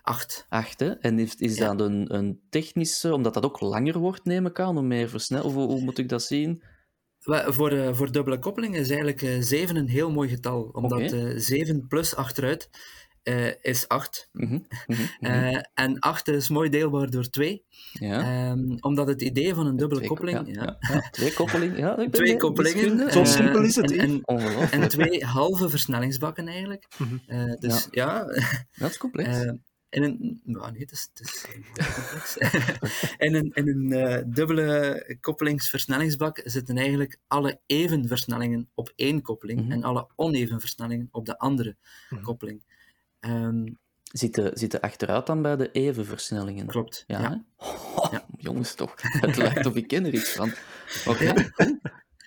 8. 0.03 0.47
8. 0.49 0.81
Hè? 0.81 0.91
En 0.91 1.19
is, 1.19 1.35
is 1.35 1.57
Ja. 1.57 1.75
dat 1.75 1.89
een, 1.89 2.15
een 2.15 2.41
technische, 2.51 3.15
omdat 3.15 3.35
dat 3.35 3.45
ook 3.45 3.61
langer 3.61 3.99
wordt, 3.99 4.25
neem 4.25 4.47
ik 4.47 4.61
aan, 4.61 4.79
om 4.79 4.87
meer 4.87 5.09
versnellen? 5.09 5.53
Hoe, 5.53 5.67
hoe 5.67 5.81
moet 5.81 5.99
ik 5.99 6.09
dat 6.09 6.23
zien? 6.23 6.63
Voor, 7.25 7.71
eh, 7.71 7.95
voor 7.95 8.13
dubbele 8.13 8.39
koppeling 8.39 8.77
is 8.77 8.89
eigenlijk 8.89 9.23
eh 9.23 9.37
7 9.41 9.77
een 9.77 9.89
heel 9.89 10.11
mooi 10.11 10.29
getal. 10.29 10.63
Omdat 10.73 11.13
eh 11.13 11.33
7 11.37 11.87
plus 11.87 12.17
achteruit 12.17 12.71
eh, 13.23 13.65
is 13.65 13.89
8. 13.89 14.29
Mhm, 14.33 14.53
mhm, 14.53 14.63
mhm. 14.87 15.33
Eh, 15.33 15.59
en 15.75 15.99
8 15.99 16.29
is 16.29 16.49
mooi 16.49 16.71
deelbaar 16.71 17.11
door 17.11 17.29
2. 17.29 17.65
ja. 17.93 18.21
Ehm, 18.21 18.77
omdat 18.81 19.09
het 19.09 19.23
idee 19.23 19.55
van 19.55 19.67
een 19.67 19.77
dubbele 19.77 20.01
Twee 20.01 20.09
koppeling... 20.09 20.47
Ja, 20.47 20.63
Ja, 20.63 20.77
ja, 20.81 20.95
ja. 20.95 21.09
Twee 21.11 21.33
koppelingen. 21.41 21.77
Ja, 21.77 21.91
ik 21.91 21.97
ben 21.97 22.11
Twee 22.11 22.37
koppelingen. 22.37 23.13
Zo 23.13 23.21
eh, 23.21 23.27
simpel 23.27 23.63
is 23.63 23.77
het, 23.77 23.93
En, 23.93 24.21
en, 24.71 24.89
twee 24.89 25.25
halve 25.25 25.69
versnellingsbakken 25.69 26.49
eigenlijk. 26.49 26.89
Mhm. 26.99 27.17
Eh, 27.27 27.55
dus 27.59 27.89
ja, 27.91 28.25
Dat 28.79 28.91
is 28.91 28.99
complex. 28.99 29.29
In 29.93 30.03
een... 30.03 30.41
Nou, 30.45 30.71
nee, 30.73 30.81
het 30.81 30.93
is, 30.93 31.09
het 31.15 31.21
is 31.29 31.45
complex. 31.53 32.37
in 33.27 33.35
een, 33.35 33.51
in 33.55 33.69
een 33.69 33.93
eh, 33.93 34.23
dubbele 34.27 35.17
koppelingsversnellingsbak 35.21 36.41
zitten 36.45 36.77
eigenlijk 36.79 37.19
alle 37.27 37.61
even 37.67 38.07
versnellingen 38.09 38.69
op 38.75 38.93
één 38.97 39.23
koppeling 39.23 39.61
Mhm. 39.63 39.73
en 39.73 39.83
alle 39.85 40.09
oneven 40.17 40.61
versnellingen 40.61 41.09
op 41.11 41.27
de 41.27 41.39
andere 41.39 41.77
Mhm. 42.11 42.23
koppeling. 42.23 42.63
Ehm, 43.21 43.67
Zitten, 44.03 44.59
zitten 44.59 44.81
achteruit 44.81 45.27
dan 45.27 45.43
bij 45.43 45.57
de 45.57 45.71
even 45.71 46.07
versnellingen? 46.07 46.67
klopt. 46.67 47.05
Ja, 47.07 47.21
Ja. 47.21 47.31
hè? 47.31 47.37
Oh, 47.67 48.13
Ja. 48.13 48.25
Jongens 48.39 48.75
toch. 48.75 48.95
Het 49.03 49.37
lijkt 49.37 49.67
of 49.67 49.75
ik 49.75 49.89
ken 49.89 50.05
er 50.07 50.15
iets 50.15 50.33
van. 50.33 50.53
Oké, 51.11 51.25
Ja. 51.25 51.35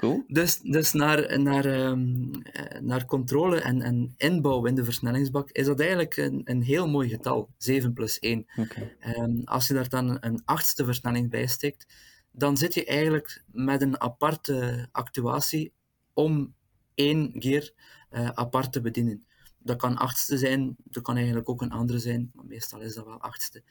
Cool. 0.06 0.24
Dus, 0.28 0.60
dus 0.60 0.94
naar, 0.94 1.40
naar, 1.42 1.66
ehm, 1.66 2.34
eh, 2.34 2.80
naar 2.82 3.06
controle 3.06 3.60
en, 3.60 3.82
en 3.82 4.14
inbouw 4.18 4.66
in 4.66 4.76
de 4.76 4.84
versnellingsbak 4.84 5.50
is 5.52 5.66
dat 5.66 5.80
eigenlijk 5.80 6.18
een, 6.18 6.42
een 6.44 6.62
heel 6.62 6.88
mooi 6.88 7.10
getal, 7.10 7.50
7 7.58 7.94
plus 7.94 8.20
1. 8.20 8.46
Oké. 8.56 8.96
Ehm, 9.00 9.42
als 9.44 9.68
je 9.68 9.74
daar 9.74 9.90
dan 9.90 10.18
een 10.20 10.42
achtste 10.46 10.86
versnelling 10.86 11.30
bij 11.30 11.48
steekt, 11.48 11.86
dan 12.32 12.58
zit 12.58 12.74
je 12.74 12.86
eigenlijk 12.86 13.44
met 13.52 13.82
een 13.82 14.02
aparte 14.02 14.88
actuatie 14.92 15.74
om 16.14 16.54
één 16.96 17.32
gear 17.34 17.70
eh, 18.10 18.30
apart 18.30 18.72
te 18.72 18.82
bedienen. 18.82 19.26
Dat 19.58 19.78
kan 19.78 19.98
achtste 19.98 20.38
zijn, 20.38 20.76
dat 20.84 21.04
kan 21.04 21.16
eigenlijk 21.16 21.50
ook 21.50 21.62
een 21.62 21.72
andere 21.72 22.00
zijn, 22.00 22.32
maar 22.34 22.46
meestal 22.46 22.82
is 22.82 22.96
dat 22.96 23.06
wel 23.06 23.22
achtste. 23.22 23.64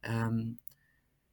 Ehm, 0.00 0.44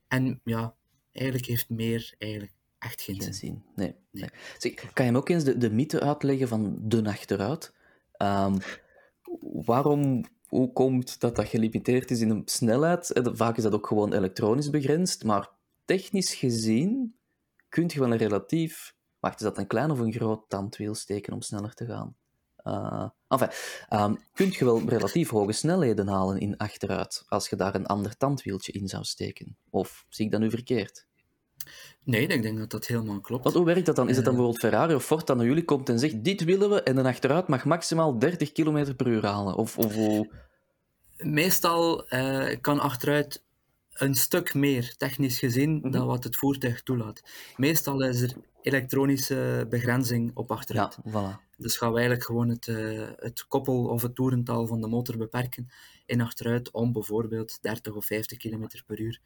en 0.08 0.42
ja, 0.44 0.76
eigenlijk 1.12 1.46
heeft 1.46 1.70
meer 1.70 2.16
eigenlijk 2.18 2.54
echt 2.84 3.02
geen 3.02 3.16
Geen 3.16 3.24
zin. 3.24 3.34
zin. 3.34 3.64
Nee. 3.76 3.96
nee. 4.12 4.30
Zeg, 4.58 4.94
kan 4.94 5.06
je 5.06 5.12
me 5.12 5.18
ook 5.18 5.30
eens 5.30 5.44
de, 5.44 5.58
de 5.58 5.72
mythe 5.72 6.00
uitleggen 6.00 6.48
van 6.48 6.78
de 6.82 7.04
achteruit? 7.06 7.74
Ehm, 8.12 8.58
waarom, 9.42 10.26
hoe 10.48 10.74
komt 10.74 11.20
dat 11.20 11.36
dat 11.36 11.48
gelimiteerd 11.48 12.12
is 12.12 12.22
in 12.22 12.30
een 12.30 12.42
snelheid? 12.46 13.12
Eh, 13.12 13.26
Vaak 13.34 13.58
is 13.58 13.64
dat 13.64 13.74
ook 13.74 13.88
gewoon 13.88 14.14
elektronisch 14.14 14.70
begrensd, 14.70 15.24
maar 15.24 15.50
technisch 15.86 16.34
gezien 16.34 17.16
kun 17.70 17.90
je 17.94 18.00
wel 18.00 18.12
een 18.12 18.18
relatief... 18.18 18.96
Wacht, 19.20 19.36
is 19.40 19.46
dat 19.46 19.58
een 19.58 19.68
klein 19.68 19.92
of 19.92 20.00
een 20.00 20.14
groot 20.14 20.50
tandwiel 20.50 20.96
steken 20.96 21.34
om 21.34 21.42
sneller 21.42 21.74
te 21.74 21.86
gaan? 21.86 22.16
Eh 22.56 23.10
enfin, 23.28 23.50
ehm, 23.90 24.16
kun 24.34 24.48
je 24.52 24.66
wel 24.66 24.90
relatief 24.90 25.30
hoge 25.30 25.52
snelheden 25.52 26.08
halen 26.08 26.40
in 26.40 26.58
achteruit 26.58 27.24
als 27.28 27.50
je 27.50 27.56
daar 27.56 27.76
een 27.76 27.86
ander 27.86 28.18
tandwieltje 28.18 28.72
in 28.72 28.88
zou 28.88 29.04
steken? 29.04 29.58
Of 29.70 30.06
zie 30.10 30.26
ik 30.26 30.32
dat 30.32 30.40
nu 30.40 30.50
verkeerd? 30.50 31.08
Nee, 32.04 32.28
ik 32.28 32.42
denk 32.42 32.58
dat 32.58 32.70
dat 32.72 32.88
helemaal 32.88 33.20
klopt. 33.22 33.44
Want 33.44 33.56
hoe 33.56 33.66
werkt 33.66 33.86
dat 33.86 33.96
dan? 33.96 34.10
Is 34.10 34.16
het 34.16 34.26
dan 34.26 34.34
Eh. 34.34 34.40
bijvoorbeeld 34.40 34.72
Ferrari 34.74 34.94
of 34.96 35.06
Ford 35.06 35.28
dat 35.28 35.38
naar 35.38 35.46
jullie 35.46 35.64
komt 35.66 35.90
en 35.90 36.00
zegt: 36.00 36.24
Dit 36.24 36.44
willen 36.44 36.70
we 36.70 36.82
en 36.84 36.96
dan 36.96 37.06
achteruit 37.06 37.48
mag 37.48 37.66
maximaal 37.66 38.20
30 38.20 38.52
km 38.52 38.96
per 38.96 39.08
uur 39.08 39.26
halen? 39.26 39.56
Of, 39.56 39.78
of 39.78 39.94
hoe. 39.96 40.30
Meestal 41.18 42.08
eh, 42.08 42.58
kan 42.62 42.80
achteruit 42.80 43.44
een 43.94 44.16
stuk 44.16 44.54
meer, 44.54 44.94
technisch 44.98 45.40
gezien, 45.40 45.76
Mhm. 45.76 45.92
dan 45.92 46.06
wat 46.08 46.24
het 46.24 46.36
voertuig 46.36 46.84
toelaat. 46.84 47.22
Meestal 47.58 48.02
is 48.04 48.22
er 48.22 48.34
elektronische 48.62 49.66
begrenzing 49.70 50.32
op 50.34 50.50
Ja, 50.50 50.56
achteruit. 50.56 50.98
voilà. 51.08 51.42
Dus 51.58 51.78
gaan 51.78 51.90
we 51.90 51.96
eigenlijk 51.98 52.26
gewoon 52.26 52.50
het, 52.50 52.68
eh, 52.68 53.08
het 53.16 53.46
koppel 53.48 53.84
of 53.86 54.02
het 54.02 54.16
toerental 54.16 54.68
van 54.68 54.82
de 54.82 54.88
motor 54.88 55.18
beperken 55.18 55.70
in 56.06 56.22
achteruit 56.22 56.72
om 56.72 56.92
bijvoorbeeld 56.92 57.58
30 57.62 57.94
of 57.94 58.06
50 58.06 58.38
km 58.38 58.68
per 58.88 59.00
uur 59.00 59.22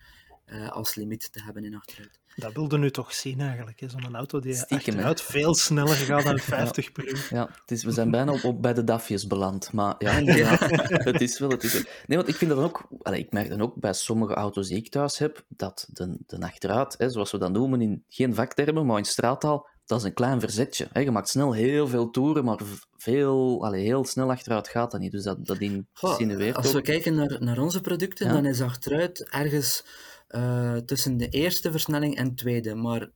eh, 0.48 0.70
als 0.70 0.96
limiet 0.96 1.32
te 1.32 1.42
hebben 1.44 1.64
in 1.66 1.76
achteruit. 1.76 2.20
Dat 2.36 2.54
wilde 2.54 2.78
nu 2.78 2.92
toch 2.92 3.14
zien 3.14 3.40
eigenlijk. 3.42 3.80
hè? 3.80 3.90
Zo'n 3.90 4.16
auto 4.16 4.40
die 4.40 4.54
Stiekem, 4.54 4.78
hè? 4.78 4.84
achteruit 5.06 5.22
veel 5.22 5.56
sneller 5.56 5.96
gaat 5.96 6.24
dan 6.24 6.40
50 6.58 6.92
per 6.92 7.08
uur. 7.08 7.28
Ja, 7.30 7.50
het 7.62 7.72
is, 7.72 7.84
we 7.84 7.92
zijn 7.92 8.12
bijna 8.12 8.32
op, 8.32 8.44
op 8.44 8.62
bij 8.62 8.74
de 8.74 8.84
DAFjes 8.84 9.28
beland. 9.28 9.72
Maar 9.74 9.96
ja, 9.98 10.12
inderdaad, 10.20 10.60
het 11.12 11.22
is 11.22 11.40
wel. 11.40 11.50
Het 11.50 11.64
is 11.64 11.74
wel. 11.74 11.82
Nee, 12.08 12.18
want 12.18 12.30
ik 12.30 12.36
vind 12.36 12.50
dat 12.52 12.60
dan 12.60 12.70
ook. 12.70 12.88
allee, 13.02 13.20
ik 13.20 13.32
merk 13.32 13.50
dan 13.50 13.62
ook 13.62 13.76
bij 13.76 13.94
sommige 13.94 14.34
auto's 14.34 14.68
die 14.68 14.78
ik 14.78 14.90
thuis 14.90 15.18
heb, 15.18 15.46
dat 15.48 15.88
de, 15.92 16.18
de 16.26 16.40
achteruit, 16.40 16.96
hè, 16.98 17.10
zoals 17.10 17.32
we 17.32 17.38
dat 17.38 17.52
noemen 17.52 17.82
in 17.82 18.04
geen 18.10 18.36
vaktermen, 18.36 18.86
maar 18.86 18.98
in 18.98 19.06
straattaal, 19.06 19.68
dat 19.86 20.00
is 20.00 20.06
een 20.06 20.14
klein 20.14 20.40
verzetje. 20.40 20.88
Hè. 20.92 21.00
Je 21.00 21.12
maakt 21.12 21.30
snel 21.30 21.54
heel 21.54 21.88
veel 21.88 22.10
toeren, 22.10 22.44
maar 22.44 22.60
veel, 22.98 23.66
allee, 23.66 23.84
heel 23.84 24.06
snel 24.06 24.30
achteruit 24.30 24.68
gaat 24.68 24.92
dat 24.92 25.00
niet. 25.00 25.12
Dus 25.12 25.24
dat, 25.24 25.46
dat 25.46 25.58
Goh, 25.58 26.10
insinueert 26.10 26.56
als 26.56 26.72
we 26.72 26.78
ook. 26.78 26.84
kijken 26.84 27.16
naar, 27.16 27.38
naar 27.40 27.58
onze 27.60 27.82
producten, 27.82 28.28
Ja. 28.28 28.34
dan 28.34 28.46
is 28.46 28.62
achteruit 28.62 29.30
ergens 29.30 29.86
eh, 30.28 30.76
tussen 30.76 31.18
de 31.18 31.30
eerste 31.30 31.72
versnelling 31.72 32.16
en 32.16 32.36
tweede, 32.36 32.76
maar 32.76 33.10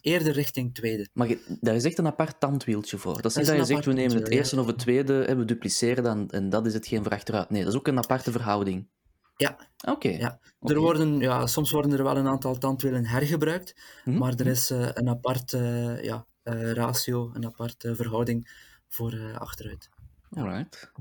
eerder 0.00 0.32
richting 0.32 0.74
tweede. 0.74 1.08
Maar 1.12 1.28
je, 1.28 1.56
daar 1.60 1.74
is 1.74 1.84
echt 1.84 1.98
een 1.98 2.06
apart 2.06 2.40
tandwieltje 2.40 2.98
voor. 2.98 3.22
Dat 3.22 3.24
is 3.30 3.36
niet 3.36 3.44
is 3.44 3.50
dat 3.50 3.68
je 3.68 3.74
zegt, 3.74 3.84
we 3.84 3.92
nemen 3.92 4.16
het 4.16 4.30
eerste 4.30 4.60
of 4.60 4.66
het 4.66 4.78
tweede 4.78 5.24
en 5.24 5.38
we 5.38 5.44
dupliceren 5.44 6.04
dan, 6.04 6.30
en 6.30 6.48
dat 6.48 6.66
is 6.66 6.74
hetgeen 6.74 7.02
voor 7.02 7.12
achteruit. 7.12 7.50
Nee, 7.50 7.64
dat 7.64 7.72
is 7.72 7.78
ook 7.78 7.86
een 7.86 7.98
aparte 7.98 8.32
verhouding. 8.32 8.88
Ja, 9.36 9.56
Oké. 9.88 10.08
Ja. 10.08 10.38
Er 10.60 10.78
worden, 10.78 11.18
ja, 11.18 11.46
soms 11.46 11.70
worden 11.70 11.92
er 11.92 12.02
wel 12.02 12.16
een 12.16 12.28
aantal 12.28 12.58
tandwielen 12.58 13.06
hergebruikt, 13.06 13.74
Hm, 14.04 14.18
maar 14.18 14.32
er 14.34 14.44
hm. 14.44 14.50
is 14.50 14.70
eh, 14.70 14.88
een 14.92 15.08
aparte 15.08 15.58
ja, 16.02 16.26
eh, 16.42 16.72
ratio, 16.72 17.30
een 17.34 17.46
aparte 17.46 17.94
verhouding 17.94 18.50
voor 18.88 19.12
eh, 19.12 19.36
achteruit. 19.36 19.88
Alright. 20.30 20.92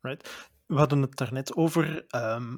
Right. 0.00 0.50
We 0.66 0.74
hadden 0.74 1.02
het 1.02 1.16
daarnet 1.16 1.56
over 1.56 2.04
ehm, 2.08 2.56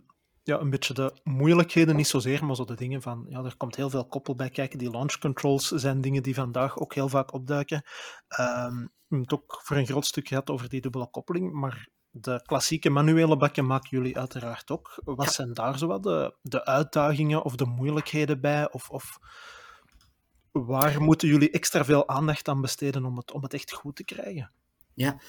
ja, 0.51 0.59
een 0.61 0.71
beetje 0.71 0.95
de 0.95 1.21
moeilijkheden, 1.25 1.97
niet 1.97 2.07
zozeer, 2.07 2.45
maar 2.45 2.57
zo 2.57 2.65
de 2.65 2.75
dingen 2.75 3.03
van, 3.03 3.27
ja, 3.29 3.45
er 3.45 3.57
komt 3.57 3.77
heel 3.77 3.91
veel 3.91 4.07
koppel 4.07 4.35
bij 4.35 4.51
kijken. 4.51 4.79
Die 4.79 4.91
launch 4.91 5.19
controls 5.19 5.69
zijn 5.69 6.01
dingen 6.01 6.23
die 6.23 6.35
vandaag 6.35 6.79
ook 6.79 6.95
heel 6.95 7.09
vaak 7.09 7.33
opduiken. 7.33 7.83
Ehm, 8.29 8.75
we 8.75 8.89
hebben 9.09 9.21
het 9.29 9.33
ook 9.33 9.61
voor 9.65 9.77
een 9.77 9.87
groot 9.87 10.07
stuk 10.07 10.29
gehad 10.29 10.51
over 10.51 10.69
die 10.69 10.81
dubbele 10.81 11.11
koppeling, 11.11 11.53
maar 11.53 11.89
de 12.11 12.43
klassieke 12.47 12.91
manuele 12.91 13.37
bakken 13.37 13.67
maken 13.67 13.89
jullie 13.91 14.19
uiteraard 14.19 14.71
ook. 14.71 15.01
Wat 15.05 15.25
Ja. 15.27 15.31
zijn 15.33 15.55
daar 15.55 15.79
zo 15.79 15.87
wat 15.87 16.03
de, 16.03 16.37
de 16.43 16.65
uitdagingen 16.65 17.43
of 17.43 17.57
de 17.57 17.65
moeilijkheden 17.67 18.41
bij? 18.41 18.73
Of, 18.73 18.91
of 18.91 19.19
waar 20.53 21.03
moeten 21.03 21.29
jullie 21.29 21.51
extra 21.51 21.85
veel 21.85 22.09
aandacht 22.09 22.49
aan 22.49 22.61
besteden 22.61 23.05
om 23.05 23.17
het, 23.17 23.33
om 23.33 23.43
het 23.43 23.55
echt 23.55 23.73
goed 23.73 23.97
te 23.97 24.05
krijgen? 24.05 24.53
Ja, 24.95 25.21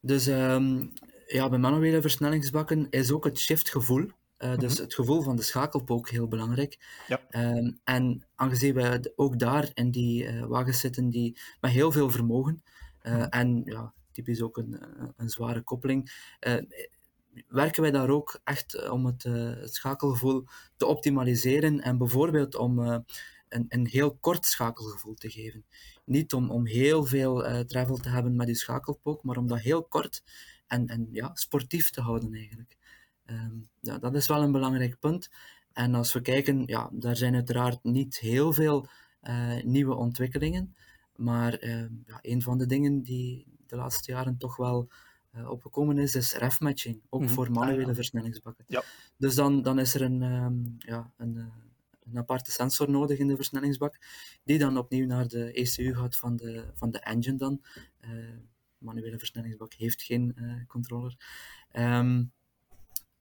dus 0.00 0.26
ehm, 0.26 0.86
ja, 1.26 1.48
bij 1.48 1.58
manuele 1.58 2.00
versnellingsbakken 2.00 2.86
is 2.90 3.12
ook 3.12 3.24
het 3.24 3.38
shiftgevoel. 3.38 4.10
Uh, 4.38 4.56
Dus 4.56 4.72
Mhm. 4.74 4.82
het 4.82 4.94
gevoel 4.94 5.22
van 5.22 5.36
de 5.36 5.42
schakelpook 5.42 6.08
heel 6.08 6.28
belangrijk. 6.28 6.78
Ja. 7.06 7.20
Ehm, 7.28 7.72
en 7.84 8.26
aangezien 8.34 8.74
we 8.74 9.12
ook 9.16 9.38
daar 9.38 9.70
in 9.74 9.90
die 9.90 10.26
eh, 10.26 10.44
wagens 10.46 10.80
zitten 10.80 11.10
die 11.10 11.38
met 11.60 11.70
heel 11.70 11.92
veel 11.92 12.10
vermogen 12.10 12.62
eh, 12.98 13.12
Mhm. 13.14 13.22
en 13.22 13.62
ja, 13.64 13.94
typisch 14.12 14.42
ook 14.42 14.56
een, 14.56 14.80
een, 15.16 15.28
zware 15.30 15.62
koppeling, 15.62 16.10
eh, 16.40 16.56
werken 17.48 17.82
wij 17.82 17.90
daar 17.90 18.10
ook 18.10 18.40
echt 18.44 18.74
eh, 18.74 18.92
om 18.92 19.06
het, 19.06 19.24
eh, 19.24 19.34
het 19.60 19.74
schakelgevoel 19.74 20.44
te 20.76 20.86
optimaliseren 20.86 21.80
en 21.80 21.98
bijvoorbeeld 21.98 22.54
om 22.56 22.82
eh, 22.84 22.98
een, 23.48 23.66
een 23.68 23.86
heel 23.86 24.16
kort 24.16 24.46
schakelgevoel 24.46 25.14
te 25.14 25.30
geven. 25.30 25.64
Niet 26.04 26.32
om, 26.34 26.50
om 26.50 26.66
heel 26.66 27.04
veel 27.04 27.44
eh, 27.46 27.60
travel 27.60 27.96
te 27.96 28.08
hebben 28.08 28.36
met 28.36 28.48
je 28.48 28.54
schakelpook, 28.54 29.22
maar 29.22 29.36
om 29.36 29.46
dat 29.46 29.60
heel 29.60 29.84
kort 29.84 30.22
en, 30.66 30.86
en 30.86 31.08
ja, 31.12 31.30
sportief 31.34 31.90
te 31.90 32.00
houden 32.00 32.34
eigenlijk. 32.34 32.76
Ehm, 33.28 33.56
ja, 33.80 33.98
dat 33.98 34.14
is 34.14 34.26
wel 34.26 34.42
een 34.42 34.52
belangrijk 34.52 34.98
punt. 34.98 35.30
En 35.72 35.94
als 35.94 36.12
we 36.12 36.20
kijken, 36.20 36.62
ja, 36.66 36.88
daar 36.92 37.16
zijn 37.16 37.34
uiteraard 37.34 37.84
niet 37.84 38.18
heel 38.18 38.52
veel 38.52 38.86
eh, 39.20 39.62
nieuwe 39.62 39.94
ontwikkelingen. 39.94 40.74
Maar 41.16 41.54
ehm, 41.54 41.92
ja, 42.06 42.18
een 42.22 42.42
van 42.42 42.58
de 42.58 42.66
dingen 42.66 43.02
die 43.02 43.46
de 43.66 43.76
laatste 43.76 44.12
jaren 44.12 44.36
toch 44.36 44.56
wel 44.56 44.88
eh, 45.30 45.50
opgekomen 45.50 45.98
is, 45.98 46.14
is 46.14 46.34
refmatching. 46.34 47.02
Ook 47.08 47.20
Mhm. 47.20 47.30
voor 47.30 47.50
manuele 47.50 47.80
Ah, 47.82 47.88
ja. 47.88 47.94
versnellingsbakken. 47.94 48.64
Ja. 48.68 48.82
Dus 49.16 49.34
dan, 49.34 49.62
dan 49.62 49.78
is 49.78 49.94
er 49.94 50.02
een, 50.02 50.22
ehm, 50.22 50.56
ja, 50.78 51.12
een, 51.16 51.36
eh, 51.36 51.44
een 52.10 52.18
aparte 52.18 52.50
sensor 52.50 52.90
nodig 52.90 53.18
in 53.18 53.26
de 53.28 53.36
versnellingsbak, 53.36 53.98
die 54.44 54.58
dan 54.58 54.78
opnieuw 54.78 55.06
naar 55.06 55.28
de 55.28 55.52
ECU 55.52 55.94
gaat 55.94 56.16
van 56.16 56.36
de, 56.36 56.70
van 56.74 56.90
de 56.90 56.98
engine 57.00 57.36
dan. 57.36 57.62
Manuele 58.78 59.18
versnellingsbak 59.18 59.72
heeft 59.72 60.02
geen 60.02 60.34
controller. 60.68 61.16
Ehm, 61.70 62.24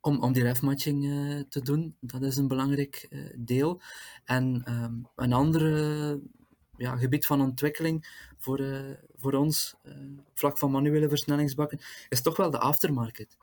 om, 0.02 0.20
om 0.24 0.34
die 0.34 0.44
refmatching 0.44 1.06
eh, 1.06 1.40
te 1.50 1.62
doen, 1.62 1.96
dat 2.00 2.22
is 2.22 2.38
een 2.38 2.48
belangrijk 2.48 3.08
eh, 3.10 3.20
deel. 3.36 3.82
En 4.26 4.62
ehm, 4.66 4.94
een 5.16 5.34
andere 5.34 6.20
ja, 6.78 6.96
gebied 6.96 7.26
van 7.26 7.42
ontwikkeling 7.42 8.26
voor, 8.38 8.60
eh, 8.60 8.80
voor 9.16 9.34
ons, 9.34 9.76
eh, 9.84 9.94
vlak 10.34 10.58
van 10.58 10.72
manuele 10.72 11.10
versnellingsbakken, 11.10 11.80
is 12.10 12.22
toch 12.22 12.38
wel 12.38 12.52
de 12.52 12.60
aftermarket. 12.60 13.38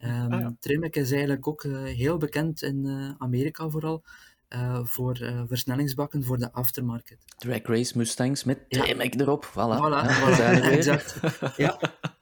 Ah, 0.00 0.26
ja. 0.30 0.56
Tremec 0.60 0.96
is 0.96 1.10
eigenlijk 1.10 1.48
ook 1.48 1.64
eh, 1.64 1.82
heel 1.82 2.16
bekend 2.16 2.62
in 2.62 2.86
eh, 2.86 3.10
Amerika 3.18 3.68
vooral, 3.68 4.02
eh, 4.48 4.84
voor 4.84 5.16
eh, 5.16 5.42
versnellingsbakken 5.46 6.24
voor 6.24 6.38
de 6.38 6.52
aftermarket. 6.52 7.18
Drag 7.38 7.62
Race 7.62 7.98
Mustangs 7.98 8.44
met 8.44 8.58
Ja. 8.68 8.82
Tremec 8.82 9.14
erop. 9.20 9.44
Voilà. 9.44 9.52
Voilà, 9.52 10.02
Ja, 10.06 10.16
voilà, 10.20 10.24
we 10.28 10.34
zijn 10.34 10.54
er 10.54 10.62
weer. 10.62 10.72
exact. 10.72 11.16
Ja. 11.56 11.78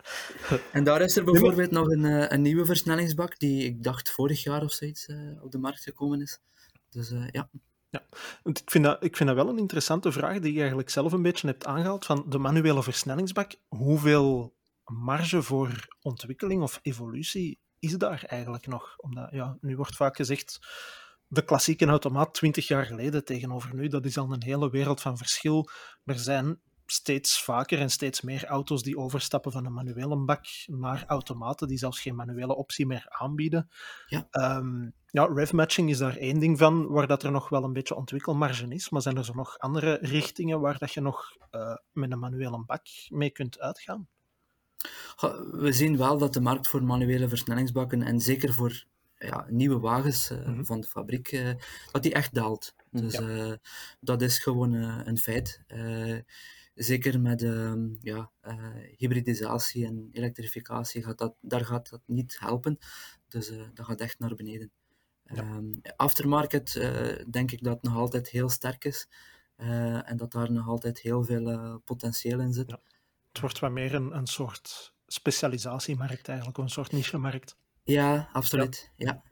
En 0.72 0.84
daar 0.84 1.00
is 1.00 1.16
er 1.16 1.24
bijvoorbeeld 1.24 1.70
nog 1.70 1.88
een, 1.88 2.04
eh, 2.04 2.28
een 2.28 2.42
nieuwe 2.42 2.64
versnellingsbak, 2.64 3.38
die 3.38 3.64
ik 3.64 3.82
dacht 3.82 4.11
vorig 4.11 4.42
jaar 4.42 4.62
of 4.62 4.72
zoiets 4.72 5.07
eh, 5.07 5.42
op 5.42 5.50
de 5.50 5.59
markt 5.59 5.82
gekomen 5.82 6.20
is. 6.20 6.40
Dus 6.90 7.11
eh, 7.11 7.28
ja. 7.30 7.50
Want 8.42 8.61
ik 8.61 8.70
vind, 8.70 8.84
dat, 8.84 9.04
ik 9.04 9.16
vind 9.16 9.28
dat 9.28 9.38
wel 9.38 9.48
een 9.48 9.59
interessante 9.59 10.12
vraag 10.12 10.38
die 10.38 10.52
je 10.52 10.59
eigenlijk 10.59 10.90
zelf 10.90 11.12
een 11.12 11.22
beetje 11.22 11.46
hebt 11.46 11.66
aangehaald. 11.66 12.04
Van 12.04 12.24
de 12.28 12.38
manuele 12.38 12.82
versnellingsbak, 12.82 13.54
hoeveel 13.68 14.54
marge 14.84 15.42
voor 15.42 15.86
ontwikkeling 16.00 16.62
of 16.62 16.78
evolutie 16.82 17.61
is 17.78 17.98
daar 17.98 18.24
eigenlijk 18.26 18.66
nog? 18.66 18.96
Omdat, 18.96 19.30
ja, 19.30 19.57
nu 19.61 19.76
wordt 19.76 19.96
vaak 19.96 20.16
gezegd, 20.16 20.59
de 21.26 21.44
klassieke 21.44 21.86
automaat 21.86 22.34
20 22.34 22.68
jaar 22.68 22.86
geleden 22.86 23.24
tegenover 23.24 23.74
nu, 23.74 23.88
dat 23.88 24.04
is 24.04 24.18
al 24.18 24.32
een 24.32 24.42
hele 24.42 24.70
wereld 24.70 25.00
van 25.00 25.16
verschil. 25.16 25.70
Er 26.04 26.18
zijn 26.18 26.61
steeds 26.87 27.43
vaker 27.43 27.78
en 27.78 27.91
steeds 27.91 28.20
meer 28.20 28.45
auto's 28.45 28.82
die 28.82 28.99
overstappen 28.99 29.53
van 29.53 29.64
een 29.66 29.72
manuele 29.72 30.16
bak 30.16 30.45
naar 30.66 31.05
automaten 31.07 31.68
die 31.68 31.78
zelfs 31.78 32.01
geen 32.01 32.14
manuele 32.14 32.57
optie 32.57 32.87
meer 32.87 33.07
aanbieden. 33.09 33.70
Ja. 34.07 34.26
Ehm, 34.30 34.91
ja, 35.07 35.24
revmatching 35.24 35.91
is 35.91 35.99
daar 35.99 36.16
één 36.16 36.39
ding 36.41 36.59
van, 36.59 36.87
waar 36.87 37.07
dat 37.07 37.22
er 37.22 37.30
nog 37.30 37.49
wel 37.49 37.64
een 37.64 37.72
beetje 37.72 37.95
ontwikkelmarge 37.95 38.68
is, 38.68 38.91
maar 38.91 39.03
zijn 39.03 39.16
er 39.16 39.24
zo 39.24 39.32
nog 39.34 39.59
andere 39.59 39.99
richtingen 40.01 40.61
waar 40.61 40.78
dat 40.78 40.93
je 40.93 41.01
nog 41.01 41.37
eh, 41.51 41.76
met 41.93 42.12
een 42.12 42.18
manuele 42.18 42.64
bak 42.66 42.87
mee 43.09 43.30
kunt 43.30 43.61
uitgaan? 43.61 44.09
We 45.51 45.72
zien 45.72 45.97
wel 45.97 46.18
dat 46.18 46.32
de 46.32 46.41
markt 46.41 46.68
voor 46.68 46.84
manuele 46.84 47.28
versnellingsbakken, 47.28 48.03
en 48.03 48.20
zeker 48.20 48.53
voor 48.53 48.84
ja, 49.18 49.47
nieuwe 49.49 49.78
wagens 49.78 50.30
eh, 50.30 50.47
Mhm. 50.47 50.64
van 50.64 50.80
de 50.80 50.87
fabriek, 50.87 51.28
eh, 51.32 51.51
dat 51.93 52.03
die 52.03 52.12
echt 52.12 52.34
daalt. 52.34 52.74
Dus 52.91 53.20
dat 54.01 54.22
is 54.22 54.39
gewoon 54.39 54.72
een 54.72 55.18
feit. 55.18 55.62
Zeker 56.76 57.20
met 57.20 57.42
ehm, 57.42 57.94
ja, 58.00 58.30
eh, 58.40 58.56
hybridisatie 58.96 59.86
en 59.86 60.08
elektrificatie, 60.12 61.02
gaat 61.02 61.18
dat, 61.18 61.34
daar 61.40 61.64
gaat 61.64 61.90
dat 61.90 62.00
niet 62.06 62.36
helpen. 62.40 62.78
Dus 63.28 63.50
eh, 63.50 63.62
dat 63.74 63.86
gaat 63.86 64.00
echt 64.00 64.18
naar 64.18 64.34
beneden. 64.34 64.70
Ehm, 65.24 65.72
aftermarket 65.96 66.76
eh, 66.76 67.24
denk 67.30 67.52
ik 67.52 67.62
dat 67.62 67.74
het 67.74 67.82
nog 67.82 67.96
altijd 67.96 68.28
heel 68.28 68.48
sterk 68.48 68.84
is. 68.84 69.08
en 69.56 70.16
dat 70.16 70.32
daar 70.32 70.52
nog 70.52 70.68
altijd 70.68 71.00
heel 71.00 71.24
veel 71.24 71.78
potentieel 71.84 72.40
in 72.40 72.52
zit. 72.52 72.70
Ja. 72.70 72.80
Het 73.28 73.40
wordt 73.40 73.58
wat 73.58 73.70
meer 73.70 73.94
een, 73.94 74.16
een 74.16 74.26
soort 74.26 74.94
specialisatiemarkt 75.06 76.28
eigenlijk, 76.28 76.58
een 76.58 76.68
soort 76.68 76.92
niche-markt. 76.92 77.56
Ja, 77.82 78.28
absoluut. 78.32 78.90
Ja. 78.96 79.22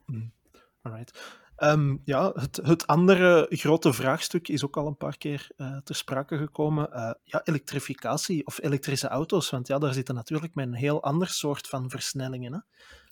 Alright. 0.83 1.43
Ehm, 1.57 1.97
ja, 2.05 2.33
het, 2.35 2.57
het 2.63 2.87
andere 2.87 3.47
grote 3.51 3.93
vraagstuk 3.93 4.49
is 4.49 4.65
ook 4.65 4.77
al 4.77 4.87
een 4.87 4.97
paar 4.97 5.19
keer 5.19 5.49
eh, 5.57 5.77
ter 5.77 5.95
sprake 5.95 6.37
gekomen. 6.37 6.93
Eh, 6.93 7.11
ja, 7.25 7.41
elektrificatie 7.45 8.47
of 8.47 8.63
elektrische 8.63 9.09
auto's. 9.09 9.51
Want 9.51 9.67
ja, 9.67 9.79
daar 9.79 9.95
zitten 9.95 10.15
natuurlijk 10.15 10.55
met 10.55 10.67
een 10.67 10.75
heel 10.75 11.03
ander 11.03 11.29
soort 11.29 11.67
van 11.69 11.91
versnellingen. 11.91 12.53
Hè? 12.53 12.59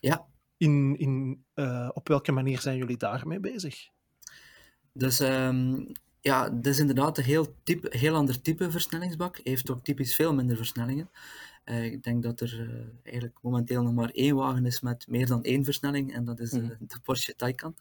Ja. 0.01 0.27
In, 0.57 0.97
in, 0.99 1.45
eh, 1.55 1.89
op 1.93 2.09
welke 2.09 2.33
manier 2.33 2.61
zijn 2.61 2.77
jullie 2.77 2.97
daarmee 2.97 3.41
bezig? 3.41 3.89
Dus 4.93 5.21
ehm, 5.21 5.85
ja, 6.21 6.55
het 6.55 6.67
is 6.67 6.79
inderdaad 6.79 7.19
een 7.19 7.25
heel, 7.25 7.57
type, 7.65 7.99
heel 7.99 8.15
ander 8.15 8.41
type 8.41 8.71
versnellingsbak. 8.71 9.41
Heeft 9.43 9.71
ook 9.71 9.85
typisch 9.85 10.15
veel 10.15 10.35
minder 10.35 10.57
versnellingen. 10.57 11.11
Ik 11.65 12.03
denk 12.03 12.23
dat 12.23 12.41
er 12.41 12.81
eigenlijk 13.03 13.39
momenteel 13.43 13.83
nog 13.83 13.93
maar 13.93 14.11
één 14.11 14.37
wagen 14.37 14.67
is 14.67 14.81
met 14.81 15.07
meer 15.09 15.27
dan 15.27 15.43
één 15.43 15.65
versnelling, 15.65 16.15
en 16.15 16.25
dat 16.25 16.41
is 16.41 16.51
de, 16.51 16.61
Mhm. 16.61 16.75
de 16.79 17.01
Porsche 17.03 17.35
Taycan. 17.37 17.75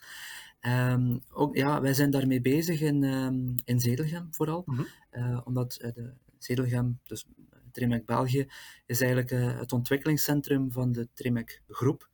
Ehm, 0.62 1.18
ook, 1.32 1.56
ja, 1.56 1.82
wij 1.82 1.94
zijn 1.94 2.10
daarmee 2.10 2.42
bezig 2.42 2.82
in, 2.82 3.04
ehm, 3.04 3.56
in 3.66 3.80
Zedelgem 3.80 4.28
vooral, 4.32 4.64
Mhm. 4.66 4.82
Eh, 5.10 5.42
omdat 5.44 5.76
eh, 5.76 5.94
de 5.94 6.14
Zedelgem, 6.38 7.00
dus 7.04 7.26
Tremec 7.72 8.06
België, 8.06 8.48
is 8.86 9.02
eigenlijk 9.02 9.32
eh, 9.32 9.60
het 9.60 9.72
ontwikkelingscentrum 9.72 10.72
van 10.72 10.92
de 10.92 11.08
Tremec 11.14 11.62
groep. 11.68 12.10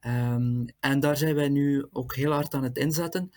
Ehm, 0.00 0.64
en 0.80 1.00
daar 1.00 1.16
zijn 1.16 1.34
wij 1.34 1.48
nu 1.48 1.86
ook 1.90 2.14
heel 2.14 2.32
hard 2.32 2.54
aan 2.54 2.62
het 2.62 2.78
inzetten. 2.78 3.30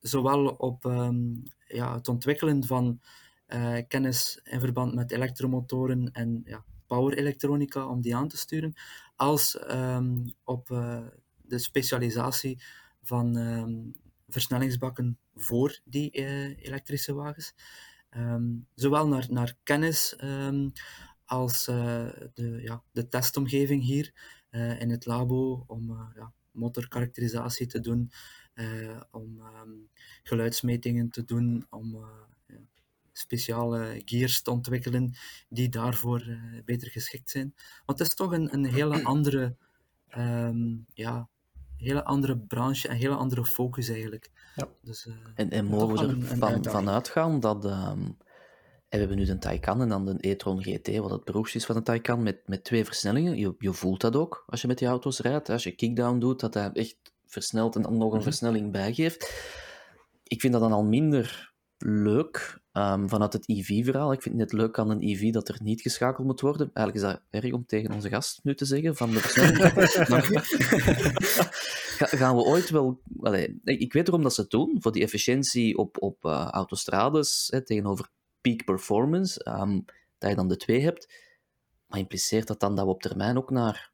Zowel 0.00 0.46
op 0.46 0.84
ja, 1.66 1.94
het 1.94 2.08
ontwikkelen 2.08 2.64
van 2.64 3.00
eh, 3.46 3.76
kennis 3.88 4.40
in 4.44 4.60
verband 4.60 4.94
met 4.94 5.10
elektromotoren 5.10 6.12
en 6.12 6.42
ja, 6.44 6.64
power 6.86 7.18
elektronica 7.18 7.86
om 7.86 8.00
die 8.00 8.16
aan 8.16 8.28
te 8.28 8.36
sturen, 8.36 8.74
als 9.16 9.58
op 10.44 10.70
eh, 10.70 11.06
de 11.42 11.58
specialisatie 11.58 12.62
van 13.06 13.36
ehm, 13.36 14.04
versnellingsbakken 14.28 15.18
voor 15.34 15.80
die 15.84 16.10
eh, 16.10 16.64
elektrische 16.64 17.14
wagens. 17.14 17.54
Ehm, 18.10 18.44
zowel 18.74 19.08
naar, 19.08 19.26
naar 19.30 19.56
kennis 19.62 20.16
ehm, 20.16 20.68
als 21.26 21.68
eh, 21.68 22.08
de, 22.34 22.58
ja, 22.62 22.82
de 22.92 23.08
testomgeving 23.08 23.82
hier 23.82 24.12
eh, 24.50 24.80
in 24.80 24.90
het 24.90 25.06
labo 25.06 25.64
om 25.66 25.90
eh, 25.90 26.08
ja, 26.14 26.32
motorkarakterisatie 26.50 27.66
te 27.66 27.80
doen, 27.80 28.10
om 29.10 29.40
geluidsmetingen 30.22 31.10
te 31.10 31.24
doen, 31.24 31.66
om 31.70 32.06
ja, 32.46 32.58
speciale 33.12 34.02
gears 34.04 34.42
te 34.42 34.50
ontwikkelen 34.50 35.14
die 35.48 35.68
daarvoor 35.68 36.38
beter 36.64 36.90
geschikt 36.90 37.30
zijn. 37.30 37.54
Want 37.86 37.98
het 37.98 38.08
is 38.08 38.14
toch 38.14 38.32
een, 38.32 38.52
een 38.54 38.64
hele 38.64 39.04
andere, 39.04 39.56
ja, 40.94 41.28
hele 41.78 42.04
andere 42.04 42.38
branche 42.38 42.88
en 42.88 42.94
een 42.94 43.00
hele 43.00 43.14
andere 43.14 43.44
focus 43.44 43.88
eigenlijk. 43.88 44.30
Ja. 44.54 44.68
Dus, 44.82 45.06
eh, 45.06 45.14
En, 45.34 45.50
en 45.50 45.64
mogen 45.64 45.94
we 45.96 46.02
ervan 46.02 46.30
uitdaging. 46.32 46.66
van 46.70 46.88
uitgaan 46.90 47.40
dat... 47.40 47.64
ehm, 47.64 48.00
en 48.88 49.02
we 49.02 49.06
hebben 49.06 49.16
nu 49.16 49.24
de 49.24 49.38
Taycan 49.38 49.80
en 49.80 49.88
dan 49.88 50.04
de 50.04 50.16
e-tron 50.20 50.62
GT, 50.62 50.96
wat 50.96 51.10
het 51.10 51.24
broertje 51.24 51.58
is 51.58 51.64
van 51.66 51.74
de 51.76 51.82
Taycan, 51.82 52.22
met, 52.22 52.40
met 52.48 52.64
twee 52.64 52.84
versnellingen. 52.84 53.36
Je, 53.36 53.54
je 53.58 53.72
voelt 53.72 54.00
dat 54.00 54.16
ook 54.16 54.44
als 54.46 54.60
je 54.60 54.66
met 54.66 54.78
die 54.78 54.88
auto's 54.88 55.18
rijdt. 55.20 55.48
Als 55.48 55.64
je 55.64 55.70
kickdown 55.72 56.18
doet, 56.18 56.40
dat 56.40 56.54
hij 56.54 56.70
echt 56.72 56.96
versnelt 57.26 57.76
en 57.76 57.82
dan 57.82 57.96
nog 57.96 58.08
een 58.10 58.14
Mhm. 58.14 58.22
versnelling 58.22 58.72
bijgeeft. 58.72 59.44
Ik 60.22 60.40
vind 60.40 60.52
dat 60.52 60.62
dan 60.62 60.72
al 60.72 60.84
minder 60.84 61.52
leuk 61.78 62.60
um, 62.72 63.08
vanuit 63.08 63.32
het 63.32 63.48
EV-verhaal. 63.48 64.12
Ik 64.12 64.22
vind 64.22 64.40
het 64.40 64.50
net 64.50 64.60
leuk 64.60 64.78
aan 64.78 64.90
een 64.90 65.02
EV 65.02 65.32
dat 65.32 65.48
er 65.48 65.58
niet 65.62 65.80
geschakeld 65.80 66.26
moet 66.26 66.40
worden. 66.40 66.70
Eigenlijk 66.72 67.06
is 67.06 67.12
dat 67.12 67.42
erg 67.42 67.52
om 67.52 67.66
tegen 67.66 67.92
onze 67.92 68.08
gast 68.08 68.40
nu 68.42 68.54
te 68.54 68.64
zeggen 68.64 68.96
van 68.96 69.10
de 69.10 69.20
versnelling. 69.20 70.40
gaan 72.20 72.36
we 72.36 72.42
ooit 72.42 72.70
wel... 72.70 73.00
Allee, 73.20 73.60
ik 73.64 73.92
weet 73.92 74.08
erom 74.08 74.22
dat 74.22 74.34
ze 74.34 74.40
het 74.40 74.50
doen, 74.50 74.76
voor 74.80 74.92
die 74.92 75.02
efficiëntie 75.02 75.76
op, 75.76 76.02
op 76.02 76.24
uh, 76.24 76.48
autostrades 76.50 77.48
hè, 77.50 77.64
tegenover 77.64 78.08
peak 78.40 78.64
performance, 78.64 79.46
um, 79.48 79.84
dat 80.18 80.30
je 80.30 80.36
dan 80.36 80.48
de 80.48 80.56
twee 80.56 80.82
hebt. 80.82 81.24
Maar 81.86 81.98
impliceert 81.98 82.46
dat 82.46 82.60
dan 82.60 82.74
dat 82.76 82.84
we 82.84 82.90
op 82.90 83.02
termijn 83.02 83.36
ook 83.36 83.50
naar 83.50 83.92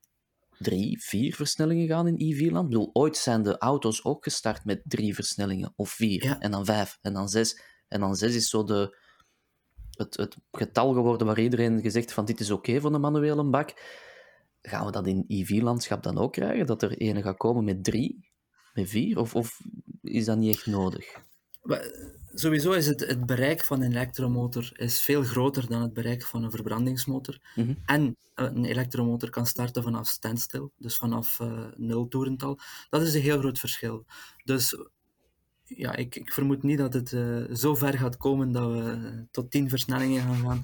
drie, 0.59 1.03
vier 1.03 1.35
versnellingen 1.35 1.87
gaan 1.87 2.07
in 2.07 2.17
EV-land? 2.17 2.65
Ik 2.65 2.71
bedoel, 2.71 2.91
ooit 2.93 3.17
zijn 3.17 3.43
de 3.43 3.59
auto's 3.59 4.05
ook 4.05 4.25
gestart 4.25 4.65
met 4.65 4.83
drie 4.85 5.15
versnellingen, 5.15 5.73
of 5.77 5.91
vier, 5.91 6.25
ja. 6.25 6.41
en 6.41 6.51
dan 6.51 6.65
vijf, 6.65 6.99
en 7.01 7.13
dan 7.13 7.29
zes. 7.29 7.61
En 7.93 8.01
dan 8.01 8.17
zes 8.17 8.35
is 8.35 8.49
zo 8.49 8.65
de, 8.65 8.97
het, 9.91 10.17
het 10.17 10.37
getal 10.53 10.93
geworden 10.93 11.27
waar 11.27 11.41
iedereen 11.41 11.81
gezegd 11.81 12.13
van 12.13 12.25
dit 12.25 12.41
is 12.41 12.51
oké 12.51 12.69
okay 12.69 12.81
voor 12.81 12.95
een 12.95 13.01
manuele 13.01 13.45
bak. 13.45 13.75
Gaan 14.63 14.87
we 14.87 14.93
dat 14.93 15.07
in 15.07 15.25
EV-landschap 15.29 16.03
dan 16.03 16.19
ook 16.19 16.33
krijgen? 16.33 16.67
Dat 16.67 16.83
er 16.83 16.97
ene 16.97 17.23
gaat 17.23 17.37
komen 17.37 17.65
met 17.65 17.85
drie, 17.85 18.31
met 18.75 18.89
vier? 18.89 19.19
Of, 19.19 19.35
of 19.35 19.61
is 20.03 20.25
dat 20.25 20.39
niet 20.39 20.55
echt 20.55 20.67
nodig? 20.67 21.21
Sowieso 22.35 22.73
is 22.73 22.87
het, 22.87 23.01
het 23.01 23.27
bereik 23.27 23.65
van 23.65 23.83
een 23.83 23.91
elektromotor 23.91 24.71
is 24.73 25.01
veel 25.01 25.23
groter 25.23 25.69
dan 25.69 25.83
het 25.83 25.93
bereik 25.93 26.23
van 26.23 26.45
een 26.45 26.51
verbrandingsmotor. 26.51 27.39
Mhm. 27.55 27.75
En 27.87 28.17
een 28.35 28.65
elektromotor 28.65 29.31
kan 29.31 29.47
starten 29.47 29.83
vanaf 29.83 30.09
standstill, 30.09 30.69
dus 30.77 30.97
vanaf 30.97 31.39
uh, 31.41 31.65
nul 31.77 32.09
toerental. 32.09 32.59
Dat 32.91 33.03
is 33.03 33.15
een 33.15 33.21
heel 33.21 33.39
groot 33.39 33.59
verschil. 33.59 34.05
Dus 34.45 34.77
ja, 35.77 35.97
ik, 35.97 36.17
ik 36.17 36.33
vermoed 36.33 36.63
niet 36.63 36.79
dat 36.79 36.93
het 36.93 37.13
uh, 37.13 37.55
zo 37.55 37.75
ver 37.75 37.99
gaat 37.99 38.17
komen 38.17 38.53
dat 38.53 38.73
we 38.73 39.27
tot 39.31 39.51
tien 39.51 39.69
versnellingen 39.69 40.23
gaan 40.23 40.37
gaan 40.37 40.63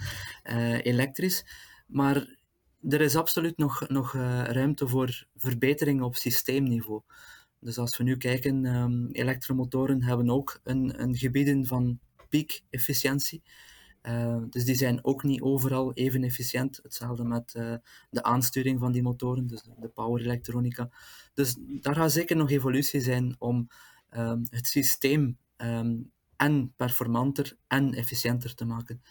uh, 0.59 0.85
elektrisch. 0.85 1.45
Maar 1.87 2.37
er 2.89 3.01
is 3.01 3.17
absoluut 3.17 3.57
nog, 3.57 3.89
nog 3.89 4.13
uh, 4.13 4.45
ruimte 4.45 4.89
voor 4.89 5.27
verbetering 5.37 6.03
op 6.03 6.15
systeemniveau. 6.15 7.03
Dus 7.61 7.79
als 7.79 7.97
we 7.97 8.05
nu 8.05 8.17
kijken, 8.17 8.65
um, 8.65 9.09
elektromotoren 9.13 10.03
hebben 10.03 10.31
ook 10.31 10.61
een, 10.65 11.03
een 11.03 11.17
gebieden 11.17 11.67
van 11.67 11.99
piek-efficiëntie. 12.29 13.43
Dus 14.51 14.65
die 14.65 14.75
zijn 14.75 15.05
ook 15.05 15.23
niet 15.23 15.41
overal 15.41 15.93
even 15.93 16.23
efficiënt. 16.23 16.81
Hetzelfde 16.83 17.25
met 17.25 17.53
de 18.11 18.23
aansturing 18.23 18.81
van 18.81 18.93
die 18.93 19.03
motoren, 19.03 19.47
dus 19.47 19.63
de 19.81 19.89
power 19.89 20.21
elektronica. 20.21 20.91
Dus 21.35 21.57
daar 21.81 21.95
gaat 21.95 22.13
zeker 22.13 22.37
nog 22.37 22.51
evolutie 22.51 23.01
zijn 23.01 23.37
om 23.39 23.69
um, 24.11 24.47
het 24.51 24.67
systeem 24.67 25.39
um, 25.57 26.13
en 26.37 26.73
performanter 26.77 27.57
en 27.67 27.95
efficiënter 27.95 28.55
te 28.55 28.65
maken. 28.65 29.03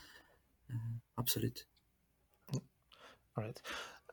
Uh, 0.68 0.78
absoluut. 1.14 1.68
Alright. 3.34 3.62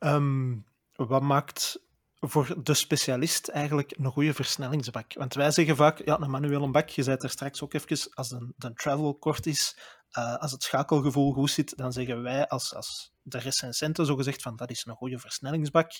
Um, 0.00 0.64
wat 0.92 1.22
maakt 1.22 1.82
voor 2.20 2.62
de 2.62 2.74
specialist 2.74 3.48
eigenlijk 3.48 3.94
een 3.98 4.10
goede 4.10 4.34
versnellingsbak? 4.34 5.14
Want 5.14 5.34
wij 5.34 5.50
zeggen 5.50 5.76
vaak, 5.76 6.04
ja, 6.04 6.20
een 6.20 6.30
manuele 6.30 6.70
bak, 6.70 6.88
je 6.88 7.02
zei 7.02 7.16
er 7.20 7.30
straks 7.30 7.62
ook 7.62 7.74
even, 7.74 8.10
als 8.14 8.28
de, 8.28 8.52
de 8.56 8.72
travel 8.72 9.14
kort 9.14 9.46
is, 9.46 9.76
uh, 10.18 10.36
als 10.36 10.52
het 10.52 10.62
schakelgevoel 10.62 11.32
goed 11.32 11.50
zit, 11.50 11.76
dan 11.76 11.92
zeggen 11.92 12.22
wij 12.22 12.48
als, 12.48 12.74
als 12.74 13.12
de 13.22 13.38
recensenten 13.38 14.06
zo 14.06 14.16
gezegd 14.16 14.42
van 14.42 14.56
dat 14.56 14.70
is 14.70 14.84
een 14.86 14.94
goede 14.94 15.18
versnellingsbak. 15.18 15.90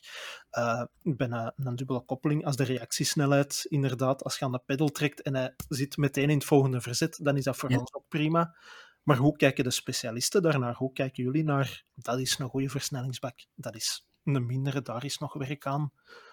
Uh, 0.58 0.82
bijna 1.02 1.52
een 1.56 1.76
dubbele 1.76 2.04
koppeling. 2.04 2.44
Als 2.44 2.56
de 2.56 2.64
reactiesnelheid 2.64 3.66
inderdaad, 3.68 4.24
als 4.24 4.38
je 4.38 4.44
aan 4.44 4.52
de 4.52 4.62
pedal 4.66 4.88
trekt 4.88 5.22
en 5.22 5.34
hij 5.34 5.54
zit 5.68 5.96
meteen 5.96 6.30
in 6.30 6.36
het 6.36 6.46
volgende 6.46 6.80
verzet, 6.80 7.18
dan 7.22 7.36
is 7.36 7.44
dat 7.44 7.56
voor 7.56 7.70
ja. 7.70 7.78
ons 7.78 7.94
ook 7.94 8.08
prima. 8.08 8.56
Maar 9.02 9.16
hoe 9.16 9.36
kijken 9.36 9.64
de 9.64 9.70
specialisten 9.70 10.42
daarnaar? 10.42 10.74
Hoe 10.74 10.92
kijken 10.92 11.24
jullie 11.24 11.44
naar 11.44 11.84
dat 11.94 12.18
is 12.18 12.38
een 12.38 12.48
goede 12.48 12.68
versnellingsbak? 12.68 13.46
Dat 13.54 13.74
is 13.74 14.06
een 14.24 14.46
mindere, 14.46 14.82
daar 14.82 15.04
is 15.04 15.18
nog 15.18 15.32
werk 15.32 15.66
aan. 15.66 15.92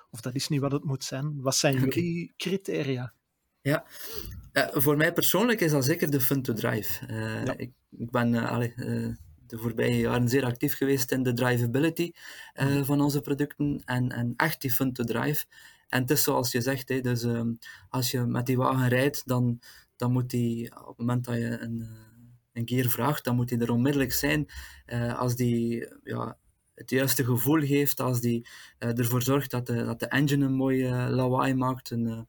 Of 0.09 0.21
dat 0.21 0.35
is 0.35 0.47
niet 0.47 0.59
wat 0.59 0.71
het 0.71 0.83
moet 0.83 1.03
zijn. 1.03 1.41
Wat 1.41 1.55
zijn 1.55 1.79
jullie 1.79 2.33
criteria? 2.37 3.13
Ja, 3.61 3.85
uh, 4.53 4.67
voor 4.71 4.97
mij 4.97 5.13
persoonlijk 5.13 5.61
is 5.61 5.71
dat 5.71 5.85
zeker 5.85 6.11
de 6.11 6.21
fun 6.21 6.41
to 6.41 6.53
drive. 6.53 7.07
Uh, 7.07 7.45
ja. 7.45 7.53
ik, 7.57 7.71
ik, 7.89 8.11
ben 8.11 8.33
uh, 8.33 8.51
allee, 8.51 8.73
de 9.47 9.57
voorbije 9.57 9.97
jaren 9.97 10.29
zeer 10.29 10.45
actief 10.45 10.77
geweest 10.77 11.11
in 11.11 11.23
de 11.23 11.33
drivability 11.33 12.11
mm. 12.53 12.85
van 12.85 13.01
onze 13.01 13.21
producten 13.21 13.81
en, 13.85 14.11
en 14.11 14.33
echt 14.35 14.61
die 14.61 14.71
fun 14.71 14.93
to 14.93 15.03
drive. 15.03 15.45
En 15.87 16.01
het 16.01 16.11
is 16.11 16.23
zoals 16.23 16.51
je 16.51 16.61
zegt, 16.61 16.87
dus, 16.87 17.25
als 17.89 18.11
je 18.11 18.19
met 18.19 18.45
die 18.45 18.57
wagen 18.57 18.87
rijdt, 18.87 19.27
dan, 19.27 19.59
dan 19.95 20.11
moet 20.11 20.29
die, 20.29 20.71
op 20.79 20.87
het 20.87 20.97
moment 20.97 21.25
dat 21.25 21.35
je 21.35 21.59
een, 21.59 21.87
een 22.53 22.67
gear 22.67 22.89
vraagt, 22.89 23.23
dan 23.23 23.35
moet 23.35 23.49
die 23.49 23.59
er 23.59 23.71
onmiddellijk 23.71 24.13
zijn. 24.13 24.49
als 25.17 25.35
die 25.35 25.87
ja, 26.03 26.37
het 26.75 26.89
juiste 26.89 27.25
gevoel 27.25 27.59
geeft, 27.59 27.99
als 27.99 28.21
die 28.21 28.47
ervoor 28.77 29.21
zorgt 29.21 29.51
dat 29.51 29.65
de, 29.65 29.83
dat 29.83 29.99
de 29.99 30.07
engine 30.07 30.45
een 30.45 30.53
mooi 30.53 30.89
lawaai 30.89 31.53
maakt, 31.53 31.89
een, 31.89 32.27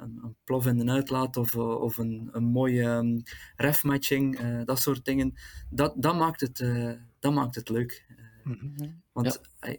een, 0.00 0.18
een 0.22 0.36
plof 0.44 0.66
in 0.66 0.78
de 0.78 0.92
uitlaat 0.92 1.36
of, 1.36 1.56
of 1.56 1.98
een, 1.98 2.28
een 2.32 2.44
mooie 2.44 2.88
um, 2.88 3.22
refmatching, 3.56 4.40
uh, 4.40 4.64
dat 4.64 4.80
soort 4.80 5.04
dingen, 5.04 5.34
dat, 5.70 5.94
dat, 5.96 6.14
maakt, 6.14 6.40
het, 6.40 6.60
uh, 6.60 6.92
dat 7.18 7.32
maakt 7.32 7.54
het 7.54 7.68
leuk. 7.68 8.06
Uh, 8.08 8.16
mm 8.44 8.74
-hmm. 8.76 9.02
Want 9.12 9.40
ja. 9.60 9.76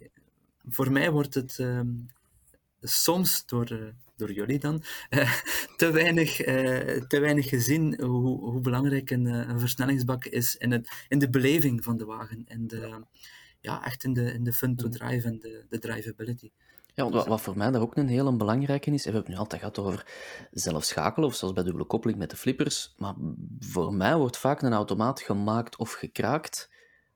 voor 0.70 0.92
mij 0.92 1.12
wordt 1.12 1.34
het 1.34 1.58
um, 1.58 2.10
soms 2.82 3.46
door, 3.46 3.94
door 4.16 4.32
jullie 4.32 4.60
dan 4.60 4.84
te, 5.78 5.92
weinig, 5.92 6.36
te 7.08 7.20
weinig 7.20 7.50
gezien 7.50 8.02
hoe, 8.02 8.40
hoe 8.40 8.62
belangrijk 8.62 9.10
een, 9.10 9.26
een 9.26 9.60
versnellingsbak 9.60 10.26
is 10.26 10.56
in, 10.56 10.72
het, 10.72 11.06
in 11.08 11.20
de 11.20 11.30
beleving 11.30 11.84
van 11.84 11.98
de 11.98 12.06
wagen. 12.06 12.44
En 12.48 12.68
de, 12.68 13.04
ja, 13.62 13.86
echt 13.86 14.04
in 14.04 14.14
de, 14.14 14.34
in 14.34 14.44
de 14.44 14.54
fun 14.54 14.76
to 14.76 14.90
drive 14.90 15.28
en 15.28 15.40
de, 15.40 15.66
de 15.70 15.80
drivability. 15.80 16.52
Ja, 16.94 17.10
want 17.10 17.26
wat 17.26 17.42
voor 17.42 17.58
mij 17.58 17.72
daar 17.72 17.82
ook 17.82 17.96
een 17.96 18.08
hele 18.08 18.36
belangrijke 18.36 18.92
is, 18.92 19.06
en 19.06 19.12
we 19.12 19.18
hebben 19.18 19.22
het 19.22 19.32
nu 19.32 19.38
altijd 19.38 19.62
gehad 19.62 19.80
over 19.80 20.06
zelf 20.52 20.84
schakelen, 20.84 21.30
of 21.30 21.36
zoals 21.36 21.54
bij 21.54 21.64
dubbele 21.64 21.86
koppeling 21.86 22.20
met 22.20 22.30
de 22.30 22.36
flippers, 22.36 22.94
maar 22.98 23.16
voor 23.60 23.94
mij 23.94 24.18
wordt 24.18 24.38
vaak 24.38 24.62
een 24.62 24.74
automaat 24.74 25.22
gemaakt 25.22 25.78
of 25.78 25.92
gekraakt 25.92 26.70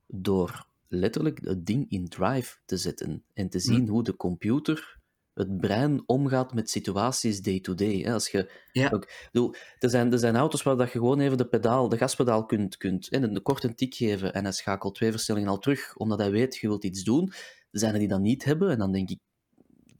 door 0.08 0.66
letterlijk 0.88 1.40
het 1.44 1.66
ding 1.66 1.90
in 1.90 2.08
drive 2.08 2.58
te 2.66 2.78
zetten 2.78 3.24
en 3.34 3.50
te 3.50 3.60
zien 3.60 3.86
hm. 3.86 3.92
hoe 3.92 4.04
de 4.04 4.16
computer, 4.16 5.00
het 5.34 5.58
brein, 5.58 6.04
omgaat 6.06 6.54
met 6.54 6.70
situaties 6.70 7.42
day-to-day. 7.42 8.02
-day. 8.04 8.14
Als 8.14 8.30
je, 8.30 8.52
ja. 8.72 8.90
ook, 8.90 9.08
bedoel, 9.32 9.56
er, 9.80 9.90
zijn, 9.90 10.12
er 10.12 10.20
zijn 10.20 10.36
auto's 10.36 10.64
waar 10.64 10.78
dat 10.78 10.92
je 10.92 11.00
gewoon 11.00 11.20
even 11.20 11.38
de, 11.38 11.48
pedaal, 11.48 11.90
de 11.90 11.98
gaspedaal 11.98 12.46
kunt, 12.46 12.78
kunt 12.78 13.10
en 13.10 13.24
een 13.24 13.42
korte 13.42 13.74
tik 13.74 13.94
geven 13.96 14.34
en 14.34 14.44
hij 14.44 14.54
schakelt 14.54 14.96
twee 14.96 15.12
versnellingen 15.12 15.50
al 15.50 15.60
terug, 15.60 15.96
omdat 15.96 16.20
hij 16.20 16.32
weet, 16.32 16.56
je 16.56 16.68
wilt 16.68 16.84
iets 16.84 17.04
doen. 17.04 17.34
Er 17.72 17.80
zijn 17.80 17.94
er 17.94 18.00
die 18.00 18.08
dat 18.08 18.20
niet 18.20 18.44
hebben, 18.44 18.70
en 18.70 18.78
dan 18.78 18.92
denk 18.92 19.10
ik, 19.10 19.20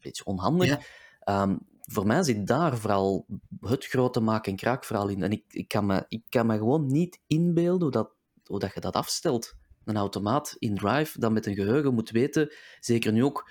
beetje 0.06 0.24
onhandig. 0.24 0.78
Ja. 1.20 1.42
Um, 1.42 1.58
voor 1.80 2.06
mij 2.06 2.22
zit 2.22 2.46
daar 2.46 2.78
vooral 2.78 3.26
het 3.60 3.86
grote 3.86 4.20
maak- 4.20 4.46
en 4.46 4.56
kraakverhaal 4.56 5.08
in. 5.08 5.22
En 5.22 5.32
ik, 5.32 5.44
ik, 5.48 5.68
kan 5.68 5.86
me, 5.86 6.04
ik 6.08 6.22
kan 6.28 6.46
me 6.46 6.56
gewoon 6.56 6.86
niet 6.86 7.20
inbeelden 7.26 7.82
hoe 7.82 7.90
dat, 7.90 8.10
hoe 8.44 8.58
dat 8.58 8.74
je 8.74 8.80
dat 8.80 8.94
afstelt. 8.94 9.54
Een 9.84 9.96
automaat 9.96 10.56
in 10.58 10.74
drive 10.76 11.20
dat 11.20 11.32
met 11.32 11.46
een 11.46 11.54
geheugen 11.54 11.94
moet 11.94 12.10
weten, 12.10 12.54
zeker 12.80 13.12
nu 13.12 13.24
ook 13.24 13.50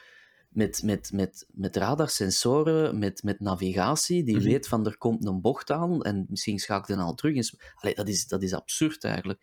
met, 0.55 0.83
met, 0.83 1.11
met, 1.13 1.45
met 1.51 1.75
radarsensoren, 1.75 2.99
met, 2.99 3.23
met 3.23 3.39
navigatie, 3.39 4.23
die 4.23 4.35
mm 4.35 4.41
-hmm. 4.41 4.49
weet 4.49 4.67
van 4.67 4.85
er 4.85 4.97
komt 4.97 5.25
een 5.25 5.41
bocht 5.41 5.71
aan 5.71 6.03
en 6.03 6.25
misschien 6.29 6.59
schakelt 6.59 6.97
hij 6.97 7.05
al 7.05 7.13
terug. 7.13 7.49
Allee, 7.75 7.95
dat, 7.95 8.07
is, 8.07 8.27
dat 8.27 8.43
is 8.43 8.53
absurd 8.53 9.03
eigenlijk. 9.03 9.39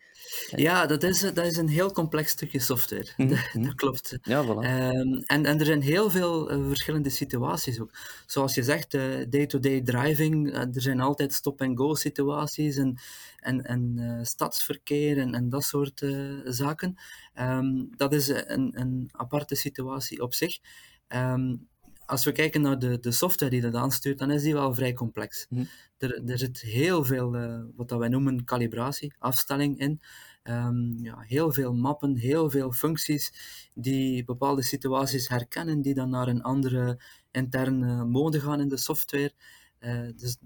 Ja, 0.49 0.85
dat 0.85 1.03
is, 1.03 1.19
dat 1.19 1.45
is 1.45 1.57
een 1.57 1.67
heel 1.67 1.91
complex 1.91 2.31
stukje 2.31 2.59
software. 2.59 3.07
Mm 3.17 3.27
-hmm. 3.27 3.35
dat, 3.53 3.63
dat, 3.63 3.75
klopt. 3.75 4.17
Ja, 4.21 4.43
voilà. 4.45 4.47
um, 4.47 5.23
en, 5.25 5.45
en 5.45 5.59
er 5.59 5.65
zijn 5.65 5.81
heel 5.81 6.09
veel 6.09 6.51
uh, 6.51 6.67
verschillende 6.67 7.09
situaties 7.09 7.79
ook. 7.79 7.91
Zoals 8.25 8.55
je 8.55 8.63
zegt, 8.63 8.91
day-to-day 8.91 9.71
uh, 9.71 9.83
-day 9.83 10.03
driving, 10.03 10.47
uh, 10.47 10.59
er 10.59 10.81
zijn 10.81 10.99
altijd 10.99 11.33
stop-and-go 11.33 11.95
situaties 11.95 12.75
en, 12.75 12.97
en, 13.43 13.65
en 13.65 14.19
stadsverkeer 14.25 15.17
en, 15.17 15.33
en 15.33 15.49
dat 15.49 15.63
soort 15.63 16.05
zaken. 16.43 16.95
Um, 17.39 17.89
dat 17.95 18.13
is 18.13 18.27
een, 18.27 18.79
een 18.79 19.09
aparte 19.11 19.55
situatie 19.55 20.21
op 20.21 20.33
zich. 20.33 20.59
Um, 21.07 21.67
als 22.05 22.25
we 22.25 22.31
kijken 22.31 22.61
naar 22.61 22.79
de, 22.79 22.99
de 22.99 23.11
software 23.11 23.51
die 23.51 23.61
dat 23.61 23.75
aanstuurt, 23.75 24.19
dan 24.19 24.31
is 24.31 24.41
die 24.41 24.53
wel 24.53 24.73
vrij 24.73 24.93
complex. 24.93 25.45
Mm. 25.49 25.67
Er, 25.97 26.29
er 26.29 26.37
zit 26.37 26.61
heel 26.61 27.03
veel, 27.03 27.35
uh, 27.35 27.61
wat 27.75 27.89
dat 27.89 27.99
wij 27.99 28.09
noemen 28.09 28.43
calibratie, 28.43 29.13
afstelling 29.19 29.79
in. 29.79 30.01
Um, 30.43 30.99
ja, 31.01 31.19
heel 31.19 31.53
veel 31.53 31.73
mappen, 31.73 32.15
heel 32.15 32.49
veel 32.49 32.71
functies 32.71 33.33
die 33.73 34.23
bepaalde 34.23 34.61
situaties 34.61 35.27
herkennen, 35.27 35.81
die 35.81 35.93
dan 35.93 36.09
naar 36.09 36.27
een 36.27 36.41
andere 36.41 36.99
interne 37.31 38.05
mode 38.05 38.39
gaan 38.39 38.59
in 38.59 38.67
de 38.67 38.77
software. 38.77 39.33
Uh, 39.79 40.09
dus 40.15 40.37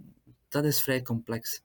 dat 0.49 0.65
is 0.65 0.81
vrij 0.81 1.01
complex. 1.01 1.61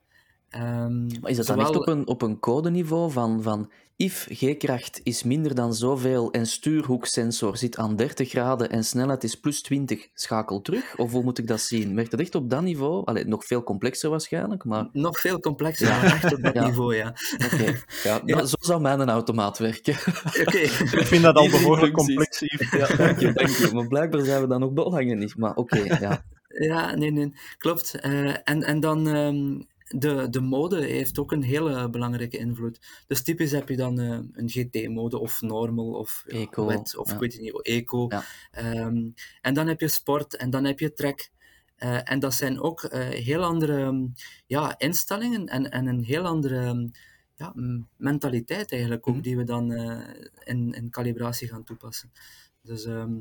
Um, 0.57 1.07
maar 1.21 1.31
is 1.31 1.37
dat 1.37 1.47
dan 1.47 1.61
echt 1.61 1.77
op 1.77 1.89
een, 1.89 2.07
op 2.07 2.23
een 2.23 2.39
codeniveau 2.39 3.11
van, 3.11 3.43
van 3.43 3.71
if 3.97 4.27
G-kracht 4.31 5.01
is 5.03 5.23
minder 5.23 5.55
dan 5.55 5.75
zoveel 5.75 6.31
en 6.31 6.47
stuurhoeksensor 6.47 7.57
zit 7.57 7.77
aan 7.77 7.97
30 7.97 8.29
graden 8.29 8.71
en 8.71 8.85
snelheid 8.85 9.25
is 9.25 9.41
plus 9.41 9.63
20, 9.63 10.09
schakel 10.15 10.61
terug? 10.61 10.97
Of 10.97 11.13
hoe 11.13 11.23
moet 11.23 11.39
ik 11.39 11.47
dat 11.47 11.61
zien? 11.61 11.95
Werkt 11.95 12.11
dat 12.11 12.21
echt 12.21 12.35
op 12.35 12.51
dat 12.51 12.63
niveau? 12.63 13.05
Allee, 13.05 13.25
nog 13.25 13.45
veel 13.45 13.63
complexer 13.63 14.11
waarschijnlijk, 14.11 14.65
maar... 14.65 14.89
Nog 14.93 15.21
veel 15.21 15.41
complexer, 15.41 15.87
ja. 15.87 16.03
echt 16.03 16.35
op 16.35 16.43
dat 16.43 16.55
Ja. 16.55 16.67
niveau, 16.67 16.97
ja. 16.97 17.15
Oké, 17.53 17.83
ja, 18.27 18.45
zo 18.45 18.57
zou 18.61 18.81
mijn 18.81 19.09
automaat 19.09 19.59
werken. 19.59 19.97
Oké. 20.41 20.59
Ik 21.03 21.07
vind 21.07 21.23
dat 21.23 21.37
al 21.37 21.49
behoorlijk 21.49 21.93
complex. 21.93 22.41
Ja, 22.71 22.87
dank 22.97 23.21
je, 23.21 23.33
dank 23.33 23.49
je. 23.49 23.71
Maar 23.73 23.89
blijkbaar 23.89 24.25
zijn 24.25 24.41
we 24.41 24.47
dan 24.47 24.61
nog 24.61 24.73
dolhangen 24.73 25.19
niet. 25.19 25.37
Maar 25.37 25.55
oké, 25.55 25.99
ja. 26.01 26.25
Ja, 26.59 26.95
nee, 26.95 27.11
nee, 27.11 27.35
klopt. 27.59 27.95
Eh, 28.01 28.29
en, 28.29 28.63
en 28.63 28.81
dan 28.81 29.09
ehm, 29.09 29.61
de, 29.97 30.27
de 30.31 30.41
mode 30.41 30.85
heeft 30.85 31.19
ook 31.19 31.33
een 31.33 31.43
hele 31.43 31.91
belangrijke 31.91 32.39
invloed. 32.39 33.05
Dus 33.07 33.23
typisch 33.23 33.51
heb 33.53 33.69
je 33.69 33.77
dan 33.77 33.99
eh, 34.01 34.19
een 34.33 34.49
GT-mode 34.49 35.19
of 35.19 35.41
normal 35.41 35.93
of 35.93 36.25
ja, 36.27 36.39
Eco, 36.39 36.67
wet 36.67 36.97
of 36.97 37.09
ja. 37.09 37.15
ik 37.15 37.21
weet 37.21 37.41
niet, 37.41 37.63
eco. 37.63 38.07
Ja. 38.09 38.23
Ehm, 38.51 39.11
en 39.41 39.55
dan 39.55 39.67
heb 39.69 39.81
je 39.81 39.89
sport 39.89 40.37
en 40.37 40.51
dan 40.51 40.65
heb 40.65 40.79
je 40.79 40.93
track. 40.93 41.31
Eh, 41.77 42.11
en 42.11 42.19
dat 42.19 42.35
zijn 42.35 42.61
ook 42.61 42.83
eh, 42.83 43.09
heel 43.09 43.43
andere 43.43 43.81
ehm, 43.81 44.07
ja, 44.47 44.79
instellingen 44.79 45.47
en, 45.47 45.71
en 45.71 45.87
een 45.87 46.05
heel 46.05 46.25
andere 46.25 46.59
ehm, 46.59 46.89
ja, 47.35 47.53
m- 47.55 47.89
mentaliteit 47.97 48.73
eigenlijk 48.73 49.09
ook, 49.09 49.15
Mhm. 49.15 49.23
die 49.23 49.37
we 49.37 49.45
dan 49.45 49.73
in, 50.45 50.73
in 50.73 50.91
calibratie 50.91 51.49
gaan 51.49 51.65
toepassen. 51.65 52.13
Dus 52.63 52.85
ehm, 52.85 53.15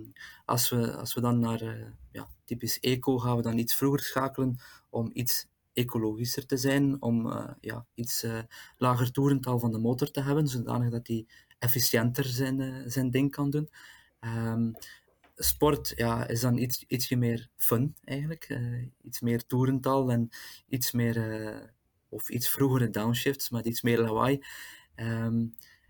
als, 0.46 0.70
we, 0.70 0.96
als 0.96 1.14
we 1.14 1.22
dan 1.22 1.40
naar 1.40 1.94
ja, 2.12 2.28
typisch 2.46 2.80
eco 2.80 3.18
gaan 3.18 3.36
we 3.36 3.42
dan 3.42 3.58
iets 3.58 3.76
vroeger 3.76 4.00
schakelen 4.00 4.60
om 4.90 5.10
iets 5.14 5.48
ecologischer 5.74 6.46
te 6.46 6.58
zijn, 6.58 7.02
om 7.02 7.32
eh, 7.32 7.50
ja, 7.60 7.86
iets 7.94 8.24
eh, 8.24 8.40
lager 8.78 9.12
toerental 9.12 9.60
van 9.60 9.72
de 9.72 9.78
motor 9.78 10.12
te 10.12 10.22
hebben, 10.22 10.48
zodanig 10.48 10.90
dat 10.90 11.06
die 11.06 11.28
efficiënter 11.60 12.26
zijn, 12.26 12.62
eh, 12.62 12.76
zijn 12.86 13.12
ding 13.12 13.32
kan 13.32 13.50
doen. 13.50 13.70
Ehm, 14.20 14.72
sport 15.36 15.92
ja, 15.96 16.28
is 16.28 16.42
dan 16.42 16.58
iets, 16.58 16.84
ietsje 16.88 17.16
meer 17.16 17.50
fun 17.56 17.96
eigenlijk, 18.04 18.60
iets 19.04 19.22
meer 19.22 19.46
toerental 19.46 20.12
en 20.12 20.30
iets 20.70 20.92
meer, 20.92 21.72
of 22.10 22.30
iets 22.30 22.50
vroegere 22.50 22.90
downshifts 22.90 23.50
met 23.50 23.66
iets 23.66 23.82
meer 23.82 24.02
lawaai. 24.02 24.44
Ehm, 24.96 25.46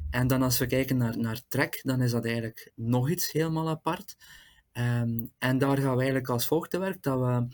en 0.09 0.27
dan 0.27 0.41
als 0.41 0.57
we 0.57 0.65
kijken 0.65 0.97
naar, 0.97 1.17
naar 1.17 1.41
track, 1.47 1.79
dan 1.83 2.01
is 2.01 2.11
dat 2.11 2.25
eigenlijk 2.25 2.71
nog 2.75 3.09
iets 3.09 3.31
helemaal 3.31 3.69
apart. 3.69 4.17
Ehm, 4.71 5.25
en 5.37 5.57
daar 5.57 5.77
gaan 5.77 5.91
we 5.91 5.97
eigenlijk 5.97 6.29
als 6.29 6.47
volgt 6.47 6.69
te 6.69 6.79
werk, 6.79 7.03
dat 7.03 7.19
we, 7.19 7.47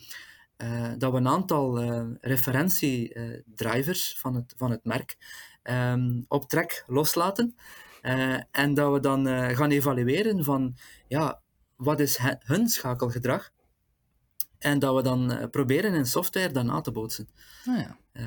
eh, 0.57 0.91
dat 0.97 1.11
we 1.11 1.17
een 1.17 1.27
aantal 1.27 1.79
eh 1.79 2.01
referentiedrivers 2.21 4.15
van, 4.19 4.35
het, 4.35 4.53
van 4.57 4.71
het 4.71 4.83
merk 4.83 5.17
ehm, 5.63 6.21
op 6.27 6.49
track 6.49 6.83
loslaten. 6.87 7.55
Eh, 8.01 8.37
en 8.51 8.73
dat 8.73 8.93
we 8.93 8.99
dan 8.99 9.27
eh, 9.27 9.57
gaan 9.57 9.69
evalueren 9.69 10.43
van, 10.43 10.75
ja, 11.07 11.41
wat 11.75 11.99
is 11.99 12.17
he- 12.17 12.35
hun 12.39 12.69
schakelgedrag? 12.69 13.49
En 14.59 14.79
dat 14.79 14.95
we 14.95 15.01
dan 15.01 15.31
eh, 15.31 15.49
proberen 15.49 15.93
in 15.93 16.05
software 16.05 16.51
dat 16.51 16.65
na 16.65 16.81
te 16.81 16.91
bootsen. 16.91 17.27
Nou 17.65 17.79
ja, 17.79 17.97
Eh, 18.11 18.25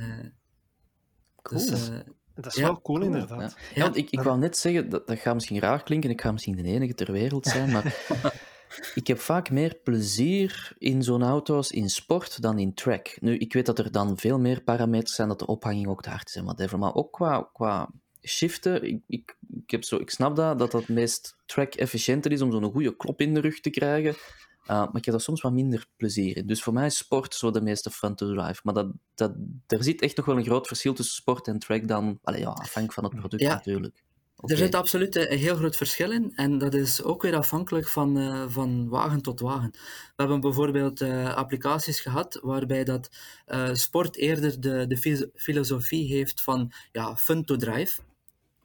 cool. 1.43 1.67
dus, 1.67 1.89
eh, 1.89 1.97
Dat 2.35 2.47
is 2.53 2.59
Ja, 2.59 2.63
wel 2.67 2.81
cool, 2.81 2.99
Cool, 2.99 3.13
inderdaad. 3.13 3.39
Ja. 3.41 3.47
Ja, 3.59 3.75
Ja, 3.75 3.83
want 3.83 3.97
ik, 3.97 4.11
ik 4.11 4.21
wou 4.23 4.39
net 4.39 4.57
zeggen, 4.57 4.89
dat, 4.89 5.07
dat 5.07 5.19
gaat 5.19 5.35
misschien 5.35 5.59
raar 5.59 5.83
klinken, 5.83 6.11
ik 6.11 6.21
ga 6.21 6.33
misschien 6.33 6.57
de 6.57 6.63
enige 6.63 6.95
ter 6.95 7.13
wereld 7.13 7.47
zijn, 7.47 7.71
maar 7.71 7.85
ik 8.95 9.07
heb 9.07 9.19
vaak 9.19 9.51
meer 9.51 9.79
plezier 9.85 10.73
in 10.79 11.03
zo'n 11.03 11.23
auto's 11.23 11.71
in 11.71 11.91
sport 11.91 12.43
dan 12.43 12.59
in 12.59 12.75
track. 12.75 13.17
Nu, 13.21 13.37
ik 13.37 13.53
weet 13.53 13.67
dat 13.67 13.79
er 13.79 13.93
dan 13.93 14.19
veel 14.19 14.39
meer 14.39 14.63
parameters 14.63 15.15
zijn, 15.15 15.29
dat 15.29 15.39
de 15.39 15.47
ophanging 15.47 15.87
ook 15.87 16.03
te 16.03 16.11
hard 16.11 16.29
is 16.29 16.37
en 16.37 16.45
whatever, 16.45 16.79
maar 16.79 16.95
ook 16.95 17.13
qua, 17.13 17.51
qua 17.53 17.91
shiften, 18.23 18.83
ik, 18.83 19.03
ik, 19.07 19.37
ik, 19.63 19.71
heb 19.71 19.85
zo, 19.85 19.97
ik 19.97 20.11
snap 20.11 20.37
dat, 20.37 20.59
dat 20.59 20.71
dat 20.71 20.81
het 20.81 20.91
meest 20.97 21.37
track-efficiënter 21.47 22.33
is 22.33 22.41
om 22.41 22.53
zo'n 22.53 22.73
goede 22.73 22.97
klop 22.97 23.21
in 23.21 23.35
de 23.35 23.41
rug 23.41 23.61
te 23.61 23.71
krijgen, 23.71 24.17
Uh, 24.63 24.77
maar 24.77 24.97
ik 24.97 25.05
heb 25.05 25.15
daar 25.15 25.21
soms 25.21 25.41
wat 25.41 25.53
minder 25.53 25.87
plezier 25.97 26.37
in. 26.37 26.47
Dus 26.47 26.63
voor 26.63 26.73
mij 26.73 26.87
is 26.87 26.97
sport 26.97 27.35
zo 27.35 27.51
de 27.51 27.61
meeste 27.61 27.91
fun 27.91 28.15
to 28.15 28.35
drive. 28.35 28.61
Maar 28.63 28.75
dat, 28.75 28.93
dat, 29.15 29.33
er 29.67 29.85
zit 29.85 30.01
echt 30.03 30.17
nog 30.17 30.27
wel 30.27 30.37
een 30.37 30.45
groot 30.45 30.67
verschil 30.67 30.95
tussen 30.95 31.15
sport 31.15 31.47
en 31.49 31.59
track 31.59 31.89
dan, 31.89 32.19
allee, 32.23 32.41
ja, 32.41 32.49
afhankelijk 32.49 32.93
van 32.93 33.05
het 33.05 33.15
product 33.15 33.43
Ja. 33.43 33.55
natuurlijk. 33.55 34.03
Er 34.45 34.57
zit 34.57 34.75
absoluut 34.75 35.17
een 35.17 35.39
heel 35.39 35.57
groot 35.57 35.77
verschil 35.77 36.11
in 36.13 36.33
en 36.35 36.59
dat 36.59 36.75
is 36.75 37.03
ook 37.03 37.23
weer 37.23 37.37
afhankelijk 37.37 37.89
van, 37.89 38.19
eh, 38.19 38.45
van 38.49 38.89
wagen 38.89 39.23
tot 39.23 39.41
wagen. 39.41 39.71
We 39.71 40.13
hebben 40.17 40.41
bijvoorbeeld 40.41 41.01
eh, 41.01 41.35
applicaties 41.35 42.01
gehad 42.01 42.39
waarbij 42.43 42.85
dat 42.85 43.11
eh, 43.47 43.75
sport 43.75 44.17
eerder 44.17 44.61
de, 44.61 44.87
de 44.87 44.97
fi- 44.97 45.31
filosofie 45.35 46.13
heeft 46.15 46.43
van 46.43 46.73
ja, 46.93 47.17
fun 47.17 47.45
to 47.45 47.57
drive 47.57 48.01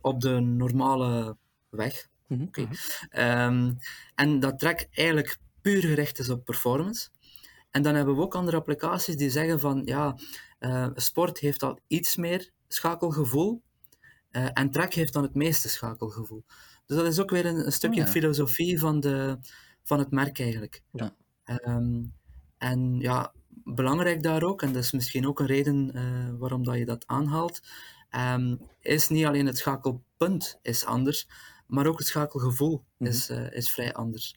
op 0.01 0.21
de 0.21 0.39
normale 0.39 1.37
weg. 1.69 2.07
Mhm. 2.27 2.43
Oké. 2.43 2.67
Ehm, 3.09 3.71
en 4.15 4.39
dat 4.39 4.59
track 4.59 4.87
eigenlijk 4.91 5.37
puur 5.61 5.81
gericht 5.81 6.19
is 6.19 6.29
op 6.29 6.45
performance. 6.45 7.09
En 7.71 7.81
dan 7.81 7.95
hebben 7.95 8.15
we 8.15 8.21
ook 8.21 8.35
andere 8.35 8.57
applicaties 8.57 9.15
die 9.15 9.29
zeggen 9.29 9.59
van 9.59 9.81
ja, 9.85 10.17
sport 10.95 11.39
heeft 11.39 11.63
al 11.63 11.79
iets 11.87 12.15
meer 12.15 12.49
schakelgevoel 12.67 13.61
eh, 14.35 14.47
en 14.53 14.71
track 14.71 14.93
heeft 14.93 15.13
dan 15.13 15.23
het 15.23 15.33
meeste 15.33 15.69
schakelgevoel. 15.69 16.43
Dus 16.85 16.97
dat 16.97 17.05
is 17.05 17.19
ook 17.19 17.29
weer 17.29 17.45
een, 17.45 17.65
een 17.65 17.71
stukje 17.71 18.01
ja. 18.01 18.07
filosofie 18.07 18.79
van, 18.79 18.99
de, 18.99 19.37
van 19.83 19.99
het 19.99 20.11
merk 20.11 20.39
eigenlijk. 20.39 20.81
Ja. 20.91 21.15
Ehm, 21.43 22.03
en 22.57 22.99
ja, 22.99 23.33
belangrijk 23.63 24.23
daar 24.23 24.43
ook, 24.43 24.61
en 24.61 24.73
dat 24.73 24.83
is 24.83 24.91
misschien 24.91 25.27
ook 25.27 25.39
een 25.39 25.45
reden 25.45 25.91
eh, 25.93 26.29
waarom 26.39 26.63
dat 26.63 26.77
je 26.77 26.85
dat 26.85 27.07
aanhaalt, 27.07 27.61
ehm, 28.09 28.55
is 28.79 29.07
niet 29.07 29.25
alleen 29.25 29.45
het 29.45 29.57
schakelpunt 29.57 30.59
is 30.61 30.85
anders, 30.85 31.27
maar 31.67 31.87
ook 31.87 31.97
het 31.97 32.07
schakelgevoel 32.07 32.83
Mhm. 32.97 33.09
is, 33.09 33.29
eh, 33.29 33.51
is 33.51 33.71
vrij 33.71 33.93
anders. 33.93 34.35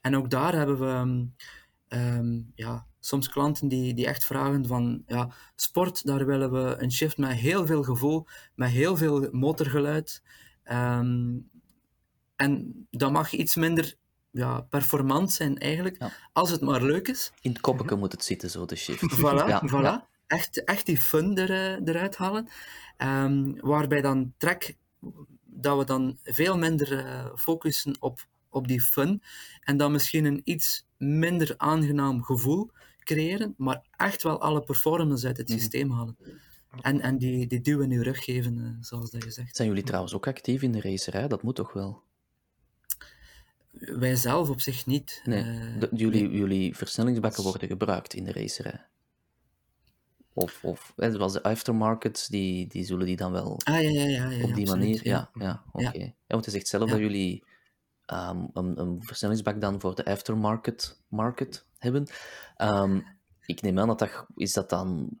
En 0.00 0.16
ook 0.16 0.30
daar 0.30 0.54
hebben 0.54 0.78
we 0.78 1.28
ehm, 1.88 2.40
ja, 2.54 2.86
soms 3.04 3.28
klanten 3.28 3.68
die, 3.68 3.94
die 3.94 4.06
echt 4.06 4.24
vragen 4.24 4.66
van 4.66 5.02
ja, 5.06 5.30
sport, 5.56 6.06
daar 6.06 6.26
willen 6.26 6.52
we 6.52 6.76
een 6.78 6.92
shift 6.92 7.18
met 7.18 7.30
heel 7.30 7.66
veel 7.66 7.82
gevoel, 7.82 8.26
met 8.54 8.70
heel 8.70 8.96
veel 8.96 9.28
motorgeluid. 9.32 10.22
Ehm, 10.62 11.36
en 12.36 12.86
dat 12.90 13.12
mag 13.12 13.32
iets 13.32 13.54
minder 13.54 13.94
ja, 14.30 14.60
performant 14.60 15.32
zijn 15.32 15.58
eigenlijk, 15.58 15.96
Ja. 15.98 16.10
als 16.32 16.50
het 16.50 16.60
maar 16.60 16.82
leuk 16.82 17.08
is. 17.08 17.32
In 17.40 17.50
het 17.50 17.60
koppeke 17.60 17.94
moet 17.94 18.12
het 18.12 18.24
zitten, 18.24 18.50
zo 18.50 18.64
de 18.66 18.76
shift. 18.76 19.16
Voilà, 19.18 19.20
Ja, 19.48 19.62
voilà. 19.68 19.82
ja. 19.82 20.08
Echt, 20.26 20.64
echt 20.64 20.86
die 20.86 20.98
fun 21.00 21.36
er, 21.36 21.50
eh, 21.50 21.88
eruit 21.94 22.16
halen. 22.16 22.48
Ehm, 22.96 23.52
waarbij 23.60 24.00
dan 24.00 24.32
track, 24.36 24.72
dat 25.44 25.78
we 25.78 25.84
dan 25.84 26.18
veel 26.22 26.58
minder 26.58 26.98
eh, 27.06 27.26
focussen 27.34 27.96
op, 28.00 28.26
op 28.48 28.68
die 28.68 28.80
fun. 28.80 29.22
En 29.60 29.76
dan 29.76 29.92
misschien 29.92 30.24
een 30.24 30.40
iets 30.44 30.86
minder 30.96 31.54
aangenaam 31.56 32.22
gevoel 32.22 32.70
creëren, 33.04 33.54
maar 33.56 33.82
echt 33.96 34.22
wel 34.22 34.40
alle 34.40 34.62
performance 34.62 35.26
uit 35.26 35.36
het 35.36 35.48
Mhm. 35.48 35.58
systeem 35.58 35.90
halen. 35.90 36.16
En, 36.80 37.00
en 37.00 37.18
die, 37.18 37.46
die 37.46 37.60
duw 37.60 37.80
in 37.80 37.90
uw 37.90 38.02
rug 38.02 38.24
geven, 38.24 38.58
eh, 38.58 38.70
zoals 38.86 39.10
dat 39.10 39.24
je 39.24 39.30
zegt. 39.30 39.56
Zijn 39.56 39.68
jullie 39.68 39.84
trouwens 39.84 40.14
ook 40.14 40.26
actief 40.26 40.62
in 40.62 40.72
de 40.72 40.80
racerij? 40.80 41.28
Dat 41.28 41.42
moet 41.42 41.54
toch 41.54 41.72
wel? 41.72 42.02
Wij 43.70 44.16
zelf 44.16 44.48
op 44.50 44.60
zich 44.60 44.86
niet. 44.86 45.20
Nee, 45.24 45.42
Eh, 45.42 45.80
de- 45.80 45.88
jullie, 45.92 46.30
jullie 46.30 46.76
versnellingsbakken 46.76 47.42
worden 47.42 47.68
gebruikt 47.68 48.14
in 48.14 48.24
de 48.24 48.32
racerij. 48.32 48.86
Of, 50.32 50.64
of 50.64 50.92
hè, 50.96 51.12
zoals 51.12 51.32
de 51.32 51.42
aftermarkets, 51.42 52.26
die, 52.26 52.66
die 52.66 52.84
zullen 52.84 53.06
die 53.06 53.16
dan 53.16 53.32
wel 53.32 53.60
Ah, 53.64 53.82
ja, 53.82 53.88
ja, 53.90 54.04
ja. 54.06 54.06
ja 54.08 54.24
op 54.24 54.30
die 54.32 54.40
absoluut, 54.42 54.68
manier. 54.68 55.00
ja. 55.02 55.30
Ja, 55.34 55.44
ja, 55.44 55.64
oké. 55.72 55.98
Ja. 55.98 56.12
want 56.26 56.44
je 56.44 56.50
zegt 56.50 56.68
zelf 56.68 56.84
Ja. 56.84 56.90
dat 56.90 56.98
jullie 57.00 57.44
ehm, 58.06 58.44
een, 58.52 58.80
een 58.80 59.02
versnellingsbak 59.02 59.60
dan 59.60 59.80
voor 59.80 59.94
de 59.94 60.04
aftermarket 60.04 61.00
market 61.08 61.66
hebben. 61.84 62.06
Ehm, 62.56 63.00
ik 63.46 63.62
neem 63.62 63.78
aan 63.78 63.88
dat 63.88 63.98
dat 63.98 64.26
is 64.36 64.52
dat 64.52 64.70
dan. 64.70 65.18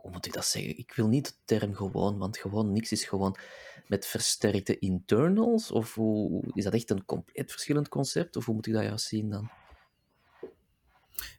Hoe 0.00 0.10
moet 0.10 0.26
ik 0.26 0.32
dat 0.32 0.44
zeggen? 0.44 0.78
Ik 0.78 0.92
wil 0.94 1.08
niet 1.08 1.26
de 1.26 1.34
term 1.44 1.74
gewoon, 1.74 2.18
want 2.18 2.38
gewoon 2.38 2.72
niks 2.72 2.92
is 2.92 3.04
gewoon 3.04 3.36
met 3.86 4.06
versterkte 4.06 4.78
internals? 4.78 5.70
Of 5.70 5.94
hoe, 5.94 6.42
is 6.54 6.64
dat 6.64 6.74
echt 6.74 6.90
een 6.90 7.04
compleet 7.04 7.50
verschillend 7.50 7.88
concept? 7.88 8.36
Of 8.36 8.44
hoe 8.44 8.54
moet 8.54 8.66
ik 8.66 8.72
dat 8.72 8.82
juist 8.82 9.06
zien 9.06 9.30
dan? 9.30 9.50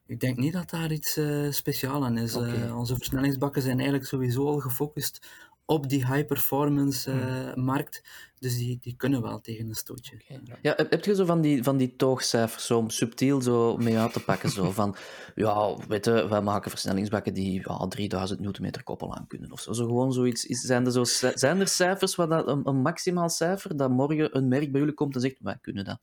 Ik 0.05 0.19
denk 0.19 0.37
niet 0.37 0.53
dat 0.53 0.69
daar 0.69 0.91
iets 0.91 1.17
eh 1.17 1.51
speciaals 1.51 2.05
aan 2.05 2.17
is. 2.17 2.35
Eh, 2.35 2.77
onze 2.77 2.95
versnellingsbakken 2.95 3.61
zijn 3.61 3.75
eigenlijk 3.75 4.07
sowieso 4.07 4.47
al 4.47 4.59
gefocust 4.59 5.27
op 5.71 5.89
die 5.89 6.05
high-performance 6.07 7.11
eh, 7.11 7.63
markt. 7.63 8.03
Dus 8.39 8.57
die, 8.57 8.77
die 8.81 8.95
kunnen 8.95 9.21
wel 9.21 9.41
tegen 9.41 9.67
een 9.67 9.75
stootje. 9.75 10.21
Ja, 10.61 10.73
heb 10.89 11.05
je 11.05 11.15
zo 11.15 11.25
van 11.25 11.41
die, 11.41 11.63
van 11.63 11.77
die 11.77 11.95
toogcijfers 11.95 12.65
zo 12.65 12.77
om 12.77 12.89
subtiel 12.89 13.41
zo 13.41 13.77
mee 13.77 13.97
uit 13.97 14.13
te 14.13 14.23
pakken? 14.23 14.49
Zo 14.49 14.71
van, 14.81 14.95
ja, 15.35 15.75
weet 15.87 16.05
je, 16.05 16.27
wij 16.27 16.41
maken 16.41 16.69
versnellingsbakken 16.69 17.33
die 17.33 17.61
ja, 17.67 17.87
3000 17.87 18.39
newtonmeter 18.39 18.83
koppel 18.83 19.15
aan 19.15 19.27
kunnen 19.27 19.51
of 19.51 19.59
zo. 19.59 19.73
zo 19.73 19.85
gewoon 19.85 20.13
zoiets. 20.13 20.45
Is, 20.45 20.61
zijn, 20.61 20.85
er 20.85 20.91
zo, 20.91 21.03
zijn 21.33 21.59
er 21.59 21.67
cijfers, 21.67 22.15
wat 22.15 22.29
dat, 22.29 22.47
een, 22.47 22.67
een 22.67 22.81
maximaal 22.81 23.29
cijfer, 23.29 23.77
dat 23.77 23.89
morgen 23.89 24.37
een 24.37 24.47
merk 24.47 24.71
bij 24.71 24.79
jullie 24.79 24.95
komt 24.95 25.15
en 25.15 25.21
zegt, 25.21 25.35
wij 25.39 25.57
kunnen 25.61 25.85
dat? 25.85 25.99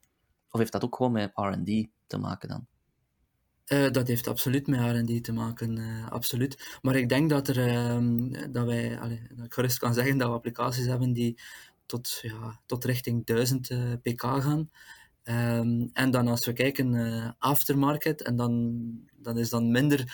Of 0.49 0.59
heeft 0.59 0.71
dat 0.71 0.83
ook 0.83 0.95
gewoon 0.95 1.11
met 1.11 1.31
R&D 1.33 1.87
te 2.07 2.17
maken 2.17 2.49
dan? 2.49 2.67
Eh, 3.69 3.91
dat 3.91 4.07
heeft 4.07 4.27
absoluut 4.27 4.67
met 4.67 4.79
R&D 4.79 5.23
te 5.23 5.31
maken, 5.33 5.77
eh, 5.77 6.07
absoluut. 6.11 6.77
Maar 6.81 6.95
ik 6.95 7.09
denk 7.09 7.29
dat, 7.29 7.47
er, 7.47 7.67
ehm, 7.67 8.51
dat 8.51 8.65
wij, 8.65 8.99
allee, 8.99 9.21
dat 9.35 9.45
ik 9.45 9.53
gerust 9.53 9.77
kan 9.77 9.93
zeggen 9.93 10.17
dat 10.17 10.27
we 10.27 10.33
applicaties 10.33 10.85
hebben 10.85 11.13
die 11.13 11.39
tot, 11.85 12.19
ja, 12.21 12.59
tot 12.65 12.85
richting 12.85 13.25
1000 13.25 13.67
pk 14.01 14.21
gaan. 14.21 14.69
Ehm, 15.23 15.87
en 15.93 16.11
dan 16.11 16.27
als 16.27 16.45
we 16.45 16.53
kijken 16.53 17.35
aftermarket, 17.39 18.21
en 18.21 18.35
dan, 18.35 18.81
dan 19.15 19.37
is 19.37 19.49
dan 19.49 19.71
minder 19.71 20.13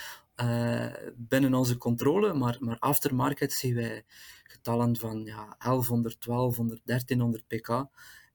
binnen 1.15 1.53
onze 1.53 1.77
controle, 1.77 2.33
maar, 2.33 2.57
maar 2.59 2.79
aftermarket 2.79 3.53
zien 3.53 3.75
wij 3.75 4.03
getallen 4.43 4.97
van 4.97 5.23
ja, 5.25 5.55
1100, 5.57 6.21
1200, 6.21 6.81
1300 6.85 7.47
pk 7.47 7.87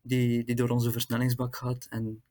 die, 0.02 0.44
die 0.44 0.54
door 0.54 0.68
onze 0.68 0.90
versnellingsbak 0.92 1.56
gaat. 1.56 1.86
En 1.90 2.22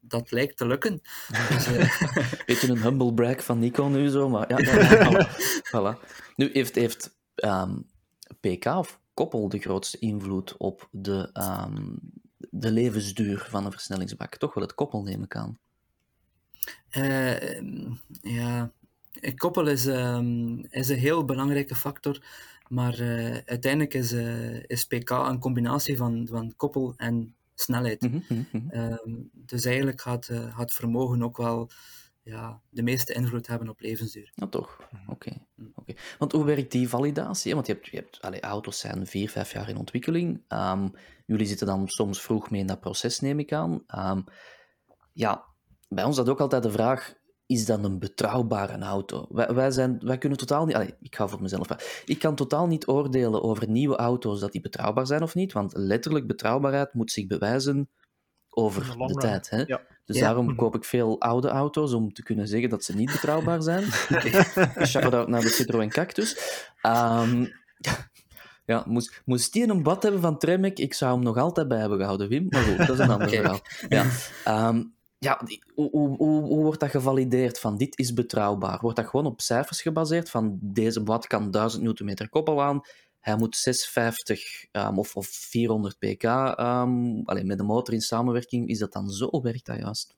dat 0.00 0.30
lijkt 0.30 0.56
te 0.56 0.66
lukken. 0.66 1.00
Dus, 1.48 1.68
uh... 1.68 2.02
Beetje 2.46 2.68
een 2.68 2.82
humble 2.82 3.14
brag 3.14 3.44
van 3.44 3.58
Nico 3.58 3.88
nu 3.88 4.08
zo, 4.08 4.28
maar 4.28 4.62
ja. 4.62 5.28
voilà. 5.72 6.08
Nu 6.36 6.50
heeft, 6.52 6.74
heeft 6.74 7.16
um, 7.34 7.86
PK 8.40 8.64
of 8.64 9.00
koppel 9.14 9.48
de 9.48 9.58
grootste 9.58 9.98
invloed 9.98 10.56
op 10.56 10.88
de, 10.90 11.30
um, 11.32 11.98
de 12.50 12.70
levensduur 12.70 13.46
van 13.48 13.64
een 13.64 13.72
versnellingsbak? 13.72 14.36
Toch 14.36 14.54
wel 14.54 14.64
het 14.64 14.74
koppel, 14.74 15.02
neem 15.02 15.22
ik 15.22 15.36
aan. 15.36 15.58
Uh, 16.96 17.60
ja, 18.20 18.72
koppel 19.36 19.66
is, 19.66 19.86
um, 19.86 20.64
is 20.70 20.88
een 20.88 20.98
heel 20.98 21.24
belangrijke 21.24 21.74
factor, 21.74 22.24
maar 22.68 23.00
uh, 23.00 23.36
uiteindelijk 23.44 23.94
is, 23.94 24.12
uh, 24.12 24.62
is 24.66 24.84
PK 24.84 25.10
een 25.10 25.38
combinatie 25.38 25.96
van, 25.96 26.26
van 26.30 26.54
koppel 26.56 26.94
en 26.96 27.34
snelheid. 27.60 28.00
Mm 28.00 28.24
-hmm. 28.28 28.70
um, 28.72 29.30
dus 29.32 29.64
eigenlijk 29.64 30.00
gaat, 30.00 30.28
uh, 30.28 30.56
gaat 30.56 30.72
vermogen 30.72 31.22
ook 31.22 31.36
wel 31.36 31.70
ja, 32.22 32.60
de 32.68 32.82
meeste 32.82 33.12
invloed 33.12 33.46
hebben 33.46 33.68
op 33.68 33.80
levensduur. 33.80 34.32
Ja, 34.34 34.46
toch. 34.46 34.78
Mhm. 34.90 35.10
Oké. 35.10 35.12
Okay. 35.12 35.46
Mhm. 35.54 35.68
okay. 35.74 35.96
Want 36.18 36.32
hoe 36.32 36.44
werkt 36.44 36.72
die 36.72 36.88
validatie? 36.88 37.54
Want 37.54 37.66
je 37.66 37.72
hebt, 37.72 37.86
je 37.86 37.96
hebt 37.96 38.20
allez, 38.20 38.40
auto's 38.40 38.78
zijn 38.78 39.06
vier, 39.06 39.30
vijf 39.30 39.52
jaar 39.52 39.68
in 39.68 39.76
ontwikkeling. 39.76 40.42
Um, 40.48 40.92
jullie 41.26 41.46
zitten 41.46 41.66
dan 41.66 41.88
soms 41.88 42.20
vroeg 42.20 42.50
mee 42.50 42.60
in 42.60 42.66
dat 42.66 42.80
proces, 42.80 43.20
neem 43.20 43.38
ik 43.38 43.52
aan. 43.52 43.84
Um, 43.98 44.24
ja, 45.12 45.44
bij 45.88 46.04
ons 46.04 46.18
is 46.18 46.24
dat 46.24 46.34
ook 46.34 46.40
altijd 46.40 46.62
de 46.62 46.70
vraag, 46.70 47.14
is 47.50 47.66
dat 47.66 47.84
een 47.84 47.98
betrouwbare 47.98 48.78
auto? 48.78 49.26
Wij, 49.28 49.54
wij, 49.54 49.70
zijn, 49.70 50.00
wij 50.04 50.18
kunnen 50.18 50.38
totaal 50.38 50.66
niet... 50.66 50.74
Allez, 50.74 50.90
ik 51.00 51.16
ga 51.16 51.28
voor 51.28 51.42
mezelf... 51.42 52.02
Ik 52.04 52.18
kan 52.18 52.34
totaal 52.34 52.66
niet 52.66 52.86
oordelen 52.86 53.42
over 53.42 53.68
nieuwe 53.68 53.96
auto's 53.96 54.40
dat 54.40 54.52
die 54.52 54.60
betrouwbaar 54.60 55.06
zijn 55.06 55.22
of 55.22 55.34
niet, 55.34 55.52
want 55.52 55.72
letterlijk 55.76 56.26
betrouwbaarheid 56.26 56.94
moet 56.94 57.10
zich 57.10 57.26
bewijzen 57.26 57.88
over 58.50 58.96
de, 58.98 59.06
de 59.06 59.14
tijd. 59.14 59.50
Hè? 59.50 59.62
Ja. 59.66 59.80
Dus 60.04 60.16
ja. 60.16 60.22
daarom 60.22 60.44
mhm. 60.44 60.56
koop 60.56 60.74
ik 60.74 60.84
veel 60.84 61.20
oude 61.20 61.48
auto's 61.48 61.92
om 61.92 62.12
te 62.12 62.22
kunnen 62.22 62.48
zeggen 62.48 62.68
dat 62.70 62.84
ze 62.84 62.94
niet 62.94 63.12
betrouwbaar 63.12 63.62
zijn. 63.62 63.84
Shout-out 64.90 65.28
naar 65.28 65.40
de 65.40 65.48
Citroën 65.48 65.90
Cactus. 65.90 66.36
Um, 66.82 67.52
ja, 68.64 68.84
moest, 68.86 69.22
moest 69.24 69.52
die 69.52 69.68
een 69.68 69.82
bad 69.82 70.02
hebben 70.02 70.20
van 70.20 70.38
Tremec, 70.38 70.78
ik 70.78 70.94
zou 70.94 71.14
hem 71.14 71.22
nog 71.22 71.36
altijd 71.36 71.68
bij 71.68 71.78
hebben 71.78 71.98
gehouden, 71.98 72.28
Wim. 72.28 72.46
Maar 72.48 72.62
goed, 72.62 72.78
dat 72.78 72.88
is 72.88 72.98
een 72.98 73.10
ander 73.10 73.28
verhaal. 73.38 73.60
Ja. 73.88 74.06
Um, 74.68 74.98
ja, 75.20 75.40
hoe, 75.74 75.90
hoe, 75.90 76.16
hoe, 76.16 76.62
wordt 76.62 76.80
dat 76.80 76.90
gevalideerd 76.90 77.58
van 77.58 77.76
dit 77.76 77.98
is 77.98 78.12
betrouwbaar? 78.12 78.78
Wordt 78.80 78.96
dat 78.96 79.06
gewoon 79.06 79.26
op 79.26 79.40
cijfers 79.40 79.82
gebaseerd 79.82 80.30
van 80.30 80.58
deze 80.62 81.02
bad 81.02 81.26
kan 81.26 81.50
1000 81.50 82.00
Nm 82.00 82.28
koppel 82.28 82.62
aan, 82.62 82.80
hij 83.20 83.36
moet 83.36 83.56
650 83.56 84.66
um, 84.72 84.98
of, 84.98 85.16
of 85.16 85.26
400 85.26 85.98
pk, 85.98 86.24
um, 86.24 87.22
alleen 87.24 87.46
met 87.46 87.58
de 87.58 87.64
motor 87.64 87.94
in 87.94 88.00
samenwerking, 88.00 88.68
is 88.68 88.78
dat 88.78 88.92
dan 88.92 89.10
zo? 89.10 89.40
Werkt 89.42 89.66
dat 89.66 89.78
juist? 89.78 90.16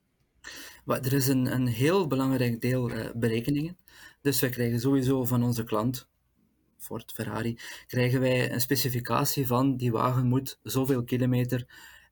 Er 0.87 1.13
is 1.13 1.29
een, 1.29 1.53
een 1.53 1.67
heel 1.67 2.07
belangrijk 2.07 2.61
deel 2.61 2.91
uh, 2.91 3.11
berekeningen. 3.15 3.77
Dus 4.21 4.41
wij 4.41 4.51
krijgen 4.51 4.81
sowieso 4.81 5.25
van 5.25 5.43
onze 5.43 5.65
klant, 5.65 6.09
Ford, 6.79 7.13
Ferrari, 7.13 7.59
krijgen 7.87 8.21
wij 8.21 8.53
een 8.53 8.61
specificatie 8.61 9.47
van 9.47 9.77
die 9.77 9.93
wagen 9.93 10.27
moet 10.27 10.59
zoveel 10.63 11.05
kilometer 11.05 11.67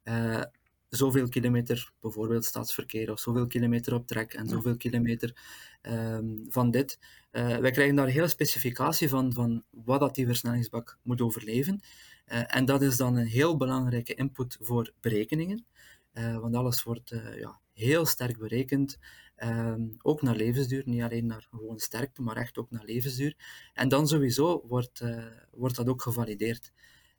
uh, 0.05 0.43
zoveel 0.91 1.28
kilometer, 1.28 1.93
bijvoorbeeld 2.01 2.45
staatsverkeer, 2.45 3.11
of 3.11 3.20
zoveel 3.20 3.47
kilometer 3.47 3.95
op 3.95 4.07
trek 4.07 4.34
en 4.34 4.49
zoveel 4.49 4.76
kilometer 4.76 5.36
um, 5.82 6.47
van 6.49 6.70
dit. 6.70 6.99
Uh, 7.32 7.57
wij 7.57 7.70
krijgen 7.70 7.95
daar 7.95 8.07
een 8.07 8.12
hele 8.12 8.28
specificatie 8.28 9.09
van, 9.09 9.32
van 9.32 9.64
wat 9.70 10.01
dat 10.01 10.14
die 10.14 10.26
versnellingsbak 10.26 10.99
moet 11.03 11.20
overleven. 11.20 11.80
Uh, 12.26 12.57
en 12.57 12.64
dat 12.64 12.82
is 12.82 12.97
dan 12.97 13.16
een 13.16 13.26
heel 13.26 13.57
belangrijke 13.57 14.14
input 14.14 14.57
voor 14.61 14.93
berekeningen, 15.01 15.64
uh, 16.12 16.38
want 16.38 16.55
alles 16.55 16.82
wordt 16.82 17.14
ja, 17.36 17.61
heel 17.72 18.07
sterk 18.07 18.38
berekend, 18.38 18.99
um, 19.36 19.97
ook 20.03 20.22
naar 20.22 20.36
levensduur, 20.36 20.82
niet 20.86 21.03
alleen 21.03 21.26
naar 21.26 21.47
gewoon 21.51 21.78
sterkte, 21.78 22.22
maar 22.22 22.36
echt 22.36 22.59
ook 22.59 22.70
naar 22.70 22.84
levensduur. 22.84 23.36
En 23.74 23.88
dan 23.88 24.09
sowieso 24.09 24.64
wordt, 24.66 25.03
wordt 25.51 25.76
dat 25.76 25.88
ook 25.88 26.03
gevalideerd. 26.03 26.72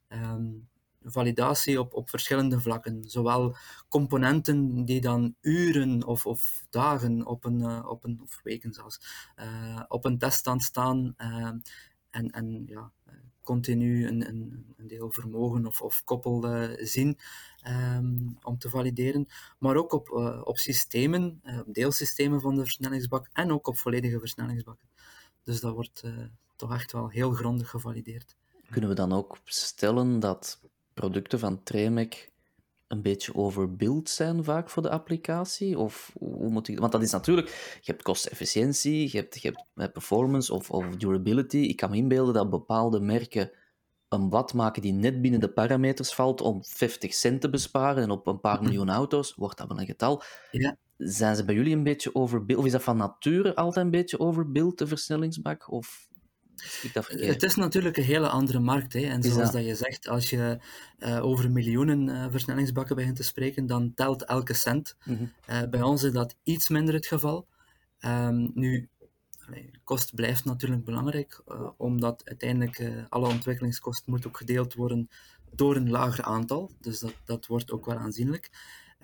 Um, 0.10 0.70
validatie 1.04 1.80
op, 1.80 1.94
op 1.94 2.10
verschillende 2.10 2.60
vlakken. 2.60 3.04
Zowel 3.04 3.56
componenten 3.88 4.86
die 4.86 5.02
dan 5.02 5.36
uren 5.42 6.06
of, 6.06 6.26
of 6.26 6.66
dagen 6.70 7.26
op 7.26 7.46
een, 7.46 7.60
uh, 7.60 7.86
op 7.88 8.04
een, 8.04 8.20
of 8.24 8.40
weken 8.44 8.74
zelfs, 8.74 9.00
uh, 9.40 9.82
op 9.88 10.06
een 10.06 10.18
teststand 10.18 10.64
staan 10.64 11.14
uh, 11.18 11.52
en, 12.10 12.30
en 12.32 12.64
ja, 12.66 12.92
continu 13.42 14.08
een, 14.08 14.28
een, 14.28 14.74
een, 14.78 14.88
deel 14.88 15.12
vermogen 15.12 15.66
of, 15.66 15.82
of 15.82 16.04
koppel 16.04 16.66
zien 16.78 17.18
um, 17.68 18.38
om 18.44 18.58
te 18.58 18.70
valideren. 18.70 19.28
Maar 19.60 19.76
ook 19.76 19.94
op, 19.94 20.10
op 20.44 20.58
systemen, 20.58 21.42
deelsystemen 21.66 22.42
van 22.42 22.56
de 22.56 22.62
versnellingsbak 22.62 23.30
en 23.34 23.52
ook 23.52 23.68
op 23.68 23.78
volledige 23.78 24.20
versnellingsbakken. 24.20 24.88
Dus 25.44 25.60
dat 25.60 25.74
wordt 25.74 26.04
toch 26.56 26.74
echt 26.74 26.92
wel 26.92 27.10
heel 27.10 27.32
grondig 27.32 27.70
gevalideerd. 27.70 28.36
Kunnen 28.70 28.90
we 28.90 28.96
dan 28.96 29.14
ook 29.14 29.38
stellen 29.44 30.20
dat 30.20 30.60
producten 31.02 31.40
van 31.40 31.64
Tremec 31.64 32.30
een 32.88 33.02
beetje 33.02 33.36
overbuild 33.36 34.10
zijn 34.10 34.44
vaak 34.44 34.70
voor 34.70 34.82
de 34.82 34.90
applicatie? 34.90 35.80
Of 35.80 36.12
hoe 36.20 36.50
moet 36.50 36.68
ik... 36.68 36.80
Want 36.80 36.92
dat 36.92 37.02
is 37.02 37.12
natuurlijk... 37.12 37.48
Je 37.82 37.92
hebt 37.92 38.04
kostefficiëntie, 38.04 39.10
je 39.12 39.18
hebt, 39.18 39.42
je 39.42 39.54
hebt 39.76 39.94
performance 39.94 40.54
of, 40.54 40.70
of 40.72 40.96
durability. 40.96 41.58
Ik 41.58 41.76
kan 41.76 41.90
me 41.90 41.96
inbeelden 41.96 42.34
dat 42.34 42.50
bepaalde 42.50 43.00
merken 43.00 43.52
een 44.10 44.30
wat 44.30 44.54
maken 44.54 44.82
die 44.82 44.94
net 44.94 45.22
binnen 45.22 45.40
de 45.40 45.52
parameters 45.52 46.14
valt 46.14 46.42
om 46.42 46.64
50 46.64 47.14
cent 47.14 47.42
te 47.42 47.50
besparen 47.50 48.04
en 48.04 48.12
op 48.12 48.28
een 48.28 48.40
paar 48.40 48.62
miljoen 48.62 48.90
auto's, 48.90 49.36
wordt 49.36 49.58
dat 49.58 49.68
wel 49.68 49.80
een 49.80 49.86
getal. 49.86 50.24
Ja. 50.52 50.78
Zijn 50.98 51.36
ze 51.36 51.46
bij 51.46 51.56
jullie 51.56 51.76
een 51.76 51.84
beetje 51.84 52.16
overbuild? 52.16 52.60
Of 52.60 52.66
is 52.66 52.72
dat 52.72 52.84
van 52.84 52.98
nature 52.98 53.56
altijd 53.56 53.86
een 53.86 53.92
beetje 53.92 54.20
overbuild, 54.20 54.78
de 54.78 54.88
versnellingsbak? 54.88 55.72
Of 55.72 56.08
het 57.08 57.44
is 57.44 57.56
natuurlijk 57.56 57.98
een 57.98 58.04
hele 58.04 58.30
andere 58.30 58.60
markt. 58.60 58.94
Hè. 58.94 59.00
En 59.00 59.24
zoals 59.24 59.52
dat? 59.52 59.66
je 59.66 59.76
zegt, 59.76 60.08
als 60.08 60.30
je 60.30 60.60
uh, 61.00 61.26
over 61.26 61.52
miljoenen 61.52 62.08
uh, 62.08 62.26
versnellingsbakken 62.30 62.96
begint 62.96 63.16
te 63.16 63.24
spreken, 63.24 63.68
dan 63.68 63.94
telt 63.94 64.26
elke 64.26 64.54
cent. 64.54 64.96
Mm 65.04 65.18
-hmm. 65.18 65.34
uh, 65.50 65.70
bij 65.70 65.82
ons 65.82 66.04
is 66.04 66.12
dat 66.12 66.36
iets 66.44 66.70
minder 66.70 66.94
het 66.94 67.08
geval. 67.08 67.48
Um, 68.06 68.52
nu, 68.54 68.90
kost 69.84 70.16
blijft 70.16 70.46
natuurlijk 70.46 70.84
belangrijk, 70.84 71.44
omdat 71.78 72.22
uiteindelijk 72.26 73.06
alle 73.10 73.28
ontwikkelingskosten 73.28 74.12
moet 74.12 74.28
ook 74.28 74.38
gedeeld 74.38 74.74
worden 74.74 75.10
door 75.52 75.76
een 75.76 75.90
lager 75.90 76.24
aantal. 76.24 76.72
Dus 76.80 77.00
dat, 77.00 77.14
dat 77.26 77.48
wordt 77.48 77.72
ook 77.72 77.86
wel 77.86 77.98
aanzienlijk. 77.98 78.50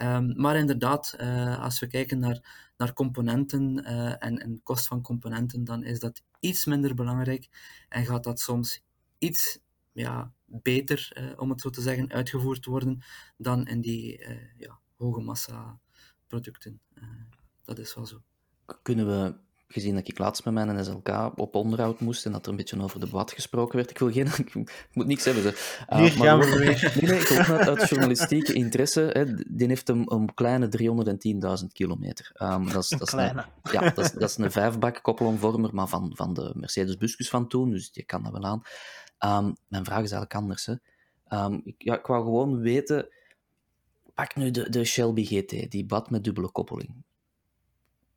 Um, 0.01 0.33
maar 0.35 0.55
inderdaad, 0.55 1.15
als 1.59 1.79
we 1.79 1.87
kijken 1.87 2.19
naar 2.19 2.67
naar 2.77 2.93
componenten 2.93 3.79
uh, 3.79 4.23
en, 4.23 4.37
en 4.37 4.59
kost 4.63 4.87
van 4.87 5.01
componenten, 5.01 5.63
dan 5.63 5.83
is 5.83 5.99
dat 5.99 6.23
iets 6.39 6.65
minder 6.65 6.95
belangrijk 6.95 7.49
en 7.89 8.05
gaat 8.05 8.23
dat 8.23 8.39
soms 8.39 8.83
iets 9.17 9.59
ja, 9.91 10.33
beter, 10.45 11.11
uh, 11.17 11.39
om 11.39 11.49
het 11.49 11.61
zo 11.61 11.69
te 11.69 11.81
zeggen, 11.81 12.11
uitgevoerd 12.11 12.65
worden 12.65 13.03
dan 13.37 13.67
in 13.67 13.81
die 13.81 14.25
ja, 14.57 14.79
hoge 14.95 15.21
massa 15.21 15.79
producten. 16.27 16.81
dat 17.63 17.79
is 17.79 17.95
wel 17.95 18.05
zo. 18.05 18.21
Kunnen 18.81 19.07
we 19.07 19.35
gezien 19.67 19.95
dat 19.95 20.07
ik 20.07 20.17
laatst 20.17 20.45
met 20.45 20.53
mijn 20.53 20.85
SLK 20.85 21.31
op 21.35 21.55
onderhoud 21.55 21.99
moest 21.99 22.25
en 22.25 22.31
dat 22.31 22.45
er 22.45 22.51
een 22.51 22.57
beetje 22.57 22.81
over 22.81 22.99
de 22.99 23.07
wat 23.07 23.31
gesproken 23.31 23.75
werd. 23.75 23.89
Ik 23.89 23.97
wil 23.97 24.11
geen... 24.11 24.27
Ik 24.47 24.89
moet 24.93 25.05
niks 25.05 25.25
hebben, 25.25 25.43
ze. 25.43 25.83
Uh, 25.89 25.99
Hier 25.99 26.09
gaan 26.09 26.39
we 26.39 26.45
weer. 26.45 26.93
Nee, 27.01 27.09
nee, 27.09 27.19
ik 27.19 27.31
uit, 27.31 27.67
uit 27.67 27.89
journalistieke 27.89 28.53
interesse. 28.53 29.01
Hè, 29.01 29.33
die 29.33 29.67
heeft 29.67 29.89
een, 29.89 30.11
een 30.11 30.33
kleine 30.33 30.69
310.000 31.61 31.65
kilometer. 31.71 32.31
Um, 32.41 32.69
dat, 32.69 32.83
is, 32.83 32.89
dat, 32.89 33.07
is 33.07 33.13
een, 33.13 33.43
ja, 33.71 33.79
dat, 33.81 33.97
is, 33.97 34.11
dat 34.11 34.29
is 34.29 34.37
een 34.37 34.51
vijfbak 34.51 34.99
koppelomvormer, 35.03 35.73
maar 35.73 35.87
van, 35.87 36.11
van 36.15 36.33
de 36.33 36.51
Mercedes 36.55 36.97
Buscus 36.97 37.29
van 37.29 37.47
toen, 37.47 37.69
dus 37.69 37.89
je 37.91 38.03
kan 38.03 38.23
dat 38.23 38.31
wel 38.31 38.43
aan. 38.43 38.61
Um, 39.45 39.55
mijn 39.67 39.85
vraag 39.85 40.03
is 40.03 40.11
eigenlijk 40.11 40.35
anders. 40.35 40.65
Hè. 40.65 40.73
Um, 41.43 41.61
ik, 41.63 41.75
ja, 41.77 41.97
ik 41.97 42.05
wou 42.05 42.23
gewoon 42.23 42.59
weten... 42.59 43.07
Pak 44.13 44.35
nu 44.35 44.51
de, 44.51 44.69
de 44.69 44.83
Shelby 44.83 45.25
GT, 45.25 45.71
die 45.71 45.85
bad 45.85 46.09
met 46.09 46.23
dubbele 46.23 46.51
koppeling 46.51 47.05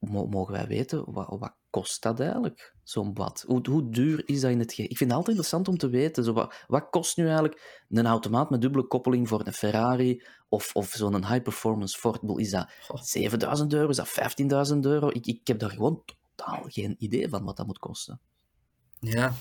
mogen 0.08 0.52
wij 0.52 0.66
weten, 0.66 1.12
wat, 1.12 1.26
wat 1.38 1.54
kost 1.70 2.02
dat 2.02 2.20
eigenlijk, 2.20 2.74
zo'n 2.82 3.12
bad? 3.12 3.44
Hoe, 3.46 3.60
hoe, 3.70 3.90
duur 3.90 4.28
is 4.28 4.40
dat 4.40 4.50
in 4.50 4.58
het 4.58 4.78
Ik 4.78 4.96
vind 4.96 4.98
het 5.00 5.12
altijd 5.12 5.28
interessant 5.28 5.68
om 5.68 5.78
te 5.78 5.88
weten, 5.88 6.24
zo, 6.24 6.32
wat, 6.32 6.64
wat 6.66 6.90
kost 6.90 7.16
nu 7.16 7.24
eigenlijk 7.24 7.84
een 7.88 8.06
automaat 8.06 8.50
met 8.50 8.60
dubbele 8.60 8.86
koppeling 8.86 9.28
voor 9.28 9.46
een 9.46 9.52
Ferrari 9.52 10.22
of, 10.48 10.70
of 10.74 10.90
zo'n 10.90 11.26
high-performance 11.26 11.98
Ford? 11.98 12.20
Is 12.36 12.50
dat 12.50 12.70
7000 12.92 13.72
euro, 13.72 13.88
is 13.88 13.96
dat 13.96 14.08
15.000 14.72 14.78
euro? 14.80 15.08
Ik, 15.08 15.26
ik 15.26 15.46
heb 15.46 15.58
daar 15.58 15.70
gewoon 15.70 16.02
totaal 16.34 16.64
geen 16.66 16.96
idee 16.98 17.28
van 17.28 17.44
wat 17.44 17.56
dat 17.56 17.66
moet 17.66 17.78
kosten. 17.78 18.20
Ja, 19.00 19.32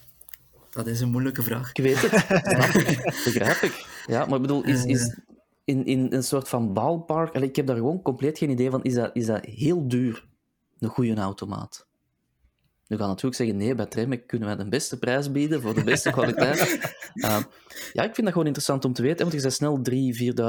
Dat 0.69 0.87
is 0.87 1.01
een 1.01 1.11
moeilijke 1.11 1.43
vraag. 1.43 1.69
Ik 1.69 1.83
weet 1.83 2.01
het, 2.01 2.11
begrijp 3.25 3.57
ik. 3.57 4.03
Ja, 4.05 4.25
maar 4.25 4.35
ik 4.35 4.41
bedoel, 4.41 4.63
is, 4.63 4.85
is 4.85 5.19
in, 5.69 5.85
in 5.85 6.07
een 6.09 6.23
soort 6.23 6.49
van 6.49 6.73
ballpark, 6.73 7.35
ik 7.35 7.55
heb 7.55 7.67
daar 7.67 7.75
gewoon 7.75 8.01
compleet 8.01 8.37
geen 8.37 8.49
idee 8.49 8.69
van, 8.69 8.83
is 8.83 8.93
dat, 8.93 9.09
is 9.13 9.25
dat 9.25 9.45
heel 9.45 9.87
duur, 9.87 10.28
een 10.79 10.89
goede 10.89 11.15
automaat? 11.15 11.87
Nu 12.89 12.97
gaan 12.97 13.07
natuurlijk 13.07 13.35
zeggen, 13.35 13.57
nee, 13.57 13.75
bij 13.75 13.85
Tremec 13.85 14.27
kunnen 14.27 14.47
wij 14.47 14.57
de 14.57 14.69
beste 14.69 14.99
prijs 14.99 15.31
bieden 15.31 15.61
voor 15.61 15.73
de 15.73 15.83
beste 15.83 16.11
kwaliteit. 16.17 16.93
Uh, 17.13 17.37
ja, 17.93 18.03
ik 18.03 18.13
vind 18.13 18.17
dat 18.17 18.27
gewoon 18.27 18.45
interessant 18.45 18.85
om 18.85 18.93
te 18.93 19.01
weten, 19.01 19.19
want 19.19 19.33
je 19.33 19.41
bent 19.41 19.53
snel 19.53 19.79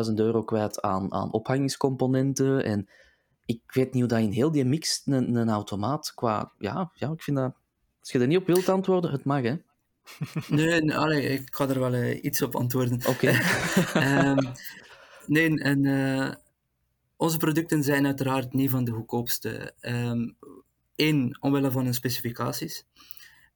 3.000, 0.07 0.09
4.000 0.11 0.15
euro 0.15 0.43
kwijt 0.43 0.81
aan, 0.81 1.13
aan 1.13 1.33
ophangingscomponenten. 1.33 2.65
En 2.65 2.89
ik 3.45 3.61
weet 3.67 3.93
niet 3.93 4.03
hoe 4.03 4.13
dat 4.13 4.21
in 4.21 4.31
heel 4.31 4.51
die 4.51 4.65
mix 4.65 5.03
een, 5.05 5.35
een 5.35 5.51
automaat 5.51 6.13
qua... 6.15 6.53
Ja, 6.59 6.91
ja, 6.95 7.11
ik 7.11 7.23
vind 7.23 7.37
dat... 7.37 7.55
Als 8.01 8.13
je 8.13 8.19
er 8.19 8.27
niet 8.27 8.39
op 8.39 8.47
wilt 8.47 8.69
antwoorden, 8.69 9.11
het 9.11 9.25
mag, 9.25 9.43
hè. 9.43 9.55
Nee, 10.57 10.97
allee, 10.97 11.23
ik 11.23 11.55
ga 11.55 11.69
er 11.69 11.81
wel 11.81 11.95
uh, 11.95 12.25
iets 12.25 12.43
op 12.43 12.55
antwoorden. 12.55 13.01
Oké. 13.07 13.09
Okay. 13.09 14.29
um, 14.37 14.53
nee, 15.27 15.61
en 15.61 15.85
uh, 15.85 16.31
onze 17.21 17.37
producten 17.37 17.83
zijn 17.83 18.07
uiteraard 18.07 18.53
niet 18.53 18.71
van 18.71 18.85
de 18.85 18.91
goedkoopste. 18.91 19.75
Um, 19.81 20.37
Eén, 20.95 21.37
omwille 21.41 21.71
van 21.71 21.85
hun 21.85 21.95
specificaties. 21.95 22.85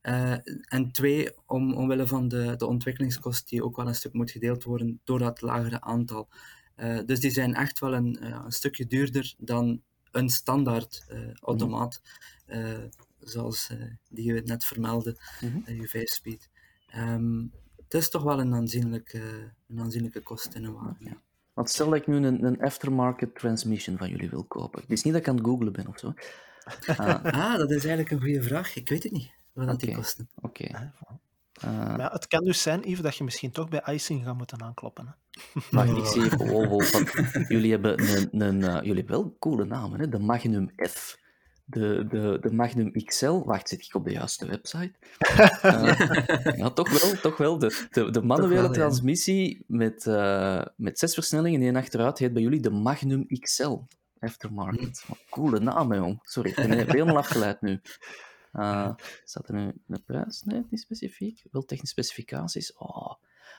Uh, 0.03 0.37
en 0.69 0.93
twee, 0.93 1.31
om, 1.47 1.75
omwille 1.75 2.07
van 2.07 2.29
de, 2.29 2.57
de 2.57 2.67
ontwikkelingskost, 2.67 3.49
die 3.49 3.65
ook 3.65 3.77
wel 3.77 3.87
een 3.87 3.95
stuk 3.95 4.13
moet 4.13 4.31
gedeeld 4.31 4.65
worden 4.65 5.01
door 5.05 5.19
dat 5.19 5.41
lagere 5.41 5.81
aantal. 5.81 6.29
Uh, 6.77 7.01
dus 7.07 7.21
die 7.21 7.31
zijn 7.31 7.55
echt 7.55 7.79
wel 7.79 7.95
een, 7.95 8.19
uh, 8.23 8.41
een 8.45 8.53
stukje 8.53 8.87
duurder 8.87 9.35
dan 9.39 9.83
een 10.11 10.29
standaard 10.29 11.07
automaat, 11.41 12.03
zoals 13.21 13.71
die 14.09 14.35
je 14.35 14.43
net 14.45 14.65
vermeldde, 14.65 15.17
-hmm. 15.39 15.63
je 15.67 15.89
5-speed. 15.89 16.51
Um, 16.97 17.53
het 17.85 17.95
is 17.95 18.09
toch 18.09 18.23
wel 18.23 18.41
een 18.41 18.55
aanzienlijke, 18.55 19.53
een 19.69 19.81
aanzienlijke 19.81 20.21
kost 20.21 20.55
in 20.55 20.65
een 20.65 20.75
wagen. 20.75 20.97
Ja. 20.99 21.23
Want 21.55 21.71
stel 21.71 21.89
dat 21.89 21.99
ik 21.99 22.07
nu 22.07 22.17
een, 22.17 22.45
een 22.45 22.61
aftermarket 22.61 23.35
transmission 23.35 23.97
van 23.97 24.09
jullie 24.09 24.31
wil 24.31 24.45
kopen. 24.45 24.81
Het 24.81 24.91
is 24.91 25.03
niet 25.03 25.13
dat 25.13 25.23
ik 25.23 25.29
aan 25.29 25.37
het 25.37 25.45
googlen 25.45 25.73
ben 25.73 25.87
of 25.87 25.99
zo. 25.99 26.13
Ah. 26.97 27.25
ah, 27.25 27.57
dat 27.57 27.71
is 27.71 27.85
eigenlijk 27.85 28.11
een 28.11 28.21
goede 28.21 28.43
vraag. 28.43 28.77
Ik 28.77 28.89
weet 28.89 29.03
het 29.03 29.13
niet, 29.13 29.31
wat 29.53 29.67
dat 29.67 29.75
okay. 29.75 29.87
die 29.87 29.97
kosten. 29.97 30.29
Oké. 30.35 30.65
Okay. 30.65 30.91
Uh, 31.65 31.95
ja, 31.97 32.11
het 32.13 32.27
kan 32.27 32.45
dus 32.45 32.63
zijn, 32.63 32.83
even 32.83 33.03
dat 33.03 33.17
je 33.17 33.25
misschien 33.25 33.51
toch 33.51 33.69
bij 33.69 33.83
Icing 33.95 34.25
gaat 34.25 34.37
moeten 34.37 34.63
aankloppen. 34.63 35.07
Hè? 35.07 35.61
Maar 35.71 35.97
ik 35.97 36.05
zie 36.05 36.25
even, 36.25 36.41
oh, 36.41 36.73
oh, 36.73 37.49
jullie 37.49 37.71
hebben 37.71 38.01
een, 38.01 38.41
een 38.41 38.61
uh, 38.61 38.75
jullie 38.75 38.95
hebben 38.95 39.21
wel 39.21 39.37
coole 39.39 39.65
namen, 39.65 40.01
hè? 40.01 40.09
de 40.09 40.19
Magnum 40.19 40.71
F, 40.89 41.19
de, 41.65 42.07
de, 42.09 42.39
de 42.41 42.53
Magnum 42.53 42.93
XL. 42.93 43.43
Wacht, 43.45 43.69
zit 43.69 43.85
ik 43.85 43.95
op 43.95 44.05
de 44.05 44.11
juiste 44.11 44.47
website? 44.47 44.93
Uh, 45.65 46.57
ja, 46.61 46.71
toch 46.71 47.03
wel, 47.03 47.21
toch 47.21 47.37
wel. 47.37 47.59
De, 47.59 47.87
de, 47.91 48.11
de 48.11 48.23
manuele 48.23 48.61
wel, 48.61 48.73
transmissie 48.73 49.57
ja. 49.57 49.65
met, 49.67 50.05
met 50.77 50.99
zes 50.99 51.15
versnellingen 51.15 51.61
en 51.61 51.67
één 51.67 51.77
achteruit 51.77 52.19
heet 52.19 52.33
bij 52.33 52.43
jullie 52.43 52.61
de 52.61 52.71
Magnum 52.71 53.27
XL. 53.27 53.79
Aftermarket. 54.19 55.05
Wat 55.07 55.19
coole 55.31 55.61
naam, 55.61 55.95
jong. 55.95 56.19
Sorry, 56.23 56.51
ik 56.51 56.57
ben 56.57 56.91
helemaal 56.91 57.17
afgeleid 57.17 57.61
nu. 57.61 57.81
Uh, 58.53 58.95
staat 59.25 59.49
er 59.49 59.55
nu 59.55 59.73
een 59.89 60.05
prijs? 60.05 60.43
Nee, 60.43 60.67
niet 60.71 60.81
specifiek. 60.81 61.45
Wel 61.51 61.65
technische 61.65 61.93
specificaties. 61.93 62.77
Oh, 62.77 63.13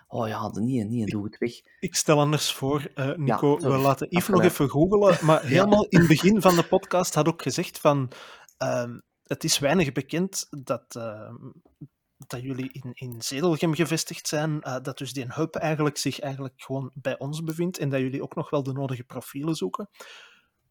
oh 0.08 0.28
ja, 0.28 0.51
niet, 0.53 0.89
niet, 0.89 1.08
doe 1.08 1.24
het 1.24 1.38
weg. 1.38 1.51
Ik 1.80 1.95
stel 1.95 2.20
anders 2.20 2.53
voor, 2.53 2.91
uh, 2.95 3.16
Nico, 3.16 3.58
ja, 3.60 3.70
we 3.70 3.78
laten 3.78 4.08
Yves 4.10 4.28
nog 4.28 4.41
even 4.41 4.70
googelen. 4.70 5.18
Maar 5.26 5.43
helemaal 5.43 5.86
in 5.86 5.99
het 5.99 6.08
begin 6.08 6.41
van 6.41 6.56
de 6.56 6.64
podcast 6.64 7.14
had 7.14 7.28
ook 7.28 7.41
gezegd 7.41 7.80
van... 7.80 8.12
Uh, 8.64 8.84
het 9.26 9.43
is 9.43 9.60
weinig 9.60 9.91
bekend 9.91 10.47
dat, 10.49 10.95
uh, 10.97 11.34
dat 12.18 12.41
jullie 12.41 12.70
in, 12.72 12.91
in 12.93 13.22
Zedelgem 13.22 13.74
gevestigd 13.74 14.28
zijn, 14.28 14.51
uh, 14.51 14.78
dat 14.82 14.97
dus 14.97 15.14
die 15.14 15.26
hub 15.28 15.56
eigenlijk 15.56 15.97
zich 15.97 16.20
eigenlijk 16.20 16.53
gewoon 16.58 16.91
bij 16.93 17.20
ons 17.20 17.43
bevindt 17.43 17.78
en 17.78 17.89
dat 17.89 17.99
jullie 17.99 18.24
ook 18.24 18.36
nog 18.36 18.49
wel 18.49 18.64
de 18.64 18.74
nodige 18.74 19.03
profielen 19.03 19.56
zoeken. 19.56 19.89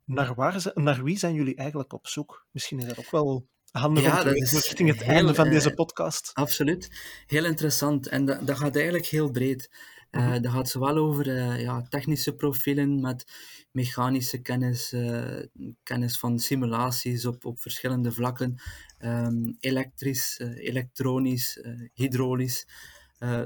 Naar, 0.04 0.34
waar, 0.34 0.70
naar 0.74 1.02
wie 1.02 1.18
zijn 1.18 1.34
jullie 1.34 1.54
eigenlijk 1.54 1.92
op 1.92 2.06
zoek? 2.06 2.46
Misschien 2.50 2.78
is 2.78 2.84
dat 2.86 2.98
ook 2.98 3.10
wel 3.10 3.48
handig 3.80 4.04
ja, 4.04 4.22
te 4.22 4.30
weten 4.30 4.58
richting 4.60 4.88
het 4.88 5.02
heel, 5.02 5.14
einde 5.14 5.34
van 5.34 5.48
deze 5.48 5.74
podcast. 5.74 6.30
Absoluut. 6.34 6.90
Heel 7.26 7.44
interessant. 7.44 8.08
En 8.08 8.24
dat, 8.24 8.46
dat 8.46 8.58
gaat 8.58 8.76
eigenlijk 8.76 9.06
heel 9.06 9.30
breed. 9.30 9.70
Uh, 10.10 10.20
mm 10.20 10.32
-hmm. 10.32 10.42
Dat 10.42 10.52
gaat 10.52 10.68
zowel 10.68 10.96
over 10.96 11.26
uh, 11.26 11.60
ja, 11.60 11.82
technische 11.88 12.34
profielen 12.34 13.00
met 13.00 13.24
mechanische 13.70 14.38
kennis, 14.38 14.94
kennis 15.82 16.18
van 16.18 16.38
simulaties 16.38 17.26
op, 17.26 17.44
op 17.44 17.60
verschillende 17.60 18.12
vlakken, 18.12 18.56
um, 18.98 19.56
elektrisch, 19.60 20.38
elektronisch, 20.54 21.64
hydraulisch. 21.94 22.66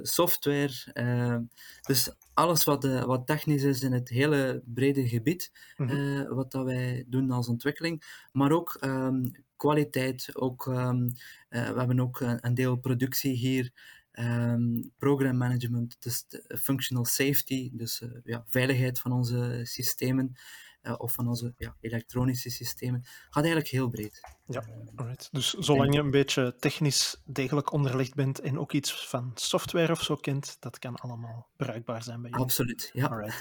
Software. 0.03 1.47
Dus 1.83 2.13
alles 2.35 2.65
wat, 2.65 2.85
wat 2.85 3.27
technisch 3.27 3.63
is 3.63 3.81
in 3.81 3.93
het 3.93 4.09
hele 4.09 4.63
brede 4.65 5.09
gebied, 5.09 5.51
mm 5.77 5.89
-hmm. 5.89 6.35
wat 6.35 6.53
dat 6.53 6.65
wij 6.65 7.05
doen 7.07 7.31
als 7.31 7.49
ontwikkeling. 7.49 8.03
Maar 8.33 8.53
ook 8.53 8.79
um, 8.81 9.33
kwaliteit. 9.59 10.31
Ook, 10.37 10.67
um, 10.67 11.07
we 11.49 11.59
hebben 11.59 12.01
ook 12.01 12.21
een, 12.21 12.39
een 12.47 12.55
deel 12.55 12.77
productie 12.77 13.33
hier. 13.33 13.97
Um, 14.13 14.93
program 14.99 15.37
management, 15.37 15.97
dus 15.99 16.25
functional 16.63 17.05
safety, 17.05 17.71
dus 17.73 18.03
ja, 18.25 18.45
veiligheid 18.47 18.99
van 18.99 19.13
onze 19.13 19.61
systemen. 19.63 20.37
Uh, 20.83 20.95
of 20.97 21.13
van 21.13 21.29
onze 21.29 21.55
ja, 21.57 21.77
elektronische 21.81 22.51
systemen, 22.51 23.05
gaat 23.05 23.45
eigenlijk 23.45 23.69
heel 23.69 23.89
breed. 23.89 24.21
Ja, 24.47 24.65
alright. 24.95 25.29
Dus 25.33 25.53
zolang 25.53 25.95
je 25.95 26.01
een 26.01 26.11
beetje 26.11 26.57
technisch 26.59 27.23
degelijk 27.25 27.73
onderlegd 27.73 28.15
bent 28.15 28.41
en 28.41 28.59
ook 28.59 28.73
iets 28.73 29.09
van 29.09 29.31
software 29.35 29.93
of 29.93 30.03
zo 30.03 30.17
kent, 30.17 30.57
dat 30.61 30.79
kan 30.79 30.95
allemaal 30.95 31.49
bruikbaar 31.57 32.03
zijn 32.03 32.23
bij 32.23 32.31
je. 32.31 32.37
Absoluut, 32.37 32.91
ja. 32.93 33.07
Alright. 33.07 33.37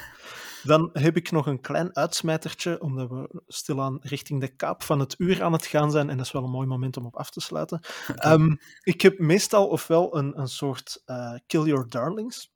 Dan 0.68 0.90
heb 0.92 1.16
ik 1.16 1.30
nog 1.30 1.46
een 1.46 1.60
klein 1.60 1.96
uitsmijtertje, 1.96 2.80
omdat 2.80 3.08
we 3.08 3.42
stilaan 3.46 3.98
richting 4.02 4.40
de 4.40 4.56
kaap 4.56 4.82
van 4.82 5.00
het 5.00 5.14
uur 5.18 5.42
aan 5.42 5.52
het 5.52 5.66
gaan 5.66 5.90
zijn, 5.90 6.10
en 6.10 6.16
dat 6.16 6.26
is 6.26 6.32
wel 6.32 6.44
een 6.44 6.50
mooi 6.50 6.66
moment 6.66 6.96
om 6.96 7.06
op 7.06 7.16
af 7.16 7.30
te 7.30 7.40
sluiten. 7.40 7.80
Okay. 8.10 8.32
Um, 8.32 8.58
ik 8.82 9.00
heb 9.00 9.18
meestal 9.18 9.68
ofwel 9.68 10.16
een, 10.16 10.38
een 10.38 10.48
soort 10.48 11.02
uh, 11.06 11.34
kill 11.46 11.64
your 11.64 11.88
darlings, 11.88 12.52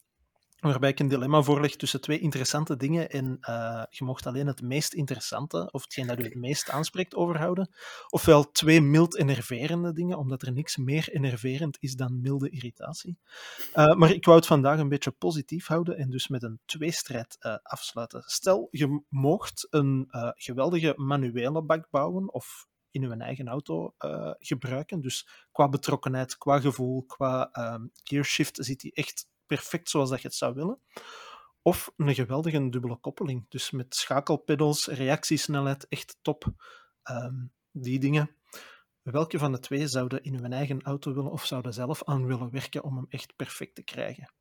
waarbij 0.70 0.90
ik 0.90 0.98
een 0.98 1.08
dilemma 1.08 1.42
voorleg 1.42 1.76
tussen 1.76 2.00
twee 2.00 2.18
interessante 2.18 2.76
dingen 2.76 3.10
en 3.10 3.36
uh, 3.40 3.82
je 3.90 4.04
mocht 4.04 4.26
alleen 4.26 4.46
het 4.46 4.62
meest 4.62 4.92
interessante, 4.92 5.68
of 5.70 5.82
hetgeen 5.82 6.06
dat 6.06 6.18
u 6.18 6.22
het 6.22 6.34
meest 6.34 6.70
aanspreekt, 6.70 7.14
overhouden. 7.14 7.74
Ofwel 8.08 8.50
twee 8.50 8.80
mild 8.80 9.16
enerverende 9.16 9.92
dingen, 9.92 10.18
omdat 10.18 10.42
er 10.42 10.52
niks 10.52 10.76
meer 10.76 11.08
enerverend 11.08 11.76
is 11.80 11.94
dan 11.94 12.20
milde 12.20 12.50
irritatie. 12.50 13.18
Uh, 13.74 13.94
maar 13.94 14.10
ik 14.10 14.24
wou 14.24 14.36
het 14.36 14.46
vandaag 14.46 14.78
een 14.78 14.88
beetje 14.88 15.10
positief 15.10 15.66
houden 15.66 15.96
en 15.96 16.10
dus 16.10 16.28
met 16.28 16.42
een 16.42 16.60
tweestrijd 16.64 17.36
uh, 17.40 17.56
afsluiten. 17.62 18.22
Stel, 18.26 18.68
je 18.70 19.04
mocht 19.08 19.66
een 19.70 20.08
geweldige 20.34 20.92
manuele 20.96 21.62
bak 21.62 21.90
bouwen, 21.90 22.32
of 22.32 22.66
in 22.90 23.04
uw 23.04 23.10
eigen 23.10 23.48
auto 23.48 23.94
gebruiken, 24.38 25.00
dus 25.00 25.28
qua 25.52 25.68
betrokkenheid, 25.68 26.38
qua 26.38 26.60
gevoel, 26.60 27.04
qua 27.04 27.50
gearshift 27.92 28.58
zit 28.60 28.80
die 28.80 28.92
echt 28.92 29.30
perfect 29.56 29.90
zoals 29.90 30.10
dat 30.10 30.22
je 30.22 30.28
het 30.28 30.36
zou 30.36 30.54
willen. 30.54 30.78
Of 31.62 31.92
een 31.96 32.14
geweldige 32.14 32.68
dubbele 32.68 32.96
koppeling. 32.96 33.46
Dus 33.48 33.70
met 33.70 33.94
schakelpedals, 33.94 34.86
reactiesnelheid, 34.86 35.88
echt 35.88 36.16
top. 36.22 36.44
Um, 37.10 37.52
die 37.70 37.98
dingen. 37.98 38.36
Welke 39.02 39.38
van 39.38 39.52
de 39.52 39.58
twee 39.58 39.86
zouden 39.86 40.22
in 40.22 40.38
uw 40.38 40.50
eigen 40.50 40.82
auto 40.82 41.14
willen 41.14 41.30
of 41.30 41.44
zouden 41.44 41.72
zelf 41.72 42.04
aan 42.04 42.26
willen 42.26 42.50
werken 42.50 42.82
om 42.82 42.96
hem 42.96 43.06
echt 43.08 43.36
perfect 43.36 43.74
te 43.74 43.82
krijgen? 43.82 44.32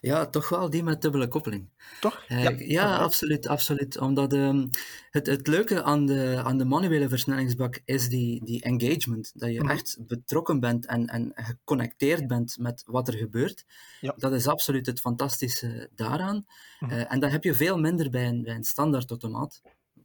Ja, 0.00 0.26
toch 0.26 0.48
wel 0.48 0.70
die 0.70 0.82
met 0.82 1.02
dubbele 1.02 1.28
koppeling. 1.28 1.68
Toch? 2.00 2.24
Uh, 2.28 2.42
ja, 2.42 2.54
ja 2.58 2.96
absoluut, 2.96 3.46
absoluut. 3.46 3.98
Omdat 3.98 4.32
um, 4.32 4.70
het, 5.10 5.26
het 5.26 5.46
leuke 5.46 5.82
aan 5.82 6.06
de, 6.06 6.40
aan 6.44 6.58
de 6.58 6.64
manuele 6.64 7.08
versnellingsbak 7.08 7.80
is 7.84 8.08
die, 8.08 8.44
die 8.44 8.62
engagement. 8.62 9.32
Dat 9.34 9.52
je 9.52 9.62
mm. 9.62 9.70
echt 9.70 9.98
betrokken 10.06 10.60
bent 10.60 10.86
en, 10.86 11.06
en 11.06 11.32
geconnecteerd 11.34 12.26
bent 12.26 12.58
met 12.58 12.82
wat 12.86 13.08
er 13.08 13.14
gebeurt. 13.14 13.64
Ja. 14.00 14.14
Dat 14.16 14.32
is 14.32 14.46
absoluut 14.46 14.86
het 14.86 15.00
fantastische 15.00 15.90
daaraan. 15.94 16.46
Mm. 16.80 16.90
Uh, 16.90 17.12
en 17.12 17.20
dat 17.20 17.30
heb 17.30 17.44
je 17.44 17.54
veel 17.54 17.78
minder 17.78 18.10
bij 18.10 18.26
een, 18.26 18.42
bij 18.42 18.54
een 18.54 18.64
standaard 18.64 19.10
automaat 19.10 19.62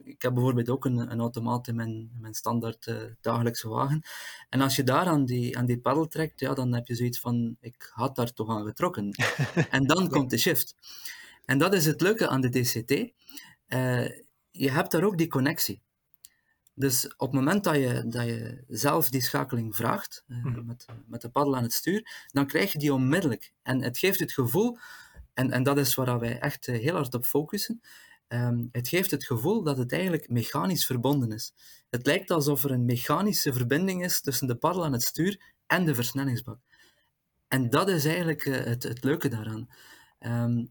ik 0.07 0.21
heb 0.21 0.33
bijvoorbeeld 0.33 0.69
ook 0.69 0.85
een, 0.85 1.11
een 1.11 1.19
automaat 1.19 1.67
in 1.67 1.75
mijn, 1.75 2.11
mijn 2.19 2.33
standaard 2.33 2.87
uh, 2.87 2.97
dagelijkse 3.21 3.69
wagen. 3.69 4.01
En 4.49 4.61
als 4.61 4.75
je 4.75 4.83
daar 4.83 5.05
aan 5.05 5.25
die, 5.25 5.57
aan 5.57 5.65
die 5.65 5.79
pedal 5.79 6.07
trekt, 6.07 6.39
ja, 6.39 6.53
dan 6.53 6.73
heb 6.73 6.87
je 6.87 6.95
zoiets 6.95 7.19
van, 7.19 7.57
ik 7.59 7.91
had 7.93 8.15
daar 8.15 8.33
toch 8.33 8.49
aan 8.49 8.65
getrokken. 8.65 9.11
en 9.69 9.87
dan 9.87 10.09
komt 10.09 10.29
de 10.29 10.37
shift. 10.37 10.75
En 11.45 11.57
dat 11.57 11.73
is 11.73 11.85
het 11.85 12.01
leuke 12.01 12.27
aan 12.27 12.41
de 12.41 12.49
DCT. 12.49 12.91
Uh, 12.91 14.07
je 14.51 14.71
hebt 14.71 14.91
daar 14.91 15.03
ook 15.03 15.17
die 15.17 15.27
connectie. 15.27 15.81
Dus 16.73 17.07
op 17.07 17.31
het 17.31 17.39
moment 17.39 17.63
dat 17.63 17.75
je, 17.75 18.03
dat 18.07 18.25
je 18.25 18.63
zelf 18.67 19.09
die 19.09 19.21
schakeling 19.21 19.75
vraagt, 19.75 20.23
uh, 20.27 20.37
mm 20.37 20.53
-hmm. 20.53 20.65
met, 20.65 20.85
met 21.05 21.21
de 21.21 21.29
paddel 21.29 21.55
aan 21.55 21.63
het 21.63 21.73
stuur, 21.73 22.27
dan 22.31 22.47
krijg 22.47 22.71
je 22.71 22.79
die 22.79 22.93
onmiddellijk. 22.93 23.53
En 23.63 23.81
het 23.81 23.97
geeft 23.97 24.19
het 24.19 24.31
gevoel, 24.31 24.77
en, 25.33 25.51
en 25.51 25.63
dat 25.63 25.77
is 25.77 25.95
waar 25.95 26.19
wij 26.19 26.39
echt 26.39 26.65
heel 26.65 26.93
hard 26.93 27.13
op 27.13 27.25
focussen, 27.25 27.81
Um, 28.27 28.69
het 28.71 28.87
geeft 28.87 29.11
het 29.11 29.25
gevoel 29.25 29.63
dat 29.63 29.77
het 29.77 29.91
eigenlijk 29.91 30.29
mechanisch 30.29 30.85
verbonden 30.85 31.31
is. 31.31 31.53
Het 31.89 32.05
lijkt 32.05 32.31
alsof 32.31 32.63
er 32.63 32.71
een 32.71 32.85
mechanische 32.85 33.53
verbinding 33.53 34.03
is 34.03 34.21
tussen 34.21 34.47
de 34.47 34.55
paddel 34.55 34.85
aan 34.85 34.91
het 34.91 35.03
stuur 35.03 35.41
en 35.67 35.85
de 35.85 35.95
versnellingsbak. 35.95 36.59
en 37.47 37.69
dat 37.69 37.89
is 37.89 38.05
eigenlijk 38.05 38.45
eh, 38.45 38.63
het, 38.63 38.83
het 38.83 39.03
leuke 39.03 39.29
daaraan. 39.29 39.69
Ehm, 40.19 40.65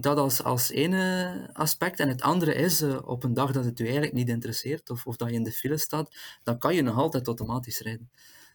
dat 0.00 0.18
als, 0.18 0.42
als 0.42 0.70
ene 0.70 1.50
aspect. 1.52 2.00
En 2.00 2.08
het 2.08 2.22
andere 2.22 2.54
is, 2.54 2.82
uh, 2.82 2.98
op 3.04 3.24
een 3.24 3.34
dag 3.34 3.52
dat 3.52 3.64
het 3.64 3.80
u 3.80 3.84
eigenlijk 3.84 4.14
niet 4.14 4.28
interesseert, 4.28 4.90
of, 4.90 5.06
of 5.06 5.16
dat 5.16 5.28
je 5.28 5.34
in 5.34 5.42
de 5.42 5.52
file 5.52 5.78
staat, 5.78 6.16
dan 6.42 6.58
kan 6.58 6.74
je 6.74 6.82
nog 6.82 6.96
altijd 6.96 7.26
automatisch 7.26 7.80
rijden. 7.80 8.10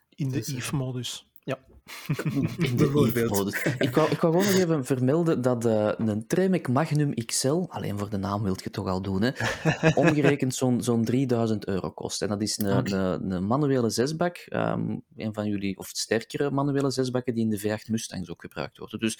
In 0.10 0.30
de 0.30 0.38
dus, 0.38 0.48
EVE-modus. 0.48 1.28
Ik 3.80 3.96
wou, 3.96 4.12
ik 4.12 4.22
wou 4.22 4.32
gewoon 4.32 4.46
nog 4.46 4.54
even 4.54 4.86
vermelden 4.86 5.42
dat 5.42 5.66
uh, 5.66 5.92
een 5.98 6.28
Tremec 6.28 6.68
Magnum 6.68 7.14
XL, 7.14 7.66
alleen 7.68 7.98
voor 7.98 8.10
de 8.10 8.18
naam 8.18 8.44
wilt 8.44 8.64
je 8.64 8.70
toch 8.70 8.88
al 8.88 9.02
doen, 9.02 9.22
hè, 9.22 9.32
omgerekend 10.02 10.56
zo'n 10.56 10.82
zo'n 10.82 11.06
3000 11.06 11.68
euro 11.68 11.92
kost. 11.92 12.22
En 12.22 12.28
dat 12.28 12.42
is 12.42 12.58
een, 12.58 12.78
okay. 12.78 13.00
een, 13.00 13.32
een, 13.32 13.46
manuele 13.46 13.90
zesbak, 13.90 14.46
um, 14.50 15.04
een 15.16 15.34
van 15.34 15.48
jullie, 15.48 15.78
of 15.78 15.88
sterkere 15.88 16.52
manuele 16.52 16.92
zesbakken 16.92 17.34
die 17.34 17.44
in 17.44 17.50
de 17.50 17.60
V8 17.60 17.90
Mustangs 17.90 18.30
ook 18.30 18.42
gebruikt 18.42 18.78
worden. 18.78 19.00
Dus 19.00 19.20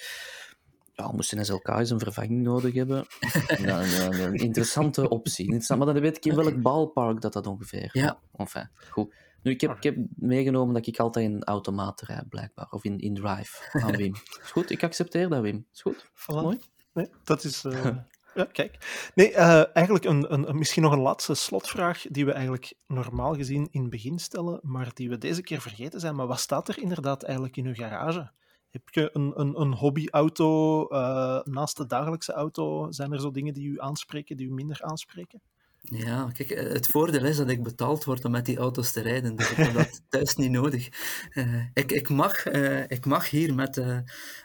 ja, 0.94 1.12
moesten 1.12 1.46
SLK 1.46 1.68
eens 1.68 1.90
een 1.90 2.00
vervanging 2.00 2.42
nodig 2.42 2.74
hebben, 2.74 3.06
een, 3.48 4.22
een 4.22 4.36
interessante 4.36 5.10
optie. 5.10 5.62
Maar 5.68 5.86
dan 5.86 6.00
weet 6.00 6.18
ik 6.18 6.26
in 6.26 6.36
welk 6.36 6.62
ballpark 6.62 7.22
dat 7.22 7.34
dat 7.34 7.48
ongeveer. 7.48 7.90
Ja. 7.92 8.20
Enfin, 8.36 8.70
goed. 8.90 9.14
Nu, 9.44 9.52
ik 9.52 9.62
heb, 9.62 9.76
ik 9.76 9.84
heb 9.84 9.98
meegenomen 10.16 10.74
dat 10.74 10.88
ik 10.88 11.00
altijd 11.00 11.30
in 11.30 11.44
automaat 11.44 12.02
rijd, 12.02 12.30
blijkbaar. 12.30 12.68
Of 12.70 12.84
in, 12.84 13.00
in 13.00 13.14
drive 13.14 13.80
aan 13.80 13.96
Wim. 13.96 14.14
Is 14.44 14.52
goed, 14.52 14.70
ik 14.70 14.84
accepteer 14.84 15.30
dat, 15.30 15.42
Wim. 15.42 15.68
Is 15.74 15.82
goed. 15.82 16.06
Voilà. 16.06 16.42
Mooi. 16.42 16.60
Nee, 16.94 17.10
dat 17.24 17.44
is... 17.44 17.64
Uh... 17.66 17.88
Ja, 18.36 18.44
kijk. 18.44 18.78
Nee, 19.16 19.32
uh, 19.32 19.76
eigenlijk 19.76 20.06
een, 20.06 20.34
een, 20.34 20.58
misschien 20.58 20.84
nog 20.84 20.92
een 20.92 21.00
laatste 21.00 21.34
slotvraag 21.34 22.06
die 22.10 22.26
we 22.26 22.32
eigenlijk 22.32 22.74
normaal 22.88 23.36
gezien 23.36 23.68
in 23.72 23.82
het 23.82 23.90
begin 23.90 24.20
stellen, 24.20 24.60
maar 24.62 24.92
die 24.94 25.10
we 25.10 25.18
deze 25.18 25.42
keer 25.42 25.62
vergeten 25.62 26.00
zijn. 26.00 26.16
Maar 26.16 26.28
wat 26.28 26.40
staat 26.40 26.68
er 26.68 26.82
inderdaad 26.82 27.24
eigenlijk 27.24 27.58
in 27.58 27.66
uw 27.66 27.74
garage? 27.74 28.32
Heb 28.70 28.90
je 28.90 29.10
een, 29.14 29.40
een, 29.40 29.62
een 29.62 29.74
hobbyauto 29.74 30.82
uh, 30.92 31.42
naast 31.44 31.78
de 31.78 31.86
dagelijkse 31.86 32.34
auto? 32.34 32.92
Zijn 32.92 33.12
er 33.12 33.20
zo 33.20 33.32
dingen 33.32 33.54
die 33.54 33.68
u 33.68 33.80
aanspreken, 33.80 34.38
die 34.38 34.48
u 34.48 34.54
minder 34.54 34.82
aanspreken? 34.82 35.42
Ja, 35.90 36.32
kijk, 36.34 36.50
het 36.50 36.88
voordeel 36.88 37.26
is 37.26 37.38
dat 37.38 37.50
ik 37.50 37.64
betaald 37.64 38.04
word 38.04 38.26
om 38.26 38.32
met 38.32 38.46
die 38.46 38.58
auto's 38.58 38.92
te 38.92 39.02
rijden, 39.02 39.36
dus 39.36 39.52
ik 39.52 39.58
heb 39.58 39.74
dat 39.74 40.02
thuis 40.10 40.36
niet 40.36 40.52
nodig. 40.52 40.90
Uh, 41.34 41.66
ik, 41.74 41.92
ik, 41.92 42.10
mag, 42.10 42.54
uh, 42.54 42.84
ik 42.88 43.06
mag 43.06 43.30
hier 43.30 43.54
met, 43.54 43.78
uh, 43.78 44.00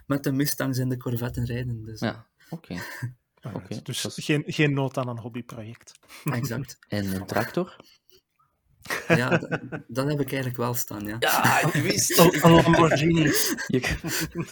met 0.06 0.24
de 0.24 0.32
Mustangs 0.32 0.78
en 0.78 0.88
de 0.88 0.96
Corvetten 0.96 1.44
rijden. 1.44 1.84
Dus. 1.84 2.00
Ja, 2.00 2.26
oké. 2.50 2.76
Okay. 3.38 3.62
okay. 3.62 3.80
Dus 3.82 4.06
geen, 4.10 4.42
geen 4.46 4.72
nood 4.72 4.96
aan 4.96 5.08
een 5.08 5.18
hobbyproject. 5.18 5.92
Exact. 6.24 6.78
En 6.88 7.14
een 7.14 7.26
tractor? 7.26 7.76
Ja, 9.08 9.28
dat, 9.28 9.60
dat, 9.86 10.06
heb 10.06 10.20
ik 10.20 10.26
eigenlijk 10.26 10.56
wel 10.56 10.74
staan, 10.74 11.04
ja. 11.04 11.16
Ja, 11.18 11.60
ik 11.66 11.72
wist 11.90 12.16
het. 12.16 12.42
Een 12.42 12.50
Lamborghini. 12.50 13.32
Je, 13.66 13.96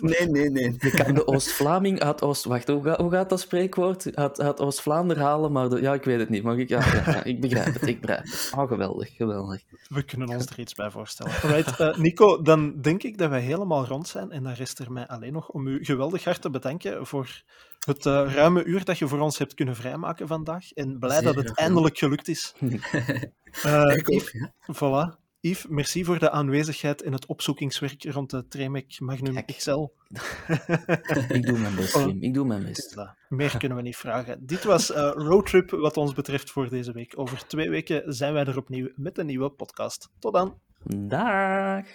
nee, 0.00 0.28
nee, 0.28 0.50
nee. 0.50 0.74
Je 0.78 0.90
kan 0.90 1.14
de 1.14 1.26
Oost-Vlaming 1.26 2.00
uit 2.00 2.22
Oost... 2.22 2.44
Wacht, 2.44 2.68
hoe 2.68 2.82
gaat, 2.82 2.98
hoe 3.00 3.10
gaat 3.10 3.28
dat 3.28 3.40
spreekwoord? 3.40 4.16
Uit, 4.16 4.40
uit 4.40 4.60
Oost-Vlaanderen 4.60 5.22
halen, 5.22 5.52
maar... 5.52 5.68
De, 5.68 5.80
ja, 5.80 5.94
ik 5.94 6.04
weet 6.04 6.18
het 6.18 6.28
niet, 6.28 6.42
maar 6.42 6.58
ik, 6.58 6.68
ja, 6.68 6.78
ja, 6.78 7.24
ik 7.24 7.40
begrijp 7.40 7.74
het, 7.74 7.86
ik 7.86 8.00
begrijp 8.00 8.22
het. 8.22 8.52
Oh, 8.56 8.68
geweldig, 8.68 9.16
geweldig. 9.16 9.62
We 9.88 10.02
kunnen 10.02 10.28
ons 10.28 10.46
er 10.46 10.58
iets 10.58 10.74
bij 10.74 10.90
voorstellen. 10.90 11.32
Right, 11.42 11.80
uh, 11.80 11.96
Nico, 11.96 12.42
dan 12.42 12.80
denk 12.80 13.02
ik 13.02 13.18
dat 13.18 13.30
we 13.30 13.38
helemaal 13.38 13.86
rond 13.86 14.08
zijn 14.08 14.30
en 14.30 14.42
dan 14.42 14.52
rest 14.52 14.78
er 14.78 14.92
mij 14.92 15.06
alleen 15.06 15.32
nog 15.32 15.48
om 15.48 15.66
u 15.66 15.84
geweldig 15.84 16.24
hard 16.24 16.42
te 16.42 16.50
bedanken 16.50 17.06
voor 17.06 17.42
het 17.86 18.06
uh, 18.06 18.34
ruime 18.34 18.64
uur 18.64 18.84
dat 18.84 18.98
je 18.98 19.08
voor 19.08 19.18
ons 19.18 19.38
hebt 19.38 19.54
kunnen 19.54 19.76
vrijmaken 19.76 20.26
vandaag. 20.26 20.72
En 20.72 20.98
blij 20.98 21.20
dat 21.20 21.34
het 21.34 21.54
eindelijk 21.54 21.98
gelukt 21.98 22.28
is. 22.28 22.54
Uh, 22.60 22.70
ik 23.96 24.08
Yves, 24.08 24.22
ook, 24.22 24.30
ja. 24.30 24.52
Voilà. 24.74 25.24
Yves, 25.40 25.66
merci 25.66 26.04
voor 26.04 26.18
de 26.18 26.30
aanwezigheid 26.30 27.02
in 27.02 27.12
het 27.12 27.26
opzoekingswerk 27.26 28.04
rond 28.04 28.30
de 28.30 28.48
Tremec 28.48 29.00
Magnum 29.00 29.34
Kijk. 29.34 29.46
XL. 29.46 29.70
ik 31.28 31.46
doe 31.46 31.58
mijn 31.58 31.74
best, 31.74 31.96
Jim. 31.96 32.22
Ik 32.22 32.34
doe 32.34 32.46
mijn 32.46 32.64
best. 32.64 32.96
Meer 33.28 33.56
kunnen 33.58 33.76
we 33.76 33.82
niet 33.82 33.96
vragen. 33.96 34.46
Dit 34.46 34.64
was 34.64 34.90
uh, 34.90 35.10
Roadtrip 35.14 35.70
wat 35.70 35.96
ons 35.96 36.14
betreft 36.14 36.50
voor 36.50 36.68
deze 36.68 36.92
week. 36.92 37.18
Over 37.18 37.46
twee 37.46 37.70
weken 37.70 38.14
zijn 38.14 38.32
wij 38.32 38.44
er 38.44 38.56
opnieuw 38.56 38.88
met 38.94 39.18
een 39.18 39.26
nieuwe 39.26 39.50
podcast. 39.50 40.10
Tot 40.18 40.32
dan. 40.32 40.60
Dag. 40.84 41.86